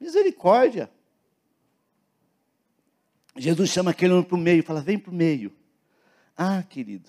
Misericórdia. 0.00 0.90
Jesus 3.36 3.70
chama 3.70 3.92
aquele 3.92 4.12
homem 4.12 4.24
para 4.24 4.36
o 4.36 4.38
meio, 4.38 4.62
fala: 4.62 4.80
Vem 4.80 4.98
para 4.98 5.10
o 5.10 5.14
meio. 5.14 5.52
Ah, 6.36 6.62
querido, 6.68 7.08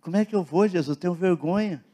como 0.00 0.16
é 0.16 0.24
que 0.24 0.34
eu 0.36 0.42
vou, 0.42 0.68
Jesus? 0.68 0.96
Tenho 0.96 1.14
vergonha. 1.14 1.84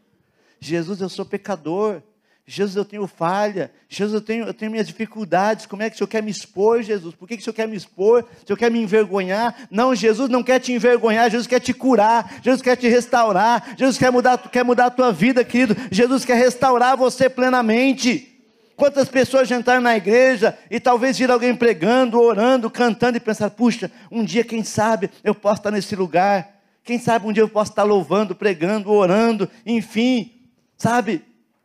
Jesus, 0.62 1.00
eu 1.00 1.08
sou 1.08 1.24
pecador. 1.24 2.00
Jesus, 2.46 2.76
eu 2.76 2.84
tenho 2.84 3.06
falha. 3.08 3.72
Jesus, 3.88 4.14
eu 4.14 4.20
tenho, 4.20 4.46
eu 4.46 4.54
tenho 4.54 4.70
minhas 4.70 4.86
dificuldades. 4.86 5.66
Como 5.66 5.82
é 5.82 5.90
que 5.90 5.96
o 5.96 5.98
Senhor 5.98 6.08
quer 6.08 6.22
me 6.22 6.30
expor, 6.30 6.82
Jesus? 6.82 7.14
Por 7.14 7.26
que, 7.26 7.36
que 7.36 7.40
o 7.40 7.44
Senhor 7.44 7.54
quer 7.54 7.66
me 7.66 7.76
expor? 7.76 8.22
O 8.22 8.46
Senhor 8.46 8.56
quer 8.56 8.70
me 8.70 8.80
envergonhar? 8.80 9.56
Não, 9.70 9.92
Jesus 9.92 10.28
não 10.28 10.42
quer 10.42 10.60
te 10.60 10.72
envergonhar. 10.72 11.28
Jesus 11.30 11.48
quer 11.48 11.58
te 11.58 11.74
curar. 11.74 12.40
Jesus 12.42 12.62
quer 12.62 12.76
te 12.76 12.88
restaurar. 12.88 13.74
Jesus 13.76 13.98
quer 13.98 14.12
mudar, 14.12 14.38
quer 14.38 14.64
mudar 14.64 14.86
a 14.86 14.90
tua 14.90 15.12
vida, 15.12 15.44
querido. 15.44 15.74
Jesus 15.90 16.24
quer 16.24 16.36
restaurar 16.36 16.96
você 16.96 17.28
plenamente. 17.28 18.28
Quantas 18.76 19.08
pessoas 19.08 19.48
já 19.48 19.56
entraram 19.56 19.82
na 19.82 19.96
igreja 19.96 20.56
e 20.70 20.78
talvez 20.78 21.18
vir 21.18 21.30
alguém 21.30 21.56
pregando, 21.56 22.20
orando, 22.20 22.70
cantando 22.70 23.16
e 23.16 23.20
pensar: 23.20 23.50
puxa, 23.50 23.90
um 24.10 24.24
dia, 24.24 24.44
quem 24.44 24.62
sabe, 24.62 25.10
eu 25.24 25.34
posso 25.34 25.60
estar 25.60 25.72
nesse 25.72 25.96
lugar. 25.96 26.60
Quem 26.84 26.98
sabe 26.98 27.26
um 27.26 27.32
dia 27.32 27.42
eu 27.42 27.48
posso 27.48 27.72
estar 27.72 27.82
louvando, 27.82 28.34
pregando, 28.34 28.92
orando, 28.92 29.48
enfim. 29.66 30.41
Sabe? 30.82 31.22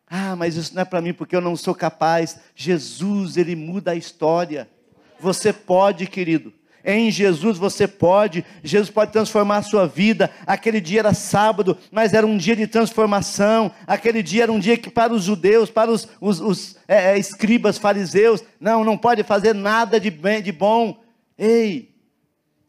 Ah, 0.07 0.35
mas 0.35 0.55
isso 0.55 0.75
não 0.75 0.83
é 0.83 0.85
para 0.85 1.01
mim 1.01 1.11
porque 1.11 1.35
eu 1.35 1.41
não 1.41 1.55
sou 1.55 1.73
capaz. 1.73 2.39
Jesus, 2.55 3.35
ele 3.35 3.55
muda 3.55 3.89
a 3.89 3.95
história. 3.95 4.69
Você 5.19 5.51
pode, 5.51 6.05
querido. 6.05 6.53
Em 6.85 7.09
Jesus 7.09 7.57
você 7.57 7.87
pode, 7.87 8.45
Jesus 8.63 8.91
pode 8.91 9.11
transformar 9.11 9.57
a 9.57 9.61
sua 9.63 9.87
vida. 9.87 10.29
Aquele 10.45 10.79
dia 10.79 10.99
era 10.99 11.15
sábado, 11.15 11.75
mas 11.91 12.13
era 12.13 12.27
um 12.27 12.37
dia 12.37 12.55
de 12.55 12.67
transformação. 12.67 13.71
Aquele 13.87 14.21
dia 14.21 14.43
era 14.43 14.51
um 14.51 14.59
dia 14.59 14.77
que, 14.77 14.91
para 14.91 15.11
os 15.11 15.23
judeus, 15.23 15.71
para 15.71 15.89
os, 15.89 16.07
os, 16.21 16.39
os 16.39 16.75
é, 16.87 17.13
é 17.13 17.17
escribas, 17.17 17.79
fariseus, 17.79 18.43
não, 18.59 18.83
não 18.83 18.95
pode 18.99 19.23
fazer 19.23 19.55
nada 19.55 19.99
de, 19.99 20.11
bem, 20.11 20.43
de 20.43 20.51
bom. 20.51 21.03
Ei, 21.35 21.89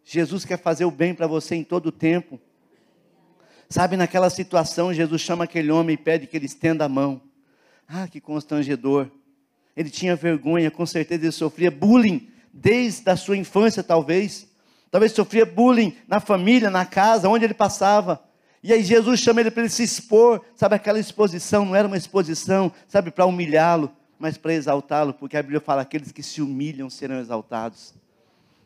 Jesus 0.02 0.46
quer 0.46 0.58
fazer 0.58 0.86
o 0.86 0.90
bem 0.90 1.14
para 1.14 1.26
você 1.26 1.56
em 1.56 1.62
todo 1.62 1.88
o 1.88 1.92
tempo. 1.92 2.40
Sabe, 3.68 3.96
naquela 3.96 4.30
situação, 4.30 4.94
Jesus 4.94 5.20
chama 5.20 5.44
aquele 5.44 5.70
homem 5.70 5.94
e 5.94 5.98
pede 5.98 6.26
que 6.26 6.36
ele 6.36 6.46
estenda 6.46 6.86
a 6.86 6.88
mão. 6.88 7.20
Ah, 7.86 8.08
que 8.08 8.20
constrangedor. 8.20 9.08
Ele 9.76 9.90
tinha 9.90 10.16
vergonha, 10.16 10.70
com 10.70 10.86
certeza 10.86 11.24
ele 11.24 11.32
sofria 11.32 11.70
bullying 11.70 12.28
desde 12.52 13.08
a 13.10 13.16
sua 13.16 13.36
infância, 13.36 13.82
talvez. 13.82 14.48
Talvez 14.90 15.12
sofria 15.12 15.44
bullying 15.44 15.96
na 16.08 16.18
família, 16.18 16.70
na 16.70 16.86
casa, 16.86 17.28
onde 17.28 17.44
ele 17.44 17.54
passava. 17.54 18.22
E 18.62 18.72
aí 18.72 18.82
Jesus 18.82 19.20
chama 19.20 19.40
ele 19.40 19.50
para 19.50 19.62
ele 19.62 19.70
se 19.70 19.82
expor. 19.82 20.42
Sabe, 20.56 20.74
aquela 20.74 20.98
exposição 20.98 21.64
não 21.64 21.76
era 21.76 21.86
uma 21.86 21.96
exposição, 21.96 22.72
sabe, 22.88 23.10
para 23.10 23.26
humilhá-lo, 23.26 23.92
mas 24.18 24.36
para 24.36 24.54
exaltá-lo, 24.54 25.14
porque 25.14 25.36
a 25.36 25.42
Bíblia 25.42 25.60
fala: 25.60 25.82
aqueles 25.82 26.10
que 26.10 26.22
se 26.22 26.42
humilham 26.42 26.90
serão 26.90 27.20
exaltados. 27.20 27.94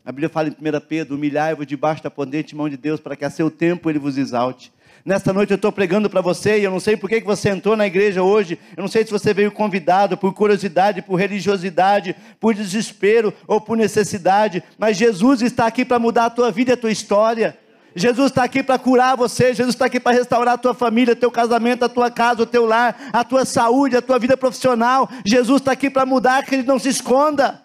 A 0.04 0.10
Bíblia 0.10 0.28
fala 0.28 0.48
em 0.48 0.52
1 0.52 0.54
Pedro: 0.88 1.16
humilhai-vos 1.16 1.66
debaixo 1.66 2.02
da 2.02 2.10
potente 2.10 2.56
mão 2.56 2.68
de 2.68 2.76
Deus, 2.76 3.00
para 3.00 3.16
que 3.16 3.24
a 3.24 3.30
seu 3.30 3.50
tempo 3.50 3.90
ele 3.90 3.98
vos 3.98 4.16
exalte. 4.16 4.72
Nesta 5.04 5.32
noite 5.32 5.50
eu 5.50 5.56
estou 5.56 5.72
pregando 5.72 6.08
para 6.08 6.20
você 6.20 6.60
e 6.60 6.64
eu 6.64 6.70
não 6.70 6.78
sei 6.78 6.96
por 6.96 7.10
que 7.10 7.20
você 7.20 7.48
entrou 7.48 7.76
na 7.76 7.86
igreja 7.86 8.22
hoje. 8.22 8.56
Eu 8.76 8.82
não 8.82 8.88
sei 8.88 9.04
se 9.04 9.10
você 9.10 9.34
veio 9.34 9.50
convidado 9.50 10.16
por 10.16 10.32
curiosidade, 10.32 11.02
por 11.02 11.16
religiosidade, 11.16 12.14
por 12.38 12.54
desespero 12.54 13.34
ou 13.48 13.60
por 13.60 13.76
necessidade. 13.76 14.62
Mas 14.78 14.96
Jesus 14.96 15.42
está 15.42 15.66
aqui 15.66 15.84
para 15.84 15.98
mudar 15.98 16.26
a 16.26 16.30
tua 16.30 16.52
vida 16.52 16.70
e 16.70 16.74
a 16.74 16.76
tua 16.76 16.92
história. 16.92 17.58
Jesus 17.96 18.30
está 18.30 18.44
aqui 18.44 18.62
para 18.62 18.78
curar 18.78 19.16
você, 19.16 19.52
Jesus 19.52 19.74
está 19.74 19.86
aqui 19.86 20.00
para 20.00 20.16
restaurar 20.16 20.54
a 20.54 20.58
tua 20.58 20.72
família, 20.72 21.14
teu 21.14 21.30
casamento, 21.30 21.84
a 21.84 21.88
tua 21.88 22.10
casa, 22.10 22.42
o 22.42 22.46
teu 22.46 22.64
lar, 22.64 23.10
a 23.12 23.22
tua 23.22 23.44
saúde, 23.44 23.96
a 23.96 24.02
tua 24.02 24.18
vida 24.18 24.36
profissional. 24.36 25.10
Jesus 25.26 25.60
está 25.60 25.72
aqui 25.72 25.90
para 25.90 26.06
mudar, 26.06 26.46
que 26.46 26.54
ele 26.54 26.62
não 26.62 26.78
se 26.78 26.88
esconda. 26.88 27.60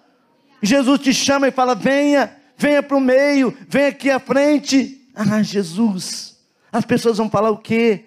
Jesus 0.62 1.00
te 1.00 1.14
chama 1.14 1.48
e 1.48 1.52
fala: 1.52 1.76
venha, 1.76 2.36
venha 2.58 2.84
para 2.84 2.98
o 2.98 3.02
meio, 3.02 3.56
venha 3.70 3.90
aqui 3.90 4.10
à 4.10 4.20
frente. 4.20 5.08
Ah, 5.16 5.42
Jesus. 5.42 6.37
As 6.72 6.86
pessoas 6.86 7.18
vão 7.18 7.30
falar 7.30 7.52
o 7.52 7.58
quê? 7.58 8.06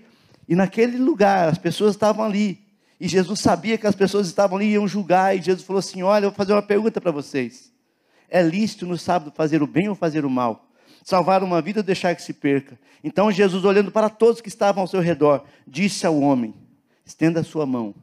E 0.49 0.55
naquele 0.55 0.99
lugar, 0.99 1.49
as 1.49 1.59
pessoas 1.59 1.95
estavam 1.95 2.25
ali. 2.25 2.59
E 3.01 3.09
Jesus 3.09 3.41
sabia 3.41 3.79
que 3.79 3.87
as 3.87 3.95
pessoas 3.95 4.27
estavam 4.27 4.59
ali 4.59 4.67
e 4.67 4.73
iam 4.73 4.87
julgar. 4.87 5.37
E 5.37 5.41
Jesus 5.41 5.65
falou 5.65 5.79
assim: 5.79 6.03
Olha, 6.03 6.27
eu 6.27 6.31
vou 6.31 6.37
fazer 6.37 6.53
uma 6.53 6.63
pergunta 6.63 7.01
para 7.01 7.11
vocês. 7.11 7.73
É 8.29 8.43
lícito 8.43 8.87
no 8.87 8.99
sábado 8.99 9.33
fazer 9.35 9.63
o 9.63 9.67
bem 9.67 9.89
ou 9.89 9.95
fazer 9.95 10.25
o 10.25 10.31
mal? 10.31 10.69
Salvar 11.03 11.43
uma 11.43 11.63
vida 11.63 11.81
ou 11.81 11.85
deixar 11.85 12.15
que 12.15 12.23
se 12.23 12.33
perca? 12.33 12.79
Então 13.03 13.33
Jesus, 13.33 13.65
olhando 13.65 13.91
para 13.91 14.11
todos 14.11 14.41
que 14.41 14.49
estavam 14.49 14.83
ao 14.83 14.87
seu 14.87 15.01
redor, 15.01 15.45
disse 15.67 16.07
ao 16.07 16.21
homem: 16.21 16.55
Estenda 17.05 17.41
a 17.41 17.45
sua 17.45 17.65
mão. 17.65 17.95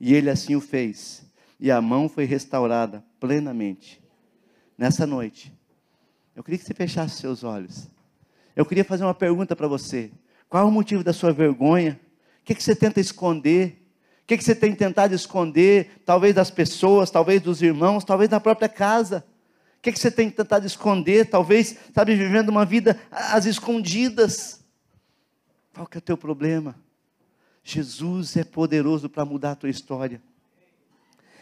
E 0.00 0.14
ele 0.14 0.30
assim 0.30 0.56
o 0.56 0.60
fez. 0.60 1.22
E 1.60 1.70
a 1.70 1.80
mão 1.80 2.08
foi 2.08 2.24
restaurada 2.24 3.04
plenamente. 3.20 4.02
nessa 4.76 5.06
noite, 5.06 5.52
eu 6.34 6.42
queria 6.42 6.58
que 6.58 6.64
você 6.64 6.72
fechasse 6.72 7.20
seus 7.20 7.44
olhos. 7.44 7.86
Eu 8.54 8.66
queria 8.66 8.84
fazer 8.84 9.04
uma 9.04 9.14
pergunta 9.14 9.54
para 9.54 9.68
você. 9.68 10.10
Qual 10.48 10.64
é 10.64 10.66
o 10.66 10.70
motivo 10.70 11.04
da 11.04 11.12
sua 11.12 11.32
vergonha? 11.32 12.00
O 12.40 12.44
que, 12.44 12.54
que 12.54 12.62
você 12.62 12.74
tenta 12.74 13.00
esconder? 13.00 13.86
O 14.22 14.26
que, 14.26 14.36
que 14.36 14.44
você 14.44 14.54
tem 14.54 14.74
tentado 14.74 15.14
esconder? 15.14 16.02
Talvez 16.04 16.34
das 16.34 16.50
pessoas, 16.50 17.10
talvez 17.10 17.40
dos 17.40 17.62
irmãos, 17.62 18.04
talvez 18.04 18.28
da 18.28 18.40
própria 18.40 18.68
casa. 18.68 19.24
O 19.78 19.82
que, 19.82 19.92
que 19.92 19.98
você 19.98 20.10
tem 20.10 20.30
tentado 20.30 20.66
esconder? 20.66 21.30
Talvez, 21.30 21.76
sabe, 21.94 22.14
vivendo 22.14 22.48
uma 22.48 22.64
vida 22.64 23.00
às 23.10 23.46
escondidas. 23.46 24.62
Qual 25.72 25.86
que 25.86 25.96
é 25.96 26.00
o 26.00 26.02
teu 26.02 26.16
problema? 26.16 26.74
Jesus 27.62 28.36
é 28.36 28.44
poderoso 28.44 29.08
para 29.08 29.24
mudar 29.24 29.52
a 29.52 29.56
tua 29.56 29.70
história. 29.70 30.20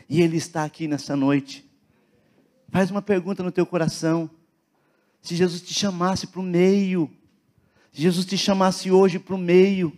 E 0.08 0.22
Ele 0.22 0.36
está 0.36 0.64
aqui 0.64 0.86
nessa 0.86 1.16
noite. 1.16 1.68
Faz 2.70 2.90
uma 2.90 3.02
pergunta 3.02 3.42
no 3.42 3.50
teu 3.50 3.66
coração. 3.66 4.30
Se 5.20 5.34
Jesus 5.36 5.62
te 5.62 5.74
chamasse 5.74 6.26
para 6.26 6.40
o 6.40 6.42
meio, 6.42 7.10
se 7.92 8.02
Jesus 8.02 8.24
te 8.24 8.36
chamasse 8.36 8.90
hoje 8.90 9.18
para 9.18 9.34
o 9.34 9.38
meio, 9.38 9.92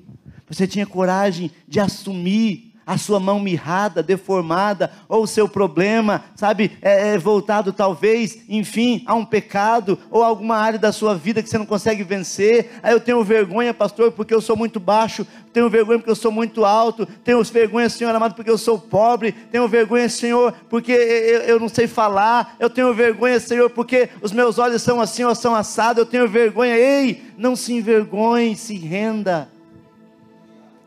você 0.48 0.66
tinha 0.66 0.86
coragem 0.86 1.50
de 1.68 1.78
assumir 1.78 2.69
a 2.90 2.98
sua 2.98 3.20
mão 3.20 3.38
mirrada, 3.38 4.02
deformada, 4.02 4.90
ou 5.08 5.22
o 5.22 5.26
seu 5.26 5.48
problema, 5.48 6.24
sabe, 6.34 6.72
é, 6.82 7.14
é, 7.14 7.18
voltado 7.18 7.72
talvez, 7.72 8.38
enfim, 8.48 9.04
a 9.06 9.14
um 9.14 9.24
pecado, 9.24 9.96
ou 10.10 10.24
alguma 10.24 10.56
área 10.56 10.76
da 10.76 10.90
sua 10.90 11.14
vida 11.14 11.40
que 11.40 11.48
você 11.48 11.56
não 11.56 11.64
consegue 11.64 12.02
vencer. 12.02 12.80
Aí 12.82 12.92
eu 12.92 12.98
tenho 12.98 13.22
vergonha, 13.22 13.72
pastor, 13.72 14.10
porque 14.10 14.34
eu 14.34 14.40
sou 14.40 14.56
muito 14.56 14.80
baixo, 14.80 15.24
tenho 15.52 15.70
vergonha 15.70 16.00
porque 16.00 16.10
eu 16.10 16.16
sou 16.16 16.32
muito 16.32 16.64
alto, 16.64 17.06
tenho 17.22 17.40
vergonha, 17.44 17.88
Senhor 17.88 18.12
amado, 18.12 18.34
porque 18.34 18.50
eu 18.50 18.58
sou 18.58 18.76
pobre, 18.76 19.30
tenho 19.30 19.68
vergonha, 19.68 20.08
Senhor, 20.08 20.52
porque 20.68 20.90
eu, 20.90 21.42
eu 21.42 21.60
não 21.60 21.68
sei 21.68 21.86
falar, 21.86 22.56
eu 22.58 22.68
tenho 22.68 22.92
vergonha, 22.92 23.38
Senhor, 23.38 23.70
porque 23.70 24.08
os 24.20 24.32
meus 24.32 24.58
olhos 24.58 24.82
são 24.82 25.00
assim 25.00 25.22
ou 25.22 25.34
são 25.36 25.54
assados, 25.54 26.00
eu 26.00 26.06
tenho 26.06 26.26
vergonha. 26.26 26.76
Ei, 26.76 27.22
não 27.38 27.54
se 27.54 27.72
envergonhe, 27.72 28.56
se 28.56 28.74
renda 28.74 29.48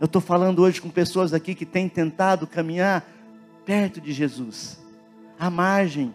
eu 0.04 0.06
estou 0.06 0.22
falando 0.22 0.60
hoje 0.60 0.82
com 0.82 0.90
pessoas 0.90 1.34
aqui 1.34 1.56
que 1.56 1.66
têm 1.66 1.88
tentado 1.88 2.46
caminhar 2.46 3.10
perto 3.66 4.02
de 4.02 4.12
Jesus, 4.12 4.78
à 5.40 5.50
margem. 5.50 6.14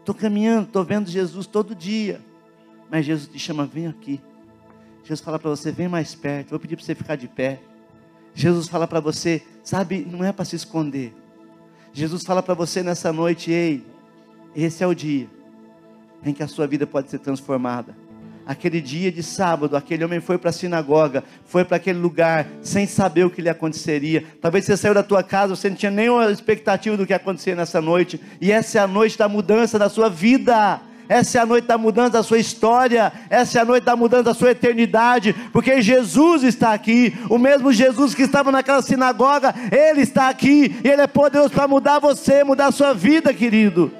Estou 0.00 0.14
caminhando, 0.14 0.68
estou 0.68 0.82
vendo 0.82 1.10
Jesus 1.10 1.46
todo 1.46 1.74
dia. 1.74 2.18
Mas 2.90 3.04
Jesus 3.04 3.28
te 3.30 3.38
chama, 3.38 3.66
vem 3.66 3.88
aqui. 3.88 4.22
Jesus 5.02 5.20
fala 5.20 5.38
para 5.38 5.50
você, 5.50 5.70
vem 5.70 5.86
mais 5.86 6.14
perto. 6.14 6.48
Vou 6.48 6.58
pedir 6.58 6.76
para 6.76 6.84
você 6.86 6.94
ficar 6.94 7.16
de 7.16 7.28
pé. 7.28 7.60
Jesus 8.32 8.68
fala 8.68 8.88
para 8.88 9.00
você, 9.00 9.42
sabe, 9.62 9.98
não 10.10 10.24
é 10.24 10.32
para 10.32 10.46
se 10.46 10.56
esconder. 10.56 11.14
Jesus 11.92 12.22
fala 12.22 12.42
para 12.42 12.54
você 12.54 12.82
nessa 12.82 13.12
noite, 13.12 13.50
ei, 13.50 13.84
esse 14.56 14.82
é 14.82 14.86
o 14.86 14.94
dia 14.94 15.28
em 16.24 16.32
que 16.32 16.42
a 16.42 16.48
sua 16.48 16.66
vida 16.66 16.86
pode 16.86 17.10
ser 17.10 17.18
transformada 17.18 17.94
aquele 18.46 18.80
dia 18.80 19.10
de 19.10 19.22
sábado, 19.22 19.76
aquele 19.76 20.04
homem 20.04 20.20
foi 20.20 20.38
para 20.38 20.50
a 20.50 20.52
sinagoga, 20.52 21.24
foi 21.46 21.64
para 21.64 21.76
aquele 21.76 21.98
lugar, 21.98 22.46
sem 22.62 22.86
saber 22.86 23.24
o 23.24 23.30
que 23.30 23.42
lhe 23.42 23.48
aconteceria. 23.48 24.24
Talvez 24.40 24.64
você 24.64 24.76
saiu 24.76 24.94
da 24.94 25.02
tua 25.02 25.22
casa, 25.22 25.56
você 25.56 25.68
não 25.68 25.76
tinha 25.76 25.90
nenhuma 25.90 26.30
expectativa 26.30 26.96
do 26.96 27.06
que 27.06 27.12
ia 27.12 27.16
acontecer 27.16 27.56
nessa 27.56 27.80
noite, 27.80 28.20
e 28.40 28.52
essa 28.52 28.78
é 28.78 28.82
a 28.82 28.86
noite 28.86 29.16
da 29.16 29.28
mudança 29.28 29.78
da 29.78 29.88
sua 29.88 30.08
vida. 30.08 30.80
Essa 31.06 31.38
é 31.38 31.40
a 31.42 31.44
noite 31.44 31.66
da 31.66 31.76
mudança 31.76 32.10
da 32.12 32.22
sua 32.22 32.38
história, 32.38 33.12
essa 33.28 33.58
é 33.58 33.60
a 33.60 33.64
noite 33.66 33.84
da 33.84 33.94
mudança 33.94 34.22
da 34.22 34.32
sua 34.32 34.52
eternidade, 34.52 35.34
porque 35.52 35.82
Jesus 35.82 36.42
está 36.42 36.72
aqui, 36.72 37.14
o 37.28 37.36
mesmo 37.36 37.70
Jesus 37.70 38.14
que 38.14 38.22
estava 38.22 38.50
naquela 38.50 38.80
sinagoga, 38.80 39.54
Ele 39.70 40.00
está 40.00 40.30
aqui, 40.30 40.74
e 40.82 40.88
Ele 40.88 41.02
é 41.02 41.06
poderoso 41.06 41.50
para 41.50 41.68
mudar 41.68 41.98
você, 41.98 42.42
mudar 42.42 42.68
a 42.68 42.72
sua 42.72 42.94
vida, 42.94 43.34
querido. 43.34 43.92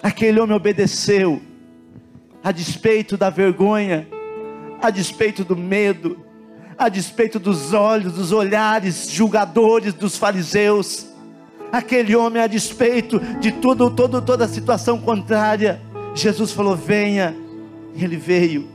Aquele 0.00 0.38
homem 0.38 0.54
obedeceu, 0.54 1.42
a 2.48 2.50
despeito 2.50 3.18
da 3.18 3.28
vergonha, 3.28 4.08
a 4.80 4.88
despeito 4.88 5.44
do 5.44 5.54
medo, 5.54 6.24
a 6.78 6.88
despeito 6.88 7.38
dos 7.38 7.74
olhos, 7.74 8.14
dos 8.14 8.32
olhares 8.32 9.10
julgadores 9.10 9.92
dos 9.92 10.16
fariseus, 10.16 11.08
aquele 11.70 12.16
homem 12.16 12.42
a 12.42 12.46
despeito 12.46 13.20
de 13.38 13.52
tudo, 13.52 13.90
todo, 13.90 14.22
toda 14.22 14.46
a 14.46 14.48
situação 14.48 14.98
contrária, 14.98 15.78
Jesus 16.14 16.50
falou: 16.50 16.74
venha, 16.74 17.36
ele 17.94 18.16
veio, 18.16 18.66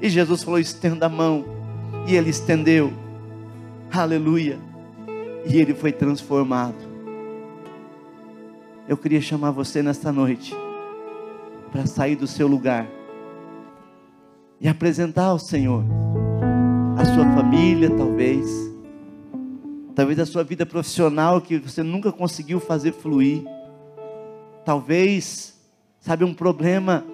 e 0.00 0.08
Jesus 0.08 0.42
falou: 0.42 0.58
estenda 0.58 1.04
a 1.04 1.10
mão, 1.10 1.44
e 2.06 2.16
ele 2.16 2.30
estendeu, 2.30 2.90
aleluia, 3.92 4.58
e 5.44 5.58
ele 5.58 5.74
foi 5.74 5.92
transformado. 5.92 6.88
Eu 8.88 8.96
queria 8.96 9.20
chamar 9.20 9.50
você 9.50 9.82
nesta 9.82 10.10
noite 10.10 10.56
para 11.70 11.84
sair 11.84 12.16
do 12.16 12.26
seu 12.26 12.48
lugar 12.48 12.86
e 14.60 14.68
apresentar 14.68 15.24
ao 15.24 15.38
Senhor 15.38 15.84
a 16.98 17.04
sua 17.06 17.24
família, 17.34 17.88
talvez, 17.96 18.46
talvez 19.94 20.18
a 20.18 20.26
sua 20.26 20.44
vida 20.44 20.66
profissional 20.66 21.40
que 21.40 21.58
você 21.58 21.82
nunca 21.82 22.12
conseguiu 22.12 22.60
fazer 22.60 22.92
fluir, 22.92 23.42
talvez, 24.64 25.58
sabe, 25.98 26.24
um 26.24 26.34
problema 26.34 27.04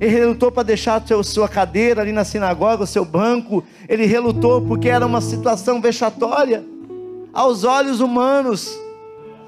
ele 0.00 0.10
relutou 0.10 0.50
para 0.50 0.62
deixar 0.62 1.02
a 1.02 1.22
sua 1.22 1.48
cadeira 1.48 2.02
ali 2.02 2.12
na 2.12 2.24
sinagoga, 2.24 2.84
o 2.84 2.86
seu 2.86 3.04
banco. 3.04 3.62
Ele 3.88 4.06
relutou 4.06 4.60
porque 4.60 4.88
era 4.88 5.06
uma 5.06 5.20
situação 5.20 5.80
vexatória 5.80 6.64
aos 7.32 7.64
olhos 7.64 8.00
humanos. 8.00 8.78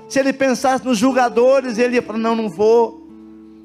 Se 0.08 0.20
ele 0.20 0.32
pensasse 0.32 0.84
nos 0.84 0.98
julgadores, 0.98 1.78
ele 1.78 1.96
ia 1.96 2.02
falar: 2.02 2.18
Não, 2.18 2.36
não 2.36 2.48
vou. 2.48 3.04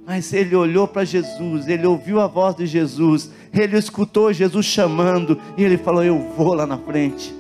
Mas 0.06 0.34
ele 0.34 0.56
olhou 0.56 0.88
para 0.88 1.06
Jesus, 1.06 1.68
ele 1.68 1.86
ouviu 1.86 2.20
a 2.20 2.28
voz 2.28 2.56
de 2.56 2.66
Jesus, 2.66 3.30
ele 3.54 3.78
escutou 3.78 4.34
Jesus 4.34 4.66
chamando, 4.66 5.40
e 5.56 5.64
ele 5.64 5.78
falou: 5.78 6.04
Eu 6.04 6.20
vou 6.36 6.54
lá 6.54 6.66
na 6.66 6.78
frente. 6.78 7.34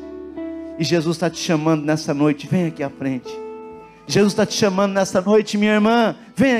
E 0.78 0.84
Jesus 0.84 1.18
está 1.18 1.30
te 1.30 1.40
chamando 1.40 1.84
nessa 1.84 2.14
noite, 2.14 2.48
vem 2.48 2.68
aqui 2.68 2.84
à 2.84 2.90
frente. 2.90 3.30
Jesus 4.08 4.34
está 4.34 4.46
te 4.46 4.54
chamando 4.54 4.94
nessa 4.94 5.22
noite, 5.22 5.58
minha 5.58 5.74
irmã, 5.74 6.16
vem 6.36 6.56
aqui. 6.56 6.60